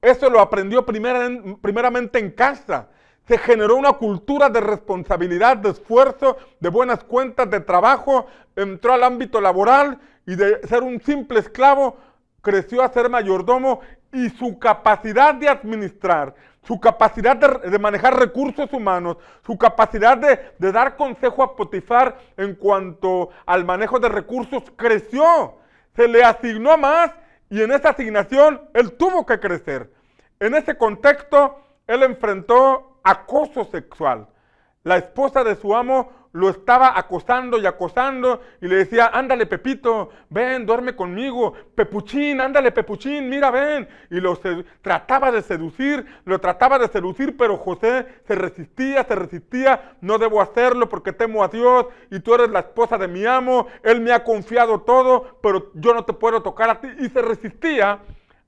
eso 0.00 0.30
lo 0.30 0.40
aprendió 0.40 0.84
primeramente 0.86 2.18
en 2.18 2.30
casa. 2.30 2.88
Se 3.26 3.36
generó 3.36 3.76
una 3.76 3.92
cultura 3.92 4.48
de 4.48 4.60
responsabilidad, 4.60 5.56
de 5.58 5.70
esfuerzo, 5.70 6.38
de 6.60 6.68
buenas 6.70 7.04
cuentas, 7.04 7.50
de 7.50 7.60
trabajo. 7.60 8.26
Entró 8.56 8.94
al 8.94 9.04
ámbito 9.04 9.40
laboral 9.40 9.98
y 10.26 10.34
de 10.34 10.66
ser 10.66 10.82
un 10.82 11.00
simple 11.00 11.40
esclavo 11.40 11.96
creció 12.40 12.82
a 12.82 12.88
ser 12.88 13.10
mayordomo 13.10 13.80
y 14.12 14.30
su 14.30 14.58
capacidad 14.58 15.34
de 15.34 15.48
administrar, 15.48 16.34
su 16.66 16.80
capacidad 16.80 17.36
de, 17.36 17.78
manejar 17.78 18.18
recursos 18.18 18.72
humanos, 18.72 19.18
su 19.44 19.58
capacidad 19.58 20.16
de, 20.16 20.38
de, 20.58 20.72
dar 20.72 20.96
consejo 20.96 21.42
a 21.42 21.56
Potifar 21.56 22.18
en 22.36 22.54
cuanto 22.54 23.30
al 23.44 23.64
manejo 23.64 23.98
de 23.98 24.08
recursos 24.08 24.62
creció. 24.76 25.56
Se 25.94 26.08
le 26.08 26.22
asignó 26.22 26.78
más 26.78 27.10
y 27.50 27.62
en 27.62 27.72
esa 27.72 27.90
asignación 27.90 28.60
él 28.74 28.92
tuvo 28.92 29.24
que 29.24 29.40
crecer. 29.40 29.92
En 30.40 30.54
ese 30.54 30.76
contexto, 30.76 31.60
él 31.86 32.02
enfrentó 32.02 33.00
acoso 33.02 33.64
sexual. 33.64 34.28
La 34.84 34.96
esposa 34.96 35.42
de 35.44 35.56
su 35.56 35.74
amo 35.74 36.12
lo 36.38 36.50
estaba 36.50 36.96
acosando 36.96 37.58
y 37.58 37.66
acosando 37.66 38.40
y 38.60 38.68
le 38.68 38.76
decía, 38.76 39.10
ándale 39.12 39.44
Pepito, 39.46 40.10
ven, 40.30 40.66
duerme 40.66 40.94
conmigo, 40.94 41.52
Pepuchín, 41.74 42.40
ándale 42.40 42.70
Pepuchín, 42.70 43.28
mira, 43.28 43.50
ven. 43.50 43.88
Y 44.08 44.20
lo 44.20 44.38
trataba 44.80 45.32
de 45.32 45.42
seducir, 45.42 46.06
lo 46.24 46.40
trataba 46.40 46.78
de 46.78 46.86
seducir, 46.86 47.36
pero 47.36 47.56
José 47.56 48.06
se 48.28 48.36
resistía, 48.36 49.02
se 49.02 49.16
resistía, 49.16 49.96
no 50.00 50.16
debo 50.16 50.40
hacerlo 50.40 50.88
porque 50.88 51.12
temo 51.12 51.42
a 51.42 51.48
Dios 51.48 51.86
y 52.08 52.20
tú 52.20 52.34
eres 52.34 52.50
la 52.50 52.60
esposa 52.60 52.96
de 52.98 53.08
mi 53.08 53.26
amo, 53.26 53.66
él 53.82 54.00
me 54.00 54.12
ha 54.12 54.22
confiado 54.22 54.82
todo, 54.82 55.40
pero 55.42 55.72
yo 55.74 55.92
no 55.92 56.04
te 56.04 56.12
puedo 56.12 56.40
tocar 56.40 56.70
a 56.70 56.80
ti. 56.80 56.86
Y 57.00 57.08
se 57.08 57.20
resistía 57.20 57.98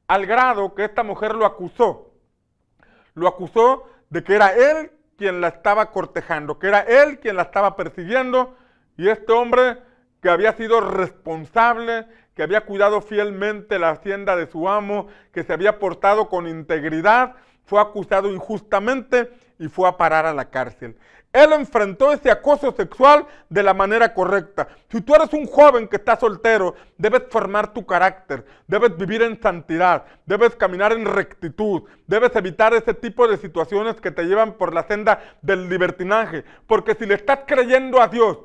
al 0.07 0.27
grado 0.27 0.77
que 0.77 0.85
esta 0.85 1.03
mujer 1.03 1.35
lo 1.35 1.45
acusó. 1.45 2.13
Lo 3.15 3.27
acusó 3.27 3.89
de 4.11 4.23
que 4.23 4.37
era 4.37 4.55
él 4.55 4.93
quien 5.21 5.43
la 5.43 5.49
estaba 5.49 5.91
cortejando, 5.91 6.59
que 6.59 6.69
era 6.69 6.81
él 6.81 7.19
quien 7.19 7.37
la 7.37 7.43
estaba 7.43 7.77
persiguiendo 7.77 8.57
y 8.97 9.11
este 9.11 9.33
hombre 9.33 9.77
que 10.23 10.31
había 10.31 10.55
sido 10.55 10.81
responsable, 10.81 12.07
que 12.35 12.43
había 12.43 12.63
cuidado 12.63 13.03
fielmente 13.03 13.79
la 13.79 13.91
hacienda 13.91 14.35
de 14.35 14.47
su 14.47 14.67
amo, 14.67 15.09
que 15.35 15.43
se 15.43 15.53
había 15.53 15.79
portado 15.79 16.31
con 16.31 16.49
integridad, 16.49 17.35
fue 17.67 17.83
acusado 17.83 18.33
injustamente 18.33 19.31
y 19.59 19.69
fue 19.69 19.91
a 19.91 19.99
parar 19.99 20.25
a 20.25 20.33
la 20.33 20.49
cárcel. 20.49 20.97
Él 21.33 21.53
enfrentó 21.53 22.13
ese 22.13 22.31
acoso 22.31 22.73
sexual 22.73 23.25
de 23.49 23.63
la 23.63 23.73
manera 23.73 24.13
correcta. 24.13 24.67
Si 24.91 25.01
tú 25.01 25.15
eres 25.15 25.33
un 25.33 25.47
joven 25.47 25.87
que 25.87 25.97
está 25.97 26.19
soltero, 26.19 26.75
debes 26.99 27.23
formar 27.31 27.73
tu 27.73 27.87
carácter, 27.87 28.45
debes 28.67 28.97
vivir 28.97 29.23
en 29.23 29.41
santidad, 29.41 30.05
debes 30.27 30.57
caminar 30.57 30.93
en 30.93 31.05
rectitud, 31.05 31.83
debes 32.09 32.35
evitar 32.35 32.75
ese 32.75 32.95
tipo 32.95 33.29
de 33.29 33.37
situaciones 33.37 34.01
que 34.01 34.11
te 34.11 34.25
llevan 34.25 34.55
por 34.55 34.75
la 34.75 34.83
senda 34.83 35.21
del 35.41 35.69
libertinaje. 35.69 36.45
Porque 36.67 36.97
si 36.97 37.07
le 37.07 37.15
estás 37.15 37.41
creyendo 37.47 38.03
a 38.03 38.09
Dios, 38.09 38.39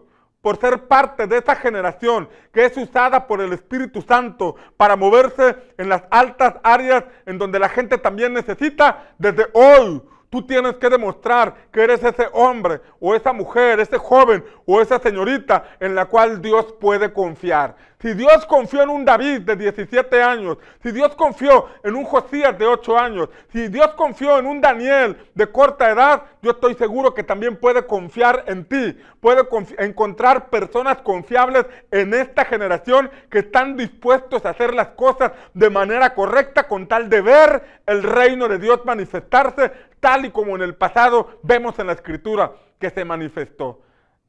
por 0.46 0.60
ser 0.60 0.88
parte 0.88 1.26
de 1.26 1.40
esa 1.40 1.56
generación 1.56 2.30
que 2.54 2.66
es 2.66 2.78
usada 2.78 3.26
por 3.26 3.42
el 3.42 3.52
Espíritu 3.52 4.04
Santo 4.04 4.56
para 4.78 4.96
moverse 4.96 5.56
en 5.80 5.90
las 5.90 6.04
altas 6.12 6.58
áreas 6.62 7.04
en 7.26 7.40
donde 7.40 7.58
la 7.58 7.68
gente 7.68 7.98
también 7.98 8.32
necesita, 8.32 9.08
desde 9.18 9.48
hoy 9.54 10.04
Tú 10.36 10.42
tienes 10.46 10.76
que 10.76 10.90
demostrar 10.90 11.56
que 11.72 11.82
eres 11.82 12.04
ese 12.04 12.28
hombre 12.34 12.82
o 13.00 13.16
esa 13.16 13.32
mujer, 13.32 13.80
ese 13.80 13.98
joven 13.98 14.44
o 14.66 14.82
esa 14.82 15.00
señorita 15.00 15.78
en 15.80 15.96
la 15.96 16.08
cual 16.08 16.42
Dios 16.42 16.74
puede 16.74 17.14
confiar. 17.14 17.78
Si 18.02 18.14
Dios 18.14 18.46
confió 18.46 18.84
en 18.84 18.90
un 18.90 19.06
David 19.06 19.42
de 19.42 19.56
17 19.56 20.22
años, 20.22 20.58
si 20.84 20.92
Dios 20.92 21.16
confió 21.16 21.68
en 21.84 21.96
un 21.96 22.04
Josías 22.04 22.56
de 22.60 22.66
8 22.66 23.00
años, 23.00 23.30
si 23.52 23.70
Dios 23.70 23.92
confió 23.96 24.38
en 24.38 24.46
un 24.46 24.60
Daniel 24.60 25.18
de 25.34 25.48
corta 25.48 25.90
edad, 25.90 26.24
yo 26.42 26.52
estoy 26.52 26.76
seguro 26.76 27.14
que 27.14 27.24
también 27.24 27.56
puede 27.56 27.88
confiar 27.88 28.44
en 28.48 28.66
ti. 28.66 28.96
Puede 29.22 29.48
encontrar 29.80 30.50
personas 30.50 30.98
confiables 30.98 31.66
en 31.90 32.14
esta 32.14 32.46
generación 32.46 33.10
que 33.32 33.40
están 33.40 33.76
dispuestos 33.78 34.46
a 34.46 34.50
hacer 34.50 34.76
las 34.76 34.90
cosas 34.90 35.32
de 35.54 35.70
manera 35.70 36.14
correcta 36.14 36.68
con 36.68 36.88
tal 36.88 37.10
de 37.10 37.22
ver 37.22 37.64
el 37.88 38.04
reino 38.04 38.48
de 38.48 38.60
Dios 38.60 38.82
manifestarse 38.86 39.72
tal 40.06 40.26
y 40.26 40.32
como 40.32 40.56
en 40.56 40.62
el 40.62 40.76
pasado 40.76 41.40
vemos 41.42 41.80
en 41.80 41.88
la 41.88 41.94
escritura 41.94 42.52
que 42.80 42.92
se 42.92 43.04
manifestó. 43.04 43.82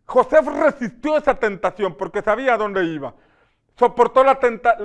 José 0.06 0.40
resistió 0.40 1.18
esa 1.18 1.34
tentación 1.34 1.96
porque 1.96 2.22
sabía 2.22 2.56
dónde 2.56 2.84
iba 2.84 3.12
soportó 3.78 4.24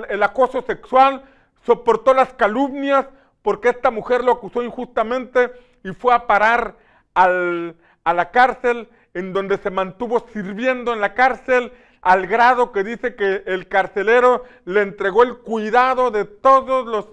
el 0.08 0.22
acoso 0.22 0.62
sexual, 0.62 1.24
soportó 1.64 2.14
las 2.14 2.32
calumnias, 2.34 3.06
porque 3.42 3.70
esta 3.70 3.90
mujer 3.90 4.22
lo 4.22 4.32
acusó 4.32 4.62
injustamente 4.62 5.50
y 5.82 5.92
fue 5.92 6.14
a 6.14 6.26
parar 6.26 6.76
a 7.14 8.14
la 8.14 8.30
cárcel, 8.30 8.88
en 9.14 9.32
donde 9.32 9.58
se 9.58 9.70
mantuvo 9.70 10.26
sirviendo 10.32 10.92
en 10.92 11.00
la 11.00 11.14
cárcel, 11.14 11.72
al 12.00 12.26
grado 12.26 12.72
que 12.72 12.82
dice 12.82 13.14
que 13.14 13.42
el 13.46 13.68
carcelero 13.68 14.44
le 14.64 14.82
entregó 14.82 15.22
el 15.22 15.38
cuidado 15.38 16.10
de 16.10 16.24
todos 16.24 16.86
los 16.86 17.08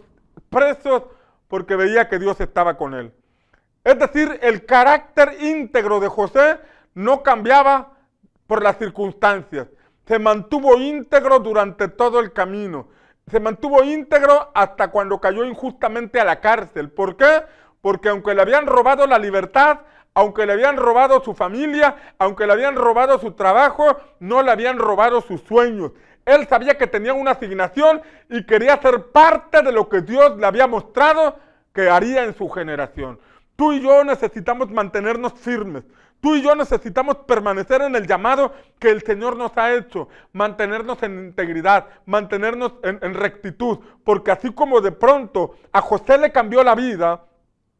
presos, 0.50 1.04
porque 1.48 1.76
veía 1.76 2.10
que 2.10 2.20
Dios 2.20 2.40
estaba 2.42 2.78
con 2.78 2.94
él. 2.94 3.14
Es 3.84 3.98
decir, 3.98 4.40
el 4.42 4.66
carácter 4.66 5.38
íntegro 5.40 6.00
de 6.00 6.08
José 6.08 6.60
no 6.94 7.24
cambiaba 7.24 7.94
por 8.48 8.64
las 8.64 8.78
circunstancias 8.78 9.68
se 10.10 10.18
mantuvo 10.18 10.76
íntegro 10.80 11.38
durante 11.38 11.88
todo 11.88 12.20
el 12.20 12.34
camino. 12.34 12.88
Se 13.30 13.40
mantuvo 13.40 13.84
íntegro 13.84 14.50
hasta 14.56 14.88
cuando 14.88 15.22
cayó 15.22 15.46
injustamente 15.46 16.20
a 16.20 16.26
la 16.26 16.42
cárcel. 16.42 16.90
¿Por 16.90 17.16
qué? 17.16 17.44
Porque 17.80 18.10
aunque 18.10 18.34
le 18.34 18.42
habían 18.42 18.66
robado 18.66 19.06
la 19.06 19.20
libertad, 19.20 19.82
aunque 20.16 20.48
le 20.48 20.54
habían 20.54 20.78
robado 20.78 21.24
su 21.24 21.36
familia, 21.36 21.96
aunque 22.18 22.48
le 22.48 22.54
habían 22.54 22.76
robado 22.76 23.20
su 23.20 23.34
trabajo, 23.34 23.98
no 24.20 24.42
le 24.42 24.50
habían 24.50 24.80
robado 24.80 25.22
sus 25.22 25.42
sueños. 25.42 25.92
Él 26.26 26.48
sabía 26.48 26.76
que 26.76 26.88
tenía 26.88 27.14
una 27.14 27.32
asignación 27.32 28.02
y 28.30 28.48
quería 28.48 28.82
ser 28.82 29.12
parte 29.12 29.62
de 29.62 29.72
lo 29.72 29.90
que 29.90 30.02
Dios 30.02 30.38
le 30.38 30.48
había 30.48 30.66
mostrado 30.66 31.38
que 31.72 31.88
haría 31.88 32.24
en 32.24 32.34
su 32.34 32.50
generación. 32.50 33.20
Tú 33.60 33.74
y 33.74 33.82
yo 33.82 34.06
necesitamos 34.06 34.72
mantenernos 34.72 35.34
firmes. 35.34 35.84
Tú 36.22 36.34
y 36.34 36.42
yo 36.42 36.56
necesitamos 36.56 37.18
permanecer 37.28 37.82
en 37.82 37.94
el 37.94 38.08
llamado 38.08 38.54
que 38.80 38.90
el 38.90 39.02
Señor 39.02 39.36
nos 39.36 39.52
ha 39.58 39.76
hecho, 39.76 40.08
mantenernos 40.32 41.04
en 41.04 41.26
integridad, 41.26 41.88
mantenernos 42.06 42.76
en, 42.84 43.14
rectitud, 43.14 43.80
porque 44.06 44.32
así 44.32 44.54
como 44.54 44.80
de 44.80 44.94
pronto 44.94 45.58
a 45.74 45.82
José 45.82 46.18
le 46.18 46.32
cambió 46.32 46.64
la 46.64 46.74
vida, 46.74 47.26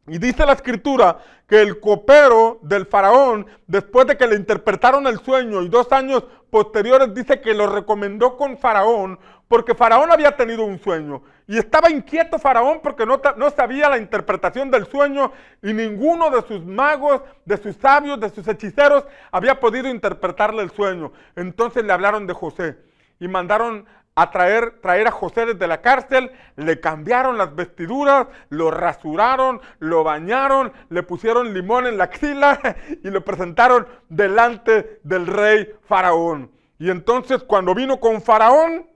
y 0.06 0.18
dice 0.18 0.44
la 0.44 0.52
escritura 0.52 1.16
que 1.46 1.62
el 1.62 1.80
copero 1.80 2.58
del 2.60 2.84
faraón, 2.84 3.46
después 3.66 4.06
de 4.06 4.18
que 4.18 4.26
le 4.26 4.36
interpretaron 4.36 5.06
el 5.06 5.18
sueño 5.20 5.62
y 5.62 5.70
dos 5.70 5.90
años 5.92 6.24
posteriores, 6.50 7.14
dice 7.14 7.40
que 7.40 7.54
lo 7.54 7.66
recomendó 7.66 8.36
con 8.36 8.58
faraón 8.58 9.18
porque 9.50 9.74
Faraón 9.74 10.12
había 10.12 10.36
tenido 10.36 10.62
un 10.62 10.78
sueño. 10.78 11.22
Y 11.48 11.58
estaba 11.58 11.90
inquieto 11.90 12.38
Faraón 12.38 12.78
porque 12.80 13.04
no, 13.04 13.20
no, 13.36 13.50
sabía 13.50 13.88
la 13.88 13.98
interpretación 13.98 14.70
del 14.70 14.86
sueño 14.86 15.32
y 15.60 15.72
ninguno 15.72 16.30
de 16.30 16.42
sus 16.42 16.64
magos, 16.64 17.22
de 17.44 17.56
sus 17.56 17.74
sabios, 17.74 18.20
de 18.20 18.30
sus 18.30 18.46
hechiceros 18.46 19.04
había 19.32 19.58
podido 19.58 19.88
interpretarle 19.88 20.62
el 20.62 20.70
sueño. 20.70 21.10
Entonces 21.34 21.82
le 21.82 21.92
hablaron 21.92 22.28
de 22.28 22.32
José 22.32 22.78
y 23.18 23.26
mandaron 23.26 23.86
a 24.14 24.30
traer, 24.30 24.80
traer 24.82 25.08
a 25.08 25.10
José 25.10 25.46
desde 25.46 25.66
la 25.66 25.80
cárcel, 25.80 26.30
le 26.54 26.78
cambiaron 26.78 27.36
las 27.36 27.52
vestiduras, 27.52 28.28
lo 28.50 28.70
rasuraron, 28.70 29.60
lo 29.80 30.04
bañaron, 30.04 30.72
le 30.90 31.02
pusieron 31.02 31.52
limón 31.52 31.88
en 31.88 31.98
la 31.98 32.04
axila 32.04 32.60
y 33.02 33.10
lo 33.10 33.24
presentaron 33.24 33.88
delante 34.08 35.00
del 35.02 35.26
rey 35.26 35.74
Faraón. 35.88 36.52
Y 36.78 36.88
entonces 36.88 37.42
cuando 37.42 37.74
vino 37.74 37.98
con 37.98 38.22
Faraón, 38.22 38.88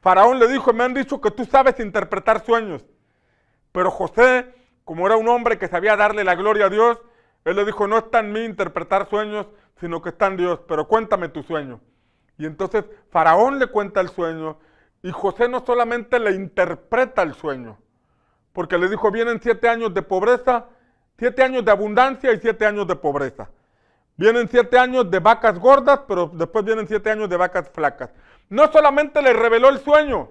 Faraón 0.00 0.38
le 0.38 0.48
dijo, 0.48 0.72
me 0.72 0.84
han 0.84 0.94
dicho 0.94 1.20
que 1.20 1.30
tú 1.30 1.44
sabes 1.44 1.78
interpretar 1.78 2.44
sueños. 2.44 2.84
Pero 3.72 3.90
José, 3.90 4.54
como 4.84 5.06
era 5.06 5.16
un 5.16 5.28
hombre 5.28 5.58
que 5.58 5.68
sabía 5.68 5.96
darle 5.96 6.24
la 6.24 6.34
gloria 6.34 6.66
a 6.66 6.70
Dios, 6.70 6.98
él 7.44 7.56
le 7.56 7.64
dijo, 7.64 7.86
no 7.86 7.98
está 7.98 8.20
en 8.20 8.32
mí 8.32 8.44
interpretar 8.44 9.08
sueños, 9.08 9.46
sino 9.78 10.02
que 10.02 10.10
está 10.10 10.26
en 10.26 10.36
Dios, 10.36 10.60
pero 10.66 10.88
cuéntame 10.88 11.28
tu 11.28 11.42
sueño. 11.42 11.80
Y 12.38 12.46
entonces 12.46 12.84
Faraón 13.10 13.58
le 13.58 13.66
cuenta 13.66 14.00
el 14.00 14.08
sueño 14.08 14.58
y 15.02 15.10
José 15.10 15.48
no 15.48 15.64
solamente 15.64 16.18
le 16.18 16.32
interpreta 16.32 17.22
el 17.22 17.34
sueño, 17.34 17.78
porque 18.52 18.78
le 18.78 18.88
dijo, 18.88 19.10
vienen 19.10 19.40
siete 19.42 19.68
años 19.68 19.92
de 19.92 20.02
pobreza, 20.02 20.66
siete 21.18 21.42
años 21.42 21.64
de 21.64 21.70
abundancia 21.70 22.32
y 22.32 22.40
siete 22.40 22.64
años 22.64 22.86
de 22.86 22.96
pobreza. 22.96 23.50
Vienen 24.16 24.48
siete 24.48 24.78
años 24.78 25.10
de 25.10 25.18
vacas 25.18 25.58
gordas, 25.58 26.00
pero 26.06 26.30
después 26.34 26.64
vienen 26.64 26.88
siete 26.88 27.10
años 27.10 27.28
de 27.28 27.36
vacas 27.36 27.70
flacas 27.70 28.10
no 28.50 28.70
solamente 28.70 29.22
le 29.22 29.32
reveló 29.32 29.68
el 29.70 29.78
sueño, 29.78 30.28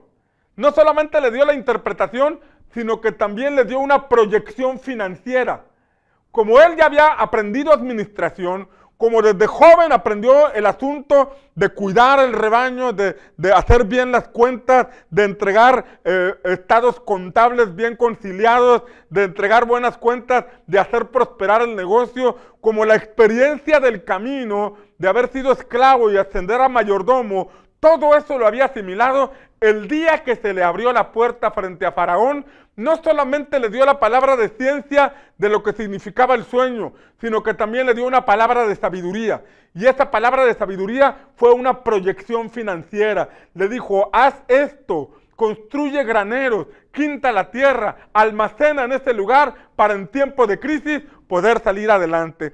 no 0.56 0.72
solamente 0.72 1.20
le 1.20 1.32
dio 1.32 1.46
la 1.46 1.54
interpretación, 1.54 2.40
sino 2.74 3.02
que 3.02 3.12
también 3.12 3.56
le 3.56 3.66
dio 3.66 3.80
una 3.80 4.08
proyección 4.08 4.80
financiera. 4.80 5.64
Como 6.32 6.62
él 6.62 6.76
ya 6.78 6.86
había 6.86 7.08
aprendido 7.14 7.74
administración, 7.74 8.68
como 8.98 9.22
desde 9.22 9.48
joven 9.48 9.94
aprendió 9.94 10.52
el 10.52 10.66
asunto 10.66 11.34
de 11.56 11.70
cuidar 11.70 12.20
el 12.20 12.34
rebaño, 12.34 12.92
de, 12.92 13.16
hacer 13.56 13.86
bien 13.86 14.12
las 14.12 14.28
cuentas, 14.28 14.88
de 15.10 15.24
entregar 15.24 16.02
eh, 16.04 16.36
estados 16.44 17.00
contables 17.00 17.74
bien 17.74 17.96
conciliados, 17.96 18.84
de 19.10 19.24
entregar 19.24 19.64
buenas 19.64 19.98
cuentas, 19.98 20.44
de 20.68 20.80
hacer 20.80 21.08
prosperar 21.08 21.62
el 21.62 21.78
negocio, 21.78 22.36
como 22.60 22.84
la 22.84 22.96
experiencia 22.96 23.80
del 23.80 24.04
camino 24.04 24.76
de 24.98 25.08
haber 25.08 25.30
sido 25.30 25.54
esclavo 25.54 26.12
y 26.12 26.18
ascender 26.18 26.60
a 26.60 26.68
mayordomo, 26.68 27.50
todo 27.80 28.16
eso 28.16 28.38
lo 28.38 28.46
había 28.46 28.66
asimilado 28.66 29.32
el 29.62 29.88
día 29.88 30.24
que 30.24 30.36
se 30.36 30.54
le 30.54 30.64
abrió 30.64 30.92
la 30.92 31.12
puerta 31.12 31.52
frente 31.52 31.86
a 31.86 31.92
Faraón. 31.92 32.46
No 32.76 33.02
solamente 33.04 33.60
le 33.60 33.70
dio 33.70 33.86
la 33.86 34.00
palabra 34.00 34.38
de 34.38 34.50
ciencia 34.50 35.14
de 35.38 35.50
lo 35.50 35.64
que 35.64 35.74
significaba 35.74 36.36
el 36.36 36.46
sueño, 36.46 36.94
sino 37.20 37.44
que 37.44 37.54
también 37.54 37.86
le 37.86 37.94
dio 37.94 38.06
una 38.06 38.26
palabra 38.26 38.68
de 38.68 38.76
sabiduría. 38.76 39.44
Y 39.74 39.86
esa 39.86 40.12
palabra 40.12 40.46
de 40.46 40.54
sabiduría 40.54 41.28
fue 41.36 41.52
una 41.52 41.84
proyección 41.84 42.50
financiera. 42.50 43.30
Le 43.54 43.68
dijo, 43.68 44.10
haz 44.14 44.36
esto, 44.48 45.12
construye 45.36 46.04
graneros, 46.04 46.68
quinta 46.92 47.32
la 47.32 47.52
tierra, 47.52 48.10
almacena 48.14 48.84
en 48.84 48.94
ese 48.94 49.14
lugar 49.14 49.54
para 49.76 49.94
en 49.94 50.08
tiempo 50.08 50.48
de 50.48 50.60
crisis 50.60 51.02
poder 51.28 51.60
salir 51.60 51.92
adelante. 51.92 52.54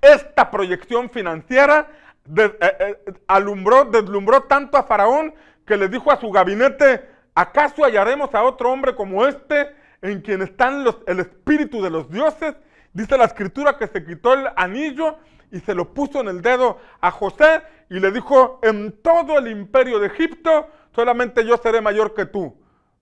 Esta 0.00 0.50
proyección 0.50 1.10
financiera 1.10 1.88
eh, 2.36 2.56
eh, 2.60 3.14
alumbró, 3.26 3.84
deslumbró 3.84 4.42
tanto 4.44 4.76
a 4.76 4.84
Faraón 4.84 5.34
que 5.66 5.76
le 5.76 5.88
dijo 5.88 6.10
a 6.12 6.20
su 6.20 6.30
gabinete, 6.30 7.08
¿acaso 7.34 7.84
hallaremos 7.84 8.34
a 8.34 8.42
otro 8.42 8.70
hombre 8.70 8.94
como 8.94 9.26
este 9.26 9.74
en 10.02 10.20
quien 10.20 10.42
están 10.42 10.84
el 11.06 11.20
espíritu 11.20 11.82
de 11.82 11.90
los 11.90 12.10
dioses? 12.10 12.54
Dice 12.92 13.16
la 13.16 13.24
escritura 13.24 13.76
que 13.76 13.86
se 13.86 14.04
quitó 14.04 14.34
el 14.34 14.48
anillo 14.56 15.16
y 15.50 15.60
se 15.60 15.74
lo 15.74 15.92
puso 15.94 16.20
en 16.20 16.28
el 16.28 16.42
dedo 16.42 16.78
a 17.00 17.10
José 17.10 17.62
y 17.90 18.00
le 18.00 18.10
dijo, 18.10 18.60
en 18.62 18.92
todo 19.02 19.38
el 19.38 19.48
imperio 19.48 19.98
de 19.98 20.06
Egipto, 20.06 20.68
solamente 20.94 21.44
yo 21.44 21.56
seré 21.56 21.80
mayor 21.80 22.14
que 22.14 22.26
tú, 22.26 22.56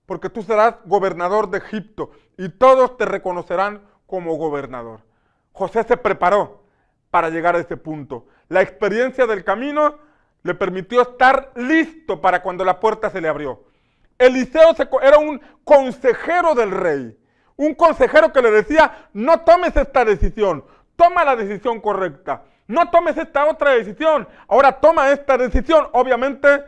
porque 0.05 0.29
tú 0.29 0.43
serás 0.43 0.75
gobernador 0.85 1.49
de 1.49 1.59
Egipto 1.59 2.11
y 2.37 2.49
todos 2.49 2.97
te 2.97 3.05
reconocerán 3.05 3.81
como 4.05 4.35
gobernador. 4.35 5.01
José 5.53 5.83
se 5.83 5.97
preparó 5.97 6.60
para 7.11 7.29
llegar 7.29 7.55
a 7.55 7.59
ese 7.59 7.77
punto. 7.77 8.25
La 8.49 8.61
experiencia 8.61 9.27
del 9.27 9.43
camino 9.43 9.99
le 10.43 10.55
permitió 10.55 11.03
estar 11.03 11.51
listo 11.55 12.19
para 12.19 12.41
cuando 12.41 12.65
la 12.65 12.79
puerta 12.79 13.09
se 13.11 13.21
le 13.21 13.27
abrió. 13.27 13.63
Eliseo 14.17 14.75
era 15.01 15.17
un 15.19 15.39
consejero 15.63 16.55
del 16.55 16.71
rey, 16.71 17.17
un 17.57 17.75
consejero 17.75 18.33
que 18.33 18.41
le 18.41 18.49
decía, 18.51 19.09
no 19.13 19.41
tomes 19.41 19.75
esta 19.75 20.03
decisión, 20.05 20.63
Toma 21.01 21.25
la 21.25 21.35
decisión 21.35 21.81
correcta. 21.81 22.43
No 22.67 22.91
tomes 22.91 23.17
esta 23.17 23.45
otra 23.49 23.71
decisión. 23.71 24.27
Ahora 24.47 24.79
toma 24.79 25.11
esta 25.11 25.35
decisión, 25.35 25.87
obviamente 25.93 26.63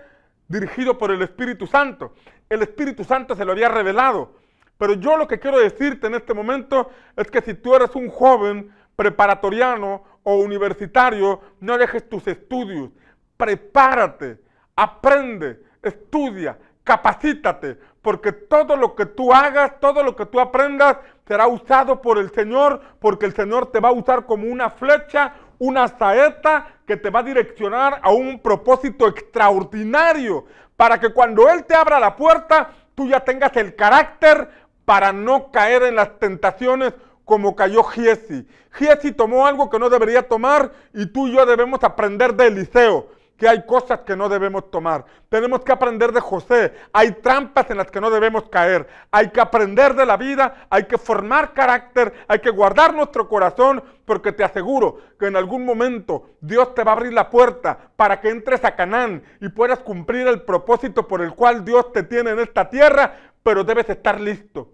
dirigido 0.48 0.98
por 0.98 1.12
el 1.12 1.22
Espíritu 1.22 1.68
Santo. 1.68 2.14
El 2.50 2.64
Espíritu 2.64 3.04
Santo 3.04 3.36
se 3.36 3.46
lo 3.46 3.52
había 3.52 3.70
revelado. 3.70 4.34
Pero 4.80 4.94
yo 4.94 5.18
lo 5.18 5.28
que 5.28 5.40
quiero 5.40 5.60
decirte 5.60 6.08
en 6.08 6.16
este 6.16 6.34
momento 6.34 6.90
es 7.16 7.30
que 7.30 7.42
si 7.42 7.54
tú 7.54 7.76
eres 7.76 7.96
un 7.96 8.10
joven 8.10 8.74
preparatoriano 8.96 10.04
o 10.24 10.36
universitario, 10.38 11.42
no 11.60 11.78
dejes 11.78 12.08
tus 12.08 12.28
estudios. 12.28 12.90
Prepárate, 13.38 14.40
aprende, 14.76 15.62
estudia, 15.82 16.58
capacítate, 16.84 17.78
porque 18.02 18.32
todo 18.32 18.76
lo 18.76 18.96
que 18.96 19.06
tú 19.06 19.34
hagas, 19.34 19.80
todo 19.80 20.04
lo 20.04 20.16
que 20.16 20.26
tú 20.26 20.40
aprendas, 20.40 20.98
será 21.28 21.48
usado 21.48 22.02
por 22.02 22.18
el 22.18 22.32
Señor, 22.32 22.82
porque 23.00 23.26
el 23.26 23.34
Señor 23.34 23.72
te 23.72 23.80
va 23.80 23.90
a 23.90 23.94
usar 23.94 24.26
como 24.26 24.48
una 24.48 24.70
flecha, 24.70 25.36
una 25.60 25.88
saeta 25.88 26.68
que 26.86 26.98
te 26.98 27.10
va 27.10 27.20
a 27.20 27.24
direccionar 27.24 28.00
a 28.02 28.12
un 28.12 28.40
propósito 28.40 29.08
extraordinario, 29.08 30.46
para 30.76 31.00
que 31.00 31.14
cuando 31.14 31.50
Él 31.50 31.64
te 31.66 31.76
abra 31.76 32.00
la 32.00 32.16
puerta, 32.16 32.72
tú 32.96 33.08
ya 33.08 33.22
tengas 33.22 33.56
el 33.56 33.76
carácter 33.76 34.50
para 34.86 35.14
no 35.14 35.52
caer 35.52 35.84
en 35.84 35.96
las 35.96 36.20
tentaciones 36.20 36.94
como 37.26 37.56
cayó 37.56 37.84
Giesi. 37.84 38.48
Giesi 38.72 39.12
tomó 39.12 39.46
algo 39.46 39.70
que 39.70 39.80
no 39.80 39.90
debería 39.90 40.28
tomar 40.28 40.72
y 40.94 41.06
tú 41.06 41.28
y 41.28 41.34
yo 41.34 41.46
debemos 41.46 41.84
aprender 41.84 42.34
de 42.36 42.48
Eliseo 42.48 43.08
que 43.38 43.48
hay 43.48 43.66
cosas 43.66 44.02
que 44.02 44.16
no 44.16 44.30
debemos 44.30 44.70
tomar. 44.70 45.06
Tenemos 45.28 45.62
que 45.62 45.72
aprender 45.72 46.12
de 46.12 46.22
José. 46.22 46.74
Hay 46.94 47.14
trampas 47.14 47.70
en 47.72 47.78
las 47.78 47.90
que 47.90 48.00
no 48.00 48.10
debemos 48.10 48.48
caer. 48.50 48.88
Hay 49.12 49.32
que 49.32 49.42
aprender 49.42 49.96
de 49.96 50.06
la 50.06 50.18
vida, 50.18 50.68
hay 50.70 50.86
que 50.86 50.98
formar 50.98 51.54
carácter, 51.54 52.14
hay 52.28 52.40
que 52.40 52.52
guardar 52.52 52.94
nuestro 52.94 53.28
corazón, 53.28 53.84
porque 54.06 54.32
te 54.32 54.44
aseguro 54.44 55.00
que 55.20 55.28
en 55.28 55.36
algún 55.36 55.66
momento 55.66 56.30
Dios 56.42 56.76
te 56.76 56.84
va 56.84 56.92
a 56.92 56.96
abrir 56.96 57.14
la 57.14 57.30
puerta 57.30 57.78
para 57.96 58.22
que 58.22 58.30
entres 58.30 58.64
a 58.64 58.76
Canaán 58.76 59.24
y 59.42 59.50
puedas 59.50 59.80
cumplir 59.80 60.28
el 60.28 60.44
propósito 60.44 61.08
por 61.08 61.22
el 61.22 61.34
cual 61.34 61.66
Dios 61.66 61.92
te 61.92 62.04
tiene 62.04 62.32
en 62.32 62.40
esta 62.40 62.70
tierra, 62.70 63.14
pero 63.42 63.64
debes 63.64 63.90
estar 63.90 64.22
listo. 64.22 64.70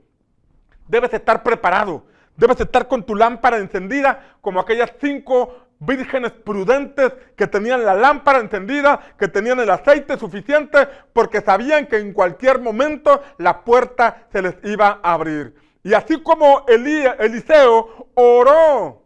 Debes 0.88 1.14
estar 1.14 1.43
preparado. 1.43 2.04
Debes 2.40 2.62
estar 2.62 2.88
con 2.88 3.04
tu 3.04 3.16
lámpara 3.16 3.58
encendida 3.58 4.38
como 4.40 4.62
aquellas 4.62 4.94
cinco 5.02 5.58
vírgenes 5.80 6.32
prudentes 6.32 7.12
que 7.36 7.48
tenían 7.48 7.84
la 7.84 7.94
lámpara 7.94 8.40
encendida, 8.40 8.98
que 9.20 9.28
tenían 9.28 9.60
el 9.60 9.70
aceite 9.70 10.18
suficiente, 10.18 10.88
porque 11.12 11.42
sabían 11.42 11.88
que 11.88 11.98
en 11.98 12.14
cualquier 12.14 12.60
momento 12.62 13.22
la 13.38 13.66
puerta 13.66 14.28
se 14.32 14.42
les 14.42 14.56
iba 14.64 15.02
a 15.04 15.14
abrir. 15.14 15.54
Y 15.84 15.94
así 15.94 16.24
como 16.24 16.66
Eliseo 16.68 18.08
oró 18.14 19.04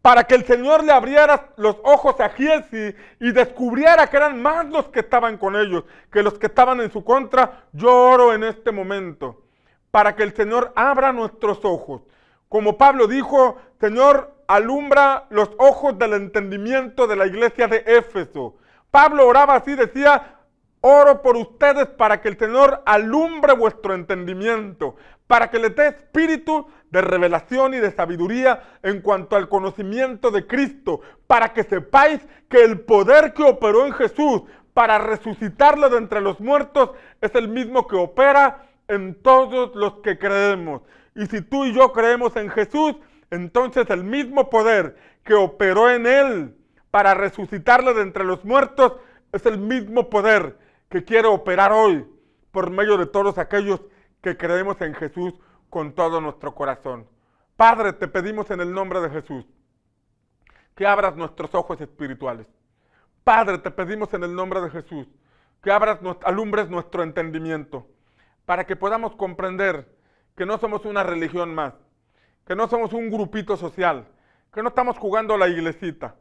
para 0.00 0.24
que 0.24 0.34
el 0.34 0.46
Señor 0.46 0.82
le 0.82 0.92
abriera 0.92 1.50
los 1.58 1.76
ojos 1.84 2.18
a 2.20 2.30
Giesi 2.30 2.94
y 3.20 3.32
descubriera 3.32 4.06
que 4.08 4.16
eran 4.16 4.40
más 4.40 4.66
los 4.66 4.88
que 4.88 5.00
estaban 5.00 5.36
con 5.36 5.56
ellos 5.56 5.84
que 6.10 6.22
los 6.22 6.38
que 6.38 6.46
estaban 6.46 6.80
en 6.80 6.90
su 6.90 7.04
contra, 7.04 7.66
yo 7.72 7.94
oro 7.94 8.32
en 8.32 8.44
este 8.44 8.72
momento 8.72 9.42
para 9.90 10.16
que 10.16 10.22
el 10.22 10.34
Señor 10.34 10.72
abra 10.74 11.12
nuestros 11.12 11.62
ojos. 11.64 12.00
Como 12.52 12.76
Pablo 12.76 13.06
dijo, 13.06 13.56
Señor, 13.80 14.30
alumbra 14.46 15.24
los 15.30 15.48
ojos 15.56 15.98
del 15.98 16.12
entendimiento 16.12 17.06
de 17.06 17.16
la 17.16 17.24
iglesia 17.24 17.66
de 17.66 17.82
Éfeso. 17.86 18.56
Pablo 18.90 19.26
oraba 19.26 19.54
así, 19.54 19.74
decía, 19.74 20.36
oro 20.82 21.22
por 21.22 21.38
ustedes 21.38 21.86
para 21.86 22.20
que 22.20 22.28
el 22.28 22.38
Señor 22.38 22.82
alumbre 22.84 23.54
vuestro 23.54 23.94
entendimiento, 23.94 24.96
para 25.26 25.48
que 25.48 25.58
le 25.58 25.70
dé 25.70 25.88
espíritu 25.88 26.66
de 26.90 27.00
revelación 27.00 27.72
y 27.72 27.78
de 27.78 27.90
sabiduría 27.90 28.62
en 28.82 29.00
cuanto 29.00 29.36
al 29.36 29.48
conocimiento 29.48 30.30
de 30.30 30.46
Cristo, 30.46 31.00
para 31.26 31.54
que 31.54 31.64
sepáis 31.64 32.20
que 32.50 32.62
el 32.62 32.80
poder 32.80 33.32
que 33.32 33.44
operó 33.44 33.86
en 33.86 33.94
Jesús 33.94 34.42
para 34.74 34.98
resucitarlo 34.98 35.88
de 35.88 35.96
entre 35.96 36.20
los 36.20 36.38
muertos 36.38 36.90
es 37.22 37.34
el 37.34 37.48
mismo 37.48 37.86
que 37.86 37.96
opera 37.96 38.66
en 38.88 39.14
todos 39.22 39.74
los 39.74 40.00
que 40.00 40.18
creemos. 40.18 40.82
Y 41.14 41.26
si 41.26 41.42
tú 41.42 41.64
y 41.64 41.74
yo 41.74 41.92
creemos 41.92 42.36
en 42.36 42.50
Jesús, 42.50 42.96
entonces 43.30 43.88
el 43.90 44.04
mismo 44.04 44.50
poder 44.50 44.96
que 45.24 45.34
operó 45.34 45.90
en 45.90 46.06
él 46.06 46.56
para 46.90 47.14
resucitarle 47.14 47.94
de 47.94 48.02
entre 48.02 48.24
los 48.24 48.44
muertos 48.44 48.94
es 49.32 49.46
el 49.46 49.58
mismo 49.58 50.10
poder 50.10 50.58
que 50.88 51.04
quiere 51.04 51.28
operar 51.28 51.72
hoy 51.72 52.06
por 52.50 52.70
medio 52.70 52.98
de 52.98 53.06
todos 53.06 53.38
aquellos 53.38 53.80
que 54.20 54.36
creemos 54.36 54.80
en 54.80 54.94
Jesús 54.94 55.34
con 55.70 55.94
todo 55.94 56.20
nuestro 56.20 56.54
corazón. 56.54 57.06
Padre, 57.56 57.94
te 57.94 58.08
pedimos 58.08 58.50
en 58.50 58.60
el 58.60 58.72
nombre 58.72 59.00
de 59.00 59.10
Jesús 59.10 59.46
que 60.74 60.86
abras 60.86 61.16
nuestros 61.16 61.54
ojos 61.54 61.80
espirituales. 61.80 62.46
Padre, 63.24 63.58
te 63.58 63.70
pedimos 63.70 64.12
en 64.14 64.24
el 64.24 64.34
nombre 64.34 64.60
de 64.60 64.70
Jesús 64.70 65.06
que 65.62 65.70
abras, 65.70 66.00
alumbres 66.24 66.68
nuestro 66.68 67.02
entendimiento 67.02 67.86
para 68.44 68.66
que 68.66 68.76
podamos 68.76 69.14
comprender 69.14 69.88
que 70.42 70.46
no 70.46 70.58
somos 70.58 70.84
una 70.86 71.04
religión 71.04 71.54
más, 71.54 71.72
que 72.44 72.56
no 72.56 72.66
somos 72.66 72.92
un 72.92 73.12
grupito 73.12 73.56
social, 73.56 74.08
que 74.52 74.60
no 74.60 74.70
estamos 74.70 74.98
jugando 74.98 75.38
la 75.38 75.46
iglesita. 75.46 76.16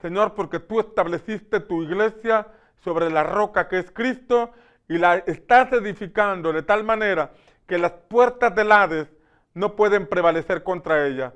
Señor, 0.00 0.32
porque 0.32 0.60
tú 0.60 0.80
estableciste 0.80 1.60
tu 1.60 1.82
iglesia 1.82 2.46
sobre 2.82 3.10
la 3.10 3.22
roca 3.22 3.68
que 3.68 3.78
es 3.78 3.90
Cristo 3.90 4.50
y 4.88 4.96
la 4.96 5.16
estás 5.16 5.70
edificando 5.74 6.54
de 6.54 6.62
tal 6.62 6.84
manera 6.84 7.32
que 7.66 7.76
las 7.76 7.92
puertas 7.92 8.54
del 8.54 8.72
Hades 8.72 9.08
no 9.52 9.76
pueden 9.76 10.06
prevalecer 10.06 10.62
contra 10.62 11.06
ella. 11.06 11.34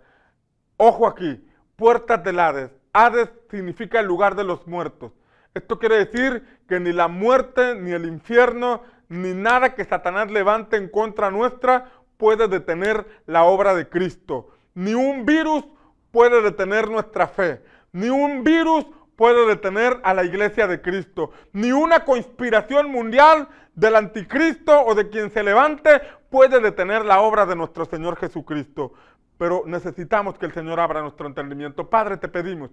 Ojo 0.78 1.06
aquí, 1.06 1.46
puertas 1.76 2.24
del 2.24 2.40
Hades. 2.40 2.70
Hades 2.94 3.28
significa 3.50 4.00
el 4.00 4.06
lugar 4.06 4.34
de 4.34 4.44
los 4.44 4.66
muertos. 4.66 5.12
Esto 5.52 5.78
quiere 5.78 6.06
decir 6.06 6.42
que 6.66 6.80
ni 6.80 6.94
la 6.94 7.08
muerte, 7.08 7.74
ni 7.74 7.90
el 7.92 8.06
infierno, 8.06 8.80
ni 9.10 9.34
nada 9.34 9.74
que 9.74 9.84
Satanás 9.84 10.30
levante 10.30 10.76
en 10.76 10.88
contra 10.88 11.30
nuestra 11.30 11.90
puede 12.20 12.46
detener 12.46 13.04
la 13.26 13.42
obra 13.42 13.74
de 13.74 13.88
Cristo. 13.88 14.50
Ni 14.74 14.94
un 14.94 15.26
virus 15.26 15.64
puede 16.12 16.42
detener 16.42 16.88
nuestra 16.88 17.26
fe. 17.26 17.64
Ni 17.90 18.10
un 18.10 18.44
virus 18.44 18.86
puede 19.16 19.46
detener 19.48 19.98
a 20.04 20.14
la 20.14 20.22
iglesia 20.22 20.68
de 20.68 20.80
Cristo. 20.80 21.32
Ni 21.52 21.72
una 21.72 22.04
conspiración 22.04 22.90
mundial 22.92 23.48
del 23.74 23.96
anticristo 23.96 24.80
o 24.82 24.94
de 24.94 25.08
quien 25.08 25.30
se 25.30 25.42
levante 25.42 26.00
puede 26.28 26.60
detener 26.60 27.04
la 27.04 27.20
obra 27.20 27.46
de 27.46 27.56
nuestro 27.56 27.86
Señor 27.86 28.16
Jesucristo. 28.16 28.92
Pero 29.38 29.64
necesitamos 29.66 30.38
que 30.38 30.46
el 30.46 30.52
Señor 30.52 30.78
abra 30.78 31.00
nuestro 31.00 31.26
entendimiento. 31.26 31.88
Padre, 31.88 32.18
te 32.18 32.28
pedimos, 32.28 32.70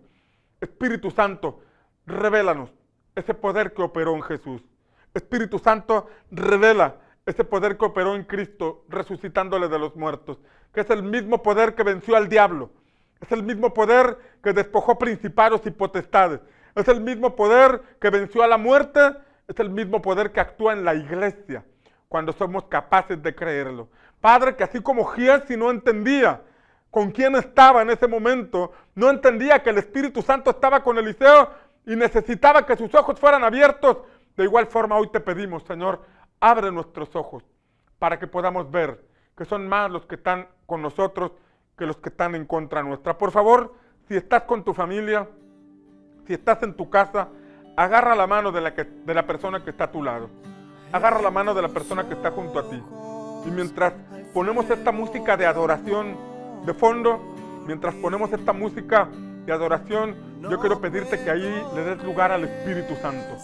Espíritu 0.59 1.09
Santo, 1.09 1.61
revélanos 2.05 2.69
ese 3.15 3.33
poder 3.33 3.73
que 3.73 3.81
operó 3.81 4.13
en 4.13 4.21
Jesús. 4.21 4.61
Espíritu 5.13 5.57
Santo, 5.57 6.07
revela 6.29 6.97
ese 7.27 7.43
poder 7.43 7.77
que 7.77 7.85
operó 7.85 8.15
en 8.15 8.23
Cristo 8.23 8.85
resucitándole 8.87 9.67
de 9.67 9.77
los 9.77 9.95
muertos, 9.97 10.39
que 10.73 10.79
es 10.79 10.89
el 10.89 11.03
mismo 11.03 11.43
poder 11.43 11.75
que 11.75 11.83
venció 11.83 12.15
al 12.15 12.29
diablo, 12.29 12.71
es 13.19 13.29
el 13.33 13.43
mismo 13.43 13.73
poder 13.73 14.17
que 14.41 14.53
despojó 14.53 14.97
principados 14.97 15.61
y 15.65 15.71
potestades, 15.71 16.39
es 16.73 16.87
el 16.87 17.01
mismo 17.01 17.35
poder 17.35 17.81
que 17.99 18.09
venció 18.09 18.43
a 18.43 18.47
la 18.47 18.57
muerte, 18.57 19.01
es 19.45 19.59
el 19.59 19.69
mismo 19.69 20.01
poder 20.01 20.31
que 20.31 20.39
actúa 20.39 20.71
en 20.71 20.85
la 20.85 20.95
iglesia 20.95 21.65
cuando 22.07 22.31
somos 22.31 22.63
capaces 22.65 23.21
de 23.21 23.35
creerlo. 23.35 23.89
Padre, 24.21 24.55
que 24.55 24.63
así 24.63 24.81
como 24.81 25.03
Giesi 25.05 25.57
no 25.57 25.69
entendía 25.69 26.41
con 26.89 27.11
quién 27.11 27.35
estaba 27.35 27.81
en 27.81 27.89
ese 27.89 28.07
momento, 28.07 28.71
no 28.95 29.09
entendía 29.09 29.61
que 29.61 29.71
el 29.71 29.79
Espíritu 29.79 30.21
Santo 30.21 30.51
estaba 30.51 30.81
con 30.81 30.97
Eliseo 30.97 31.49
y 31.85 31.97
necesitaba 31.97 32.65
que 32.65 32.77
sus 32.77 32.95
ojos 32.95 33.19
fueran 33.19 33.43
abiertos, 33.43 33.97
de 34.37 34.45
igual 34.45 34.67
forma 34.67 34.95
hoy 34.95 35.09
te 35.09 35.19
pedimos, 35.19 35.63
Señor, 35.63 36.01
abre 36.39 36.71
nuestros 36.71 37.15
ojos 37.15 37.43
para 37.99 38.19
que 38.19 38.27
podamos 38.27 38.69
ver 38.71 39.05
que 39.35 39.45
son 39.45 39.67
más 39.67 39.91
los 39.91 40.05
que 40.05 40.15
están 40.15 40.47
con 40.65 40.81
nosotros 40.81 41.31
que 41.77 41.85
los 41.85 41.97
que 41.97 42.09
están 42.09 42.35
en 42.35 42.45
contra 42.45 42.81
nuestra. 42.81 43.17
Por 43.17 43.31
favor, 43.31 43.75
si 44.07 44.15
estás 44.15 44.43
con 44.43 44.63
tu 44.63 44.73
familia, 44.73 45.27
si 46.25 46.33
estás 46.33 46.63
en 46.63 46.73
tu 46.73 46.89
casa, 46.89 47.29
agarra 47.75 48.15
la 48.15 48.25
mano 48.25 48.51
de 48.51 48.61
la, 48.61 48.71
de 48.71 49.13
la 49.13 49.27
persona 49.27 49.63
que 49.63 49.69
está 49.69 49.85
a 49.85 49.91
tu 49.91 50.01
lado. 50.01 50.29
Agarra 50.91 51.21
la 51.21 51.29
mano 51.29 51.53
de 51.53 51.61
la 51.61 51.69
persona 51.69 52.07
que 52.07 52.15
está 52.15 52.31
junto 52.31 52.59
a 52.59 52.69
ti. 52.69 52.81
Y 53.45 53.51
mientras 53.51 53.93
ponemos 54.33 54.69
esta 54.69 54.91
música 54.91 55.37
de 55.37 55.45
adoración 55.45 56.17
de 56.65 56.73
fondo, 56.73 57.21
mientras 57.67 57.93
ponemos 57.95 58.31
esta 58.33 58.53
música 58.53 59.07
de 59.45 59.53
adoración, 59.53 60.15
yo 60.41 60.59
quiero 60.59 60.81
pedirte 60.81 61.23
que 61.23 61.29
ahí 61.29 61.65
le 61.75 61.83
des 61.83 62.03
lugar 62.03 62.31
al 62.31 62.43
Espíritu 62.43 62.95
Santo. 62.95 63.37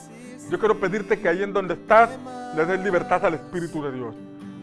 Yo 0.53 0.59
quiero 0.59 0.79
pedirte 0.79 1.19
que 1.19 1.27
ahí 1.27 1.41
en 1.41 1.51
donde 1.51 1.73
estás 1.73 2.11
le 2.55 2.67
des 2.67 2.79
libertad 2.79 3.25
al 3.25 3.33
Espíritu 3.33 3.81
de 3.81 3.91
Dios. 3.91 4.13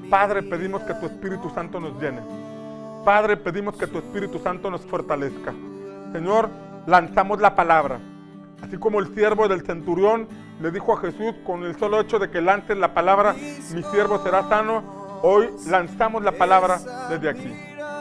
Padre, 0.09 0.41
pedimos 0.41 0.83
que 0.83 0.95
tu 0.95 1.07
Espíritu 1.07 1.51
Santo 1.51 1.81
nos 1.81 2.01
llene. 2.01 2.21
Padre, 3.05 3.37
pedimos 3.37 3.75
que 3.77 3.89
tu 3.89 3.99
Espíritu 3.99 4.39
Santo 4.39 4.71
nos 4.71 4.83
fortalezca. 4.83 5.53
Señor, 6.13 6.49
lanzamos 6.87 7.41
la 7.41 7.57
palabra. 7.57 7.99
Así 8.63 8.79
como 8.79 9.01
el 9.01 9.13
siervo 9.17 9.49
del 9.49 9.63
centurión 9.63 10.29
le 10.61 10.71
dijo 10.71 10.93
a 10.93 11.01
Jesús 11.01 11.35
con 11.45 11.65
el 11.65 11.77
solo 11.77 12.01
hecho 12.01 12.21
de 12.21 12.31
que 12.31 12.41
lancen 12.41 12.81
la 12.81 12.95
palabra, 12.95 13.35
mi 13.75 13.83
siervo 13.83 14.23
será 14.23 14.49
sano, 14.49 14.85
hoy 15.23 15.51
lanzamos 15.67 16.23
la 16.23 16.31
palabra 16.31 16.79
desde 17.09 17.29
aquí. 17.29 17.53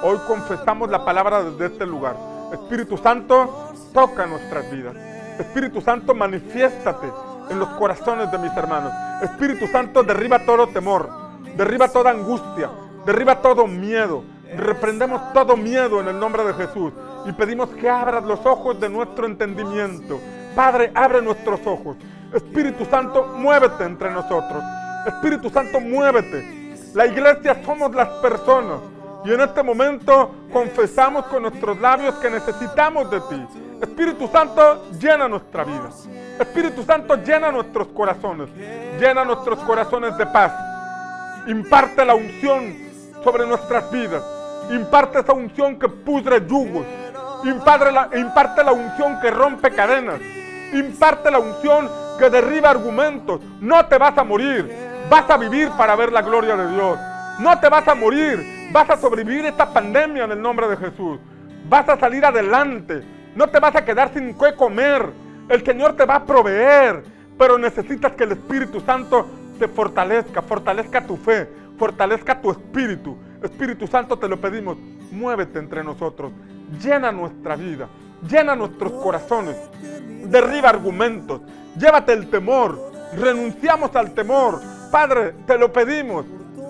Hoy 0.03 0.19
confesamos 0.27 0.91
la 0.91 1.03
palabra 1.03 1.41
desde 1.41 1.73
este 1.73 1.87
lugar. 1.87 2.15
Espíritu 2.53 2.99
Santo, 2.99 3.71
toca 3.95 4.27
nuestras 4.27 4.71
vidas. 4.71 4.95
Espíritu 5.39 5.81
Santo, 5.81 6.13
manifiéstate 6.13 7.07
en 7.49 7.59
los 7.59 7.69
corazones 7.69 8.31
de 8.31 8.37
mis 8.37 8.55
hermanos. 8.55 8.91
Espíritu 9.21 9.67
Santo, 9.67 10.03
derriba 10.03 10.39
todo 10.39 10.67
temor, 10.67 11.09
derriba 11.55 11.87
toda 11.87 12.11
angustia, 12.11 12.69
derriba 13.05 13.41
todo 13.41 13.67
miedo. 13.67 14.23
Reprendemos 14.55 15.33
todo 15.33 15.55
miedo 15.55 16.01
en 16.01 16.07
el 16.07 16.19
nombre 16.19 16.43
de 16.43 16.53
Jesús 16.53 16.91
y 17.25 17.31
pedimos 17.33 17.69
que 17.69 17.89
abras 17.89 18.23
los 18.23 18.43
ojos 18.45 18.79
de 18.79 18.89
nuestro 18.89 19.25
entendimiento. 19.25 20.19
Padre, 20.55 20.91
abre 20.95 21.21
nuestros 21.21 21.59
ojos. 21.65 21.97
Espíritu 22.33 22.85
Santo, 22.85 23.25
muévete 23.37 23.83
entre 23.83 24.11
nosotros. 24.11 24.63
Espíritu 25.05 25.49
Santo, 25.49 25.79
muévete. 25.79 26.75
La 26.93 27.05
iglesia 27.05 27.61
somos 27.63 27.93
las 27.93 28.07
personas. 28.21 28.79
Y 29.25 29.33
en 29.33 29.41
este 29.41 29.61
momento 29.61 30.31
confesamos 30.51 31.25
con 31.25 31.43
nuestros 31.43 31.79
labios 31.79 32.15
que 32.15 32.29
necesitamos 32.29 33.11
de 33.11 33.19
ti. 33.21 33.47
Espíritu 33.81 34.27
Santo, 34.27 34.89
llena 34.99 35.27
nuestra 35.27 35.63
vida. 35.63 35.89
Espíritu 36.39 36.83
Santo, 36.83 37.15
llena 37.15 37.51
nuestros 37.51 37.87
corazones. 37.89 38.49
Llena 38.99 39.25
nuestros 39.25 39.59
corazones 39.59 40.17
de 40.17 40.25
paz. 40.25 40.53
Imparte 41.47 42.05
la 42.05 42.15
unción 42.15 42.75
sobre 43.23 43.45
nuestras 43.45 43.91
vidas. 43.91 44.23
Imparte 44.71 45.19
esa 45.19 45.33
unción 45.33 45.77
que 45.77 45.89
pudre 45.89 46.45
yugos. 46.47 46.85
Imparte 47.43 47.91
la, 47.91 48.09
imparte 48.15 48.63
la 48.63 48.71
unción 48.71 49.19
que 49.19 49.31
rompe 49.31 49.71
cadenas. 49.71 50.19
Imparte 50.73 51.29
la 51.29 51.39
unción 51.39 51.89
que 52.17 52.29
derriba 52.29 52.69
argumentos. 52.69 53.41
No 53.59 53.85
te 53.87 53.97
vas 53.97 54.17
a 54.17 54.23
morir. 54.23 54.73
Vas 55.09 55.29
a 55.29 55.37
vivir 55.37 55.69
para 55.71 55.95
ver 55.95 56.11
la 56.11 56.21
gloria 56.21 56.55
de 56.55 56.71
Dios. 56.71 56.99
No 57.39 57.59
te 57.59 57.67
vas 57.67 57.87
a 57.87 57.95
morir. 57.95 58.69
Vas 58.71 58.89
a 58.89 58.97
sobrevivir 58.97 59.45
esta 59.45 59.73
pandemia 59.73 60.23
en 60.25 60.31
el 60.31 60.41
nombre 60.41 60.67
de 60.67 60.77
Jesús. 60.77 61.19
Vas 61.67 61.89
a 61.89 61.97
salir 61.97 62.25
adelante. 62.25 63.03
No 63.35 63.47
te 63.47 63.59
vas 63.59 63.75
a 63.75 63.83
quedar 63.83 64.13
sin 64.13 64.37
qué 64.37 64.53
comer. 64.55 65.09
El 65.49 65.65
Señor 65.65 65.93
te 65.93 66.05
va 66.05 66.15
a 66.15 66.25
proveer. 66.25 67.03
Pero 67.37 67.57
necesitas 67.57 68.13
que 68.13 68.25
el 68.25 68.33
Espíritu 68.33 68.79
Santo 68.81 69.25
te 69.57 69.67
fortalezca. 69.67 70.41
Fortalezca 70.41 71.05
tu 71.05 71.17
fe. 71.17 71.47
Fortalezca 71.77 72.39
tu 72.39 72.51
espíritu. 72.51 73.17
Espíritu 73.41 73.87
Santo 73.87 74.17
te 74.19 74.27
lo 74.27 74.39
pedimos. 74.39 74.77
Muévete 75.11 75.59
entre 75.59 75.83
nosotros. 75.83 76.31
Llena 76.81 77.11
nuestra 77.11 77.55
vida. 77.55 77.87
Llena 78.29 78.55
nuestros 78.55 78.91
corazones. 78.93 79.55
Derriba 80.25 80.69
argumentos. 80.69 81.41
Llévate 81.77 82.13
el 82.13 82.29
temor. 82.29 82.91
Renunciamos 83.17 83.95
al 83.95 84.13
temor. 84.13 84.59
Padre, 84.91 85.33
te 85.47 85.57
lo 85.57 85.71
pedimos. 85.71 86.25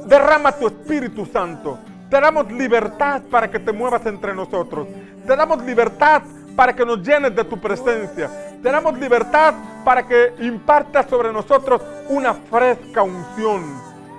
Derrama 0.05 0.51
tu 0.51 0.67
Espíritu 0.67 1.25
Santo. 1.25 1.79
Te 2.09 2.21
damos 2.21 2.51
libertad 2.51 3.23
para 3.29 3.49
que 3.49 3.59
te 3.59 3.71
muevas 3.71 4.05
entre 4.05 4.35
nosotros. 4.35 4.87
Te 5.25 5.35
damos 5.35 5.63
libertad 5.63 6.21
para 6.59 6.75
que 6.75 6.85
nos 6.85 7.01
llenes 7.01 7.33
de 7.33 7.45
tu 7.45 7.57
presencia. 7.57 8.29
Te 8.61 8.69
damos 8.69 8.99
libertad 8.99 9.53
para 9.85 10.05
que 10.05 10.33
impartas 10.39 11.09
sobre 11.09 11.31
nosotros 11.31 11.81
una 12.09 12.33
fresca 12.33 13.01
unción. 13.01 13.63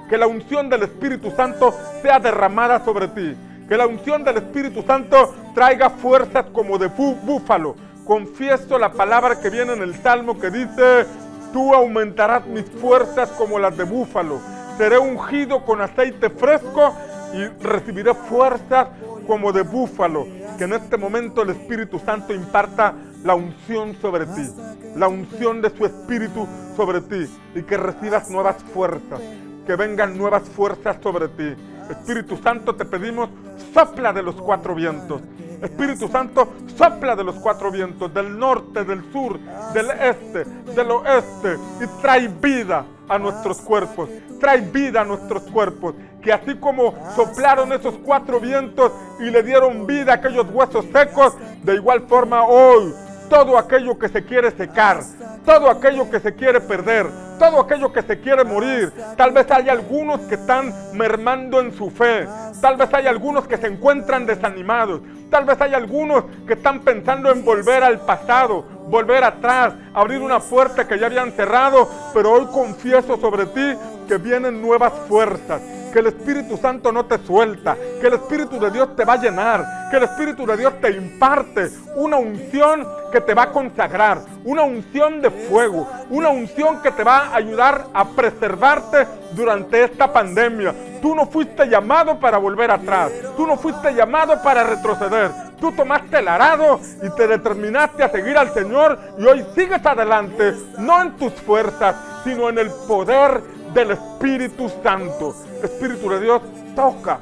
Que 0.08 0.16
la 0.16 0.26
unción 0.26 0.70
del 0.70 0.84
Espíritu 0.84 1.30
Santo 1.32 1.74
sea 2.00 2.18
derramada 2.18 2.82
sobre 2.82 3.08
ti. 3.08 3.36
Que 3.68 3.76
la 3.76 3.86
unción 3.86 4.24
del 4.24 4.38
Espíritu 4.38 4.82
Santo 4.82 5.34
traiga 5.54 5.90
fuerzas 5.90 6.46
como 6.50 6.78
de 6.78 6.86
búfalo. 6.86 7.76
Confieso 8.06 8.78
la 8.78 8.90
palabra 8.90 9.38
que 9.38 9.50
viene 9.50 9.74
en 9.74 9.82
el 9.82 9.94
Salmo 9.96 10.40
que 10.40 10.48
dice, 10.48 11.04
tú 11.52 11.74
aumentarás 11.74 12.46
mis 12.46 12.64
fuerzas 12.64 13.28
como 13.32 13.58
las 13.58 13.76
de 13.76 13.84
búfalo. 13.84 14.40
Seré 14.78 14.96
ungido 14.96 15.62
con 15.66 15.82
aceite 15.82 16.30
fresco 16.30 16.94
y 17.34 17.44
recibiré 17.62 18.14
fuerzas 18.14 18.88
como 19.26 19.52
de 19.52 19.60
búfalo. 19.60 20.39
Que 20.60 20.64
en 20.64 20.74
este 20.74 20.98
momento 20.98 21.40
el 21.40 21.48
Espíritu 21.48 21.98
Santo 21.98 22.34
imparta 22.34 22.94
la 23.24 23.34
unción 23.34 23.96
sobre 23.98 24.26
ti, 24.26 24.46
la 24.94 25.08
unción 25.08 25.62
de 25.62 25.70
su 25.74 25.86
Espíritu 25.86 26.46
sobre 26.76 27.00
ti 27.00 27.26
y 27.54 27.62
que 27.62 27.78
recibas 27.78 28.28
nuevas 28.28 28.62
fuerzas, 28.74 29.22
que 29.66 29.74
vengan 29.74 30.18
nuevas 30.18 30.42
fuerzas 30.50 30.98
sobre 31.02 31.28
ti. 31.28 31.54
Espíritu 31.88 32.36
Santo, 32.36 32.74
te 32.74 32.84
pedimos, 32.84 33.30
sopla 33.72 34.12
de 34.12 34.22
los 34.22 34.34
cuatro 34.34 34.74
vientos. 34.74 35.22
Espíritu 35.62 36.08
Santo, 36.08 36.52
sopla 36.76 37.16
de 37.16 37.24
los 37.24 37.36
cuatro 37.36 37.70
vientos, 37.70 38.12
del 38.12 38.38
norte, 38.38 38.84
del 38.84 39.10
sur, 39.14 39.40
del 39.72 39.90
este, 39.92 40.44
del 40.74 40.90
oeste, 40.90 41.56
y 41.80 42.02
trae 42.02 42.28
vida 42.28 42.84
a 43.10 43.18
nuestros 43.18 43.60
cuerpos. 43.60 44.08
Trae 44.38 44.60
vida 44.60 45.02
a 45.02 45.04
nuestros 45.04 45.42
cuerpos. 45.42 45.94
Que 46.22 46.32
así 46.32 46.54
como 46.54 46.94
soplaron 47.14 47.72
esos 47.72 47.94
cuatro 48.04 48.40
vientos 48.40 48.92
y 49.18 49.24
le 49.24 49.42
dieron 49.42 49.86
vida 49.86 50.12
a 50.12 50.14
aquellos 50.16 50.46
huesos 50.50 50.86
secos, 50.92 51.34
de 51.62 51.74
igual 51.74 52.06
forma 52.08 52.44
hoy 52.44 52.94
todo 53.30 53.56
aquello 53.56 53.96
que 53.96 54.08
se 54.08 54.24
quiere 54.24 54.50
secar, 54.50 55.00
todo 55.46 55.70
aquello 55.70 56.10
que 56.10 56.18
se 56.18 56.34
quiere 56.34 56.60
perder, 56.60 57.06
todo 57.38 57.60
aquello 57.60 57.92
que 57.92 58.02
se 58.02 58.20
quiere 58.20 58.44
morir. 58.44 58.92
Tal 59.16 59.30
vez 59.30 59.48
hay 59.52 59.68
algunos 59.68 60.20
que 60.22 60.34
están 60.34 60.74
mermando 60.92 61.60
en 61.60 61.72
su 61.72 61.90
fe, 61.90 62.26
tal 62.60 62.76
vez 62.76 62.92
hay 62.92 63.06
algunos 63.06 63.46
que 63.46 63.56
se 63.56 63.68
encuentran 63.68 64.26
desanimados, 64.26 65.00
tal 65.30 65.44
vez 65.44 65.60
hay 65.60 65.74
algunos 65.74 66.24
que 66.46 66.54
están 66.54 66.80
pensando 66.80 67.30
en 67.30 67.44
volver 67.44 67.84
al 67.84 68.00
pasado, 68.00 68.64
volver 68.90 69.22
atrás, 69.22 69.74
abrir 69.94 70.20
una 70.20 70.40
puerta 70.40 70.86
que 70.86 70.98
ya 70.98 71.06
habían 71.06 71.32
cerrado, 71.32 71.88
pero 72.12 72.32
hoy 72.32 72.46
confieso 72.46 73.16
sobre 73.16 73.46
ti 73.46 73.78
que 74.08 74.18
vienen 74.18 74.60
nuevas 74.60 74.92
fuerzas, 75.08 75.62
que 75.92 76.00
el 76.00 76.08
Espíritu 76.08 76.56
Santo 76.56 76.90
no 76.90 77.06
te 77.06 77.18
suelta, 77.18 77.76
que 78.00 78.08
el 78.08 78.14
Espíritu 78.14 78.58
de 78.58 78.70
Dios 78.70 78.96
te 78.96 79.04
va 79.04 79.12
a 79.12 79.22
llenar, 79.22 79.88
que 79.90 79.96
el 79.96 80.02
Espíritu 80.02 80.44
de 80.44 80.56
Dios 80.56 80.74
te 80.80 80.90
imparte 80.90 81.70
una 81.94 82.16
unción 82.16 82.86
que 83.12 83.20
te 83.20 83.34
va 83.34 83.44
a 83.44 83.52
consagrar, 83.52 84.22
una 84.44 84.62
unción 84.62 85.20
de 85.20 85.30
fuego, 85.30 85.88
una 86.10 86.30
unción 86.30 86.82
que 86.82 86.90
te 86.90 87.04
va 87.04 87.28
a 87.28 87.36
ayudar 87.36 87.86
a 87.92 88.04
preservarte 88.08 89.06
durante 89.32 89.84
esta 89.84 90.12
pandemia. 90.12 90.74
Tú 91.00 91.14
no 91.14 91.26
fuiste 91.26 91.68
llamado 91.68 92.18
para 92.18 92.38
volver 92.38 92.70
atrás, 92.70 93.12
tú 93.36 93.46
no 93.46 93.56
fuiste 93.56 93.94
llamado 93.94 94.40
para 94.42 94.64
retroceder, 94.64 95.30
tú 95.60 95.72
tomaste 95.72 96.18
el 96.18 96.28
arado 96.28 96.80
y 97.02 97.10
te 97.10 97.28
determinaste 97.28 98.02
a 98.02 98.10
seguir 98.10 98.36
al 98.36 98.52
Señor 98.52 98.98
y 99.18 99.24
hoy 99.24 99.44
sigues 99.54 99.84
adelante, 99.84 100.54
no 100.78 101.02
en 101.02 101.16
tus 101.16 101.32
fuerzas, 101.34 101.94
sino 102.24 102.48
en 102.48 102.58
el 102.58 102.70
poder 102.88 103.42
del 103.74 103.92
Espíritu 103.92 104.70
Santo. 104.82 105.34
Espíritu 105.62 106.08
de 106.10 106.20
Dios, 106.20 106.42
toca 106.74 107.20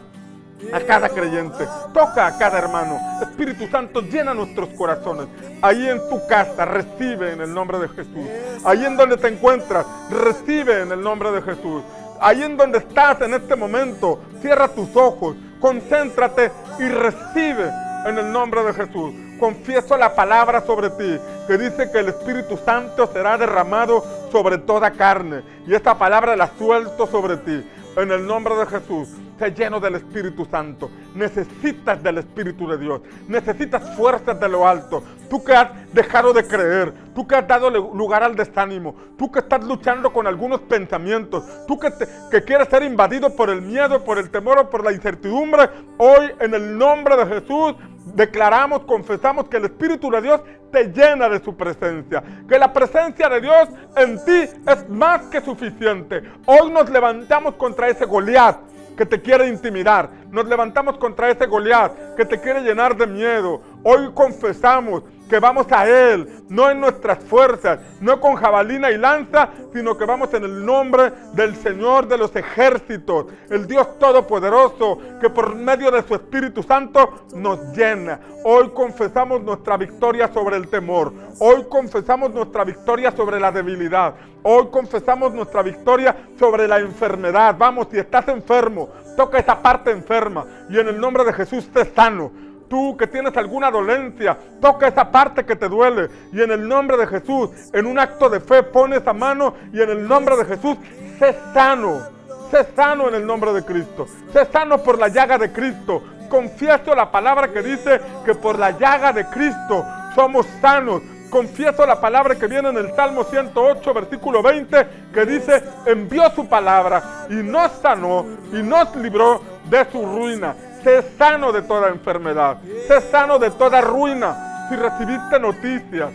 a 0.73 0.81
cada 0.81 1.09
creyente, 1.09 1.67
toca 1.93 2.27
a 2.27 2.39
cada 2.39 2.59
hermano. 2.59 2.99
Espíritu 3.21 3.69
Santo, 3.69 4.01
llena 4.01 4.35
nuestros 4.35 4.69
corazones. 4.71 5.27
Ahí 5.63 5.89
en 5.89 5.99
tu 6.09 6.27
casa, 6.27 6.65
recibe 6.65 7.33
en 7.33 7.41
el 7.41 7.53
nombre 7.53 7.79
de 7.79 7.89
Jesús. 7.89 8.27
Ahí 8.65 8.85
en 8.85 8.97
donde 8.97 9.17
te 9.17 9.29
encuentras, 9.29 9.87
recibe 10.11 10.83
en 10.83 10.93
el 10.93 11.01
nombre 11.01 11.33
de 11.33 11.43
Jesús. 11.43 11.83
Ahí 12.21 12.43
en 12.43 12.57
donde 12.57 12.79
estás 12.79 13.21
en 13.21 13.35
este 13.35 13.55
momento, 13.55 14.21
cierra 14.41 14.69
tus 14.69 14.95
ojos, 14.97 15.37
concéntrate 15.61 16.51
y 16.81 16.89
recibe 16.89 17.71
en 18.07 18.19
el 18.19 18.33
nombre 18.33 18.63
de 18.63 18.75
Jesús. 18.75 19.13
Confieso 19.39 19.97
la 19.97 20.15
palabra 20.15 20.65
sobre 20.65 20.91
ti, 20.91 21.19
que 21.47 21.59
dice 21.59 21.91
que 21.91 22.01
el 22.01 22.09
Espíritu 22.09 22.59
Santo 22.65 23.09
será 23.13 23.39
derramado 23.39 24.05
sobre 24.33 24.59
toda 24.59 24.91
carne. 24.91 25.43
Y 25.67 25.75
esta 25.75 25.97
palabra 25.97 26.37
la 26.37 26.51
suelto 26.59 27.07
sobre 27.07 27.37
ti. 27.39 27.65
En 27.97 28.13
el 28.13 28.27
nombre 28.27 28.55
de 28.57 28.67
Jesús, 28.67 29.09
te 29.39 29.53
lleno 29.53 29.81
del 29.81 29.95
Espíritu 29.95 30.45
Santo. 30.45 30.91
Necesitas 31.15 32.03
del 32.03 32.19
Espíritu 32.19 32.69
de 32.69 32.77
Dios. 32.77 33.01
Necesitas 33.29 33.97
fuerzas 33.97 34.39
de 34.39 34.49
lo 34.49 34.67
alto. 34.67 35.03
Tú 35.31 35.43
que 35.43 35.55
has 35.55 35.71
dejado 35.93 36.33
de 36.33 36.47
creer. 36.47 36.93
Tú 37.15 37.27
que 37.27 37.37
has 37.37 37.47
dado 37.47 37.71
lugar 37.71 38.23
al 38.23 38.35
desánimo. 38.35 38.95
Tú 39.17 39.31
que 39.31 39.39
estás 39.39 39.65
luchando 39.65 40.13
con 40.13 40.27
algunos 40.27 40.61
pensamientos. 40.63 41.45
Tú 41.67 41.79
que, 41.79 41.91
que 42.31 42.43
quieres 42.43 42.69
ser 42.69 42.83
invadido 42.83 43.35
por 43.35 43.49
el 43.49 43.63
miedo, 43.63 44.05
por 44.05 44.19
el 44.19 44.31
temor 44.31 44.59
o 44.59 44.71
por 44.71 44.85
la 44.85 44.93
incertidumbre. 44.93 45.71
Hoy 45.97 46.31
en 46.41 46.55
el 46.55 46.77
nombre 46.77 47.17
de 47.17 47.27
Jesús 47.27 47.77
declaramos, 48.15 48.81
confesamos 48.81 49.49
que 49.49 49.59
el 49.59 49.67
Espíritu 49.67 50.11
de 50.11 50.23
Dios 50.23 50.41
te 50.73 50.85
llena 50.93 51.29
de 51.29 51.43
su 51.43 51.57
presencia. 51.57 52.23
Que 52.49 52.59
la 52.59 52.73
presencia 52.73 53.29
de 53.29 53.41
Dios 53.41 53.69
en 53.97 54.25
ti 54.25 54.51
es 54.67 54.89
más 54.89 55.27
que 55.27 55.41
suficiente. 55.41 56.23
Hoy 56.47 56.71
nos 56.71 56.91
levantamos 56.91 57.55
contra 57.55 57.89
ese 57.89 58.05
Goliat 58.05 58.57
que 58.99 59.07
te 59.07 59.23
quiere 59.23 59.47
intimidar. 59.47 60.11
Nos 60.33 60.47
levantamos 60.49 60.99
contra 60.99 61.31
ese 61.31 61.47
Goliat 61.47 62.17
que 62.17 62.25
te 62.25 62.41
quiere 62.41 62.63
llenar 62.63 62.97
de 62.97 63.07
miedo. 63.07 63.63
Hoy 63.85 64.11
confesamos 64.13 65.05
que 65.29 65.39
vamos 65.39 65.67
a 65.71 65.89
Él, 65.89 66.43
no 66.49 66.71
en 66.71 66.81
nuestras 66.81 67.23
fuerzas, 67.25 67.81
no 68.01 68.21
con 68.21 68.37
jabalina 68.37 68.91
y 68.91 68.99
lanza, 68.99 69.51
sino 69.73 69.97
que 69.97 70.05
vamos 70.05 70.33
en 70.35 70.45
el 70.45 70.65
nombre 70.65 71.13
del 71.35 71.55
Señor 71.57 72.09
de 72.09 72.19
los 72.19 72.35
ejércitos, 72.35 73.27
el 73.51 73.67
Dios 73.67 73.99
Todopoderoso, 73.99 74.99
que 75.21 75.31
por 75.31 75.55
medio 75.55 75.91
de 75.91 76.03
su 76.03 76.15
Espíritu 76.15 76.63
Santo 76.63 77.27
nos 77.35 77.77
llena. 77.77 78.21
Hoy 78.45 78.71
confesamos 78.71 79.43
nuestra 79.43 79.77
victoria 79.77 80.33
sobre 80.33 80.57
el 80.57 80.69
temor, 80.69 81.13
hoy 81.39 81.65
confesamos 81.69 82.33
nuestra 82.33 82.65
victoria 82.65 83.13
sobre 83.13 83.39
la 83.39 83.53
debilidad, 83.53 84.15
hoy 84.43 84.69
confesamos 84.71 85.35
nuestra 85.35 85.63
victoria 85.63 86.17
sobre 86.39 86.67
la 86.67 86.79
enfermedad. 86.79 87.55
Vamos, 87.59 87.89
si 87.91 87.99
estás 87.99 88.27
enfermo, 88.29 88.89
toca 89.17 89.39
esa 89.39 89.61
parte 89.61 89.91
enferma 89.91 90.47
y 90.71 90.79
en 90.79 90.89
el 90.89 91.01
nombre 91.01 91.25
de 91.25 91.33
Jesús 91.33 91.69
te 91.73 91.85
sano 91.85 92.48
Tú 92.69 92.97
que 92.97 93.07
tienes 93.07 93.37
alguna 93.37 93.71
dolencia, 93.71 94.37
toca 94.61 94.89
esa 94.89 95.11
parte 95.11 95.45
que 95.45 95.57
te 95.57 95.69
duele 95.69 96.09
y 96.33 96.43
en 96.43 96.51
el 96.51 96.69
nombre 96.69 96.97
de 96.97 97.07
Jesús, 97.07 97.51
en 97.73 97.87
un 97.87 97.99
acto 97.99 98.29
de 98.29 98.41
fe, 98.41 98.63
pones 98.63 99.01
esa 99.01 99.13
mano 99.13 99.55
y 99.73 99.81
en 99.81 99.91
el 99.91 100.07
nombre 100.07 100.37
de 100.37 100.45
Jesús, 100.45 100.77
sé 101.19 101.35
sano. 101.55 102.19
Sé 102.51 102.67
sano 102.75 103.09
en 103.09 103.15
el 103.15 103.27
nombre 103.27 103.53
de 103.53 103.63
Cristo. 103.63 104.07
Sé 104.33 104.47
sano 104.47 104.83
por 104.83 104.99
la 104.99 105.09
llaga 105.09 105.37
de 105.37 105.53
Cristo. 105.53 106.03
Confieso 106.29 106.95
la 106.95 107.11
palabra 107.11 107.49
que 107.53 107.63
dice 107.63 108.01
que 108.25 108.35
por 108.35 108.59
la 108.59 108.71
llaga 108.79 109.13
de 109.13 109.27
Cristo 109.27 109.85
somos 110.15 110.47
sanos. 110.61 111.03
Confieso 111.31 111.85
la 111.87 112.01
palabra 112.01 112.37
que 112.37 112.47
viene 112.47 112.71
en 112.71 112.79
el 112.79 112.95
Salmo 112.95 113.25
108, 113.25 113.95
versículo 113.95 114.43
20, 114.43 114.87
que 115.13 115.27
dice, 115.27 115.63
envió 115.85 116.31
su 116.31 116.49
palabra 116.49 117.27
y 117.29 117.35
nos 117.35 117.71
sanó 117.83 118.25
y 118.51 118.63
nos 118.63 118.97
libró 118.97 119.43
de 119.69 119.85
su 119.93 120.05
ruina. 120.07 120.55
Sé 120.83 121.03
sano 121.17 121.53
de 121.53 121.63
toda 121.63 121.89
enfermedad. 121.89 122.59
Sé 122.87 123.01
sano 123.11 123.39
de 123.39 123.51
toda 123.51 123.81
ruina. 123.81 124.67
Si 124.69 124.77
recibiste 124.77 125.41
noticias, 125.41 126.11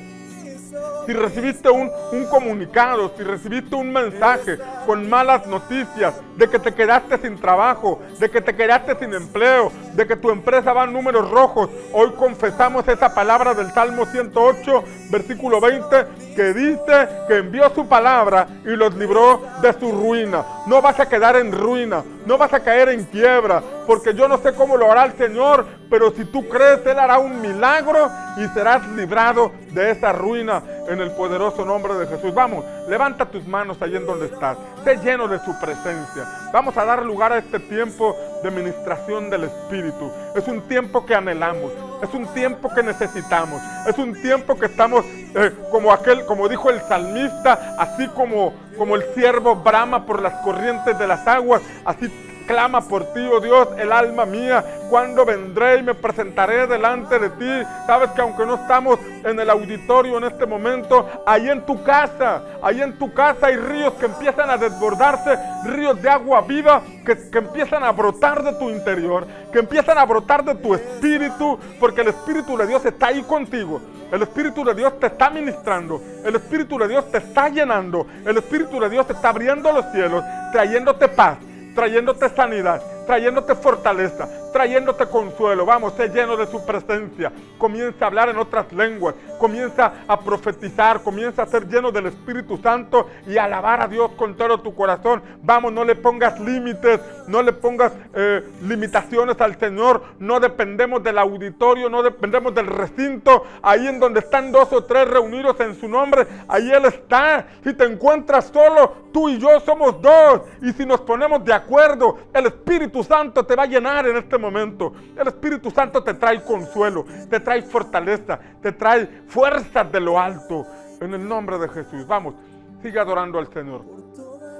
si 1.05 1.13
recibiste 1.13 1.69
un, 1.69 1.89
un, 2.11 2.25
comunicado, 2.25 3.11
si 3.17 3.23
recibiste 3.23 3.75
un 3.75 3.91
mensaje 3.91 4.57
con 4.85 5.09
malas 5.09 5.45
noticias 5.47 6.15
de 6.37 6.49
que 6.49 6.59
te 6.59 6.73
quedaste 6.73 7.17
sin 7.17 7.39
trabajo, 7.39 8.01
de 8.19 8.29
que 8.29 8.41
te 8.41 8.55
quedaste 8.55 8.97
sin 8.99 9.13
empleo, 9.13 9.71
de 9.93 10.07
que 10.07 10.15
tu 10.15 10.29
empresa 10.29 10.73
va 10.73 10.85
en 10.85 10.93
números 10.93 11.29
rojos, 11.29 11.69
hoy 11.91 12.11
confesamos 12.11 12.87
esa 12.87 13.13
palabra 13.13 13.53
del 13.53 13.71
Salmo 13.71 14.05
108, 14.05 14.83
versículo 15.09 15.59
20, 15.61 16.05
que 16.35 16.53
dice 16.53 17.07
que 17.27 17.37
envió 17.37 17.69
su 17.73 17.87
palabra 17.87 18.47
y 18.63 18.75
los 18.75 18.95
libró 18.95 19.41
de 19.61 19.73
su 19.73 19.91
ruina. 19.91 20.43
No 20.67 20.81
vas 20.81 20.99
a 20.99 21.07
quedar 21.07 21.35
en 21.35 21.51
ruina, 21.51 22.03
no 22.25 22.37
vas 22.37 22.53
a 22.53 22.61
caer 22.61 22.89
en 22.89 23.03
quiebra, 23.05 23.61
porque 23.85 24.13
yo 24.13 24.27
no 24.27 24.37
sé 24.37 24.53
cómo 24.53 24.77
lo 24.77 24.91
hará 24.91 25.05
el 25.05 25.13
Señor, 25.13 25.65
pero 25.89 26.11
si 26.11 26.25
tú 26.25 26.47
crees, 26.47 26.85
Él 26.85 26.97
hará 26.97 27.19
un 27.19 27.41
milagro 27.41 28.09
y 28.37 28.47
serás 28.53 28.87
librado 28.89 29.51
de 29.73 29.91
esa 29.91 30.11
ruina 30.11 30.61
en 30.87 30.99
el 30.99 31.11
poderoso 31.11 31.65
nombre 31.65 31.95
de 31.95 32.07
Jesús. 32.07 32.33
Vamos, 32.33 32.63
levanta 32.87 33.25
tus 33.25 33.47
manos 33.47 33.81
allí 33.81 33.95
en 33.95 34.05
donde 34.05 34.27
estás, 34.27 34.57
sé 34.83 34.97
lleno 34.97 35.27
de 35.27 35.39
su 35.39 35.57
presencia. 35.59 36.25
Vamos 36.51 36.77
a 36.77 36.85
dar 36.85 37.03
lugar 37.03 37.33
a 37.33 37.37
este 37.37 37.59
tiempo 37.59 38.15
de 38.43 38.51
ministración 38.51 39.29
del 39.29 39.45
Espíritu. 39.45 40.11
Es 40.35 40.47
un 40.47 40.61
tiempo 40.61 41.05
que 41.05 41.15
anhelamos, 41.15 41.71
es 42.01 42.13
un 42.13 42.27
tiempo 42.27 42.69
que 42.73 42.83
necesitamos, 42.83 43.61
es 43.87 43.97
un 43.97 44.13
tiempo 44.21 44.57
que 44.57 44.67
estamos 44.67 45.05
eh, 45.05 45.51
como 45.71 45.91
aquel, 45.91 46.25
como 46.25 46.47
dijo 46.47 46.69
el 46.69 46.81
salmista, 46.81 47.75
así 47.79 48.07
como, 48.09 48.53
como 48.77 48.95
el 48.95 49.03
siervo 49.15 49.55
brama 49.55 50.05
por 50.05 50.21
las 50.21 50.33
corrientes 50.43 50.97
de 50.97 51.07
las 51.07 51.25
aguas, 51.27 51.61
así 51.85 52.11
clama 52.45 52.81
por 52.81 53.13
ti, 53.13 53.27
oh 53.31 53.39
Dios, 53.39 53.69
el 53.77 53.91
alma 53.91 54.25
mía. 54.25 54.63
Cuando 54.89 55.25
vendré 55.25 55.77
y 55.77 55.83
me 55.83 55.95
presentaré 55.95 56.67
delante 56.67 57.17
de 57.17 57.29
ti. 57.31 57.67
Sabes 57.87 58.11
que 58.11 58.21
aunque 58.21 58.45
no 58.45 58.55
estamos 58.55 58.99
en 59.23 59.39
el 59.39 59.49
auditorio 59.49 60.17
en 60.17 60.25
este 60.25 60.45
momento, 60.45 61.09
ahí 61.25 61.49
en 61.49 61.65
tu 61.65 61.83
casa, 61.83 62.43
ahí 62.61 62.81
en 62.81 62.97
tu 62.99 63.13
casa 63.13 63.47
hay 63.47 63.57
ríos 63.57 63.93
que 63.93 64.05
empiezan 64.05 64.49
a 64.49 64.57
desbordarse, 64.57 65.37
ríos 65.65 66.01
de 66.01 66.09
agua 66.09 66.41
viva 66.41 66.81
que, 67.05 67.29
que 67.29 67.37
empiezan 67.39 67.83
a 67.83 67.91
brotar 67.91 68.43
de 68.43 68.53
tu 68.53 68.69
interior, 68.69 69.25
que 69.51 69.59
empiezan 69.59 69.97
a 69.97 70.05
brotar 70.05 70.43
de 70.43 70.55
tu 70.55 70.73
espíritu, 70.73 71.57
porque 71.79 72.01
el 72.01 72.09
Espíritu 72.09 72.57
de 72.57 72.67
Dios 72.67 72.85
está 72.85 73.07
ahí 73.07 73.23
contigo. 73.23 73.81
El 74.11 74.21
Espíritu 74.21 74.63
de 74.63 74.75
Dios 74.75 74.99
te 74.99 75.07
está 75.07 75.29
ministrando. 75.29 75.99
El 76.23 76.35
Espíritu 76.35 76.77
de 76.77 76.87
Dios 76.87 77.11
te 77.11 77.17
está 77.17 77.49
llenando. 77.49 78.05
El 78.25 78.37
Espíritu 78.37 78.79
de 78.79 78.89
Dios 78.89 79.07
te 79.07 79.13
está 79.13 79.29
abriendo 79.29 79.71
los 79.71 79.85
cielos, 79.91 80.23
trayéndote 80.51 81.07
paz 81.07 81.37
trayéndote 81.73 82.29
sanidad, 82.29 82.81
trayéndote 83.05 83.55
fortaleza, 83.55 84.27
trayéndote 84.51 85.05
consuelo. 85.07 85.65
Vamos, 85.65 85.93
sé 85.93 86.09
lleno 86.09 86.37
de 86.37 86.47
su 86.47 86.65
presencia. 86.65 87.31
Comienza 87.57 88.05
a 88.05 88.07
hablar 88.07 88.29
en 88.29 88.37
otras 88.37 88.71
lenguas, 88.71 89.15
comienza 89.39 89.93
a 90.07 90.19
profetizar, 90.19 91.01
comienza 91.01 91.43
a 91.43 91.47
ser 91.47 91.67
lleno 91.67 91.91
del 91.91 92.07
Espíritu 92.07 92.57
Santo 92.57 93.07
y 93.27 93.37
alabar 93.37 93.81
a 93.81 93.87
Dios 93.87 94.11
con 94.15 94.35
todo 94.35 94.59
tu 94.59 94.73
corazón. 94.75 95.21
Vamos, 95.41 95.73
no 95.73 95.83
le 95.83 95.95
pongas 95.95 96.39
límites, 96.39 96.99
no 97.27 97.41
le 97.41 97.53
pongas 97.53 97.91
eh, 98.13 98.43
limitaciones 98.61 99.39
al 99.41 99.57
Señor. 99.59 100.03
No 100.19 100.39
dependemos 100.39 101.03
del 101.03 101.17
auditorio, 101.17 101.89
no 101.89 102.03
dependemos 102.03 102.53
del 102.53 102.67
recinto. 102.67 103.45
Ahí 103.61 103.87
en 103.87 103.99
donde 103.99 104.19
están 104.19 104.51
dos 104.51 104.71
o 104.71 104.83
tres 104.83 105.07
reunidos 105.07 105.59
en 105.59 105.75
su 105.75 105.87
nombre, 105.87 106.27
ahí 106.47 106.71
Él 106.71 106.85
está. 106.85 107.47
Si 107.63 107.73
te 107.73 107.85
encuentras 107.85 108.51
solo, 108.53 108.93
tú 109.11 109.29
y 109.29 109.37
yo 109.37 109.59
somos 109.61 110.01
dos. 110.01 110.41
Y 110.61 110.71
si 110.73 110.85
nos 110.85 111.01
ponemos 111.01 111.43
de 111.43 111.53
acuerdo, 111.53 112.17
el 112.33 112.47
Espíritu 112.47 112.92
Santo 113.01 113.45
te 113.45 113.55
va 113.55 113.63
a 113.63 113.65
llenar 113.65 114.05
en 114.05 114.17
este 114.17 114.37
momento. 114.37 114.93
El 115.17 115.27
Espíritu 115.29 115.71
Santo 115.71 116.03
te 116.03 116.13
trae 116.13 116.43
consuelo, 116.43 117.05
te 117.29 117.39
trae 117.39 117.61
fortaleza, 117.61 118.37
te 118.61 118.73
trae 118.73 119.23
fuerzas 119.27 119.89
de 119.91 119.99
lo 120.01 120.19
alto. 120.19 120.65
En 120.99 121.13
el 121.13 121.27
nombre 121.27 121.57
de 121.57 121.69
Jesús. 121.69 122.05
Vamos, 122.05 122.35
sigue 122.81 122.99
adorando 122.99 123.39
al 123.39 123.51
Señor. 123.51 123.83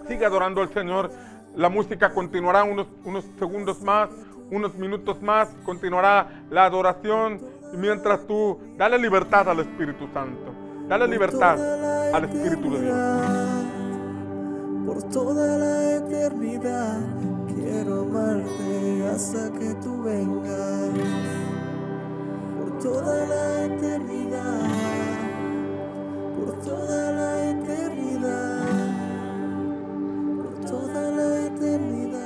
Sigue 0.08 0.26
adorando 0.26 0.62
al 0.62 0.74
Señor. 0.74 1.12
La 1.56 1.70
música 1.70 2.12
continuará 2.14 2.64
unos, 2.64 2.88
unos 3.04 3.26
segundos 3.38 3.82
más, 3.82 4.10
unos 4.50 4.74
minutos 4.76 5.22
más. 5.22 5.50
Continuará 5.66 6.46
la 6.50 6.66
adoración. 6.66 7.40
Y 7.74 7.78
mientras 7.78 8.26
tú, 8.26 8.60
dale 8.78 8.98
libertad 8.98 9.50
al 9.50 9.60
Espíritu 9.60 10.08
Santo. 10.14 10.54
Dale 10.88 11.08
libertad 11.08 11.58
al 12.14 12.26
Espíritu 12.26 12.74
de 12.74 12.82
Dios. 12.82 12.98
Por 14.86 15.04
toda 15.12 15.58
la 15.58 15.96
eternidad 15.96 17.00
quiero 17.56 18.02
amarte 18.02 19.08
hasta 19.14 19.52
que 19.52 19.74
tú 19.76 20.04
vengas. 20.04 20.90
Por 22.58 22.80
toda 22.80 23.26
la 23.26 23.66
eternidad, 23.66 24.70
por 26.36 26.54
toda 26.62 27.12
la 27.12 27.50
eternidad, 27.50 28.66
por 30.38 30.54
toda 30.70 31.12
la 31.12 31.46
eternidad. 31.48 32.24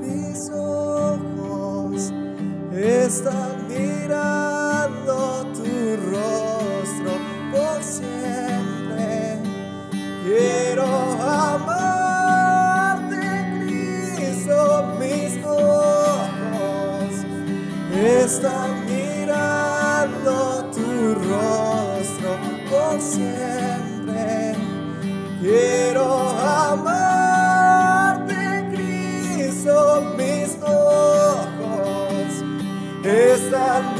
Mis 0.00 0.50
ojos 0.50 2.12
están 2.72 3.68
mirando 3.68 5.44
tu 5.54 5.64
rostro 6.10 7.12
por 7.52 7.82
siempre. 7.82 9.38
Quiero 10.24 10.84
amarte, 10.84 12.17
están 18.08 18.86
mirando 18.86 20.64
tu 20.72 21.14
rostro 21.14 22.30
por 22.70 23.00
siempre. 23.00 24.54
Quiero 25.40 26.06
amarte, 26.30 27.54
Cristo, 28.72 29.74
mis 30.16 30.56
ojos 30.62 32.28
están 33.04 33.97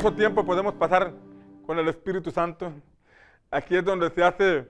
hermoso 0.00 0.16
tiempo 0.16 0.46
podemos 0.46 0.72
pasar 0.72 1.12
con 1.66 1.78
el 1.78 1.86
Espíritu 1.88 2.30
Santo. 2.30 2.72
Aquí 3.50 3.76
es 3.76 3.84
donde 3.84 4.08
se 4.08 4.24
hace 4.24 4.66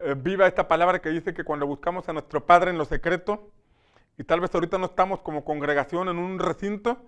eh, 0.00 0.14
viva 0.14 0.46
esta 0.46 0.68
palabra 0.68 1.00
que 1.00 1.08
dice 1.08 1.32
que 1.32 1.44
cuando 1.44 1.66
buscamos 1.66 2.06
a 2.10 2.12
nuestro 2.12 2.44
Padre 2.44 2.72
en 2.72 2.76
lo 2.76 2.84
secreto, 2.84 3.50
y 4.18 4.24
tal 4.24 4.40
vez 4.40 4.54
ahorita 4.54 4.76
no 4.76 4.84
estamos 4.84 5.20
como 5.20 5.46
congregación 5.46 6.10
en 6.10 6.18
un 6.18 6.38
recinto, 6.38 6.98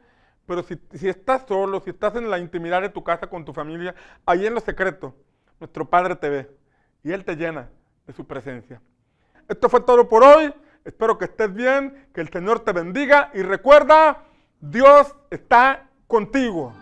pero 0.46 0.62
si, 0.62 0.80
si 0.94 1.10
estás 1.10 1.44
solo, 1.46 1.80
si 1.80 1.90
estás 1.90 2.16
en 2.16 2.30
la 2.30 2.38
intimidad 2.38 2.80
de 2.80 2.88
tu 2.88 3.04
casa 3.04 3.26
con 3.26 3.44
tu 3.44 3.52
familia, 3.52 3.94
ahí 4.24 4.46
en 4.46 4.54
lo 4.54 4.60
secreto, 4.60 5.14
nuestro 5.60 5.84
Padre 5.90 6.16
te 6.16 6.30
ve 6.30 6.50
y 7.04 7.12
Él 7.12 7.22
te 7.22 7.36
llena 7.36 7.68
de 8.06 8.14
su 8.14 8.26
presencia. 8.26 8.80
Esto 9.46 9.68
fue 9.68 9.82
todo 9.82 10.08
por 10.08 10.24
hoy. 10.24 10.54
Espero 10.86 11.18
que 11.18 11.26
estés 11.26 11.52
bien, 11.52 12.08
que 12.14 12.22
el 12.22 12.30
Señor 12.30 12.60
te 12.60 12.72
bendiga 12.72 13.30
y 13.34 13.42
recuerda, 13.42 14.22
Dios 14.58 15.14
está 15.30 15.90
contigo. 16.06 16.72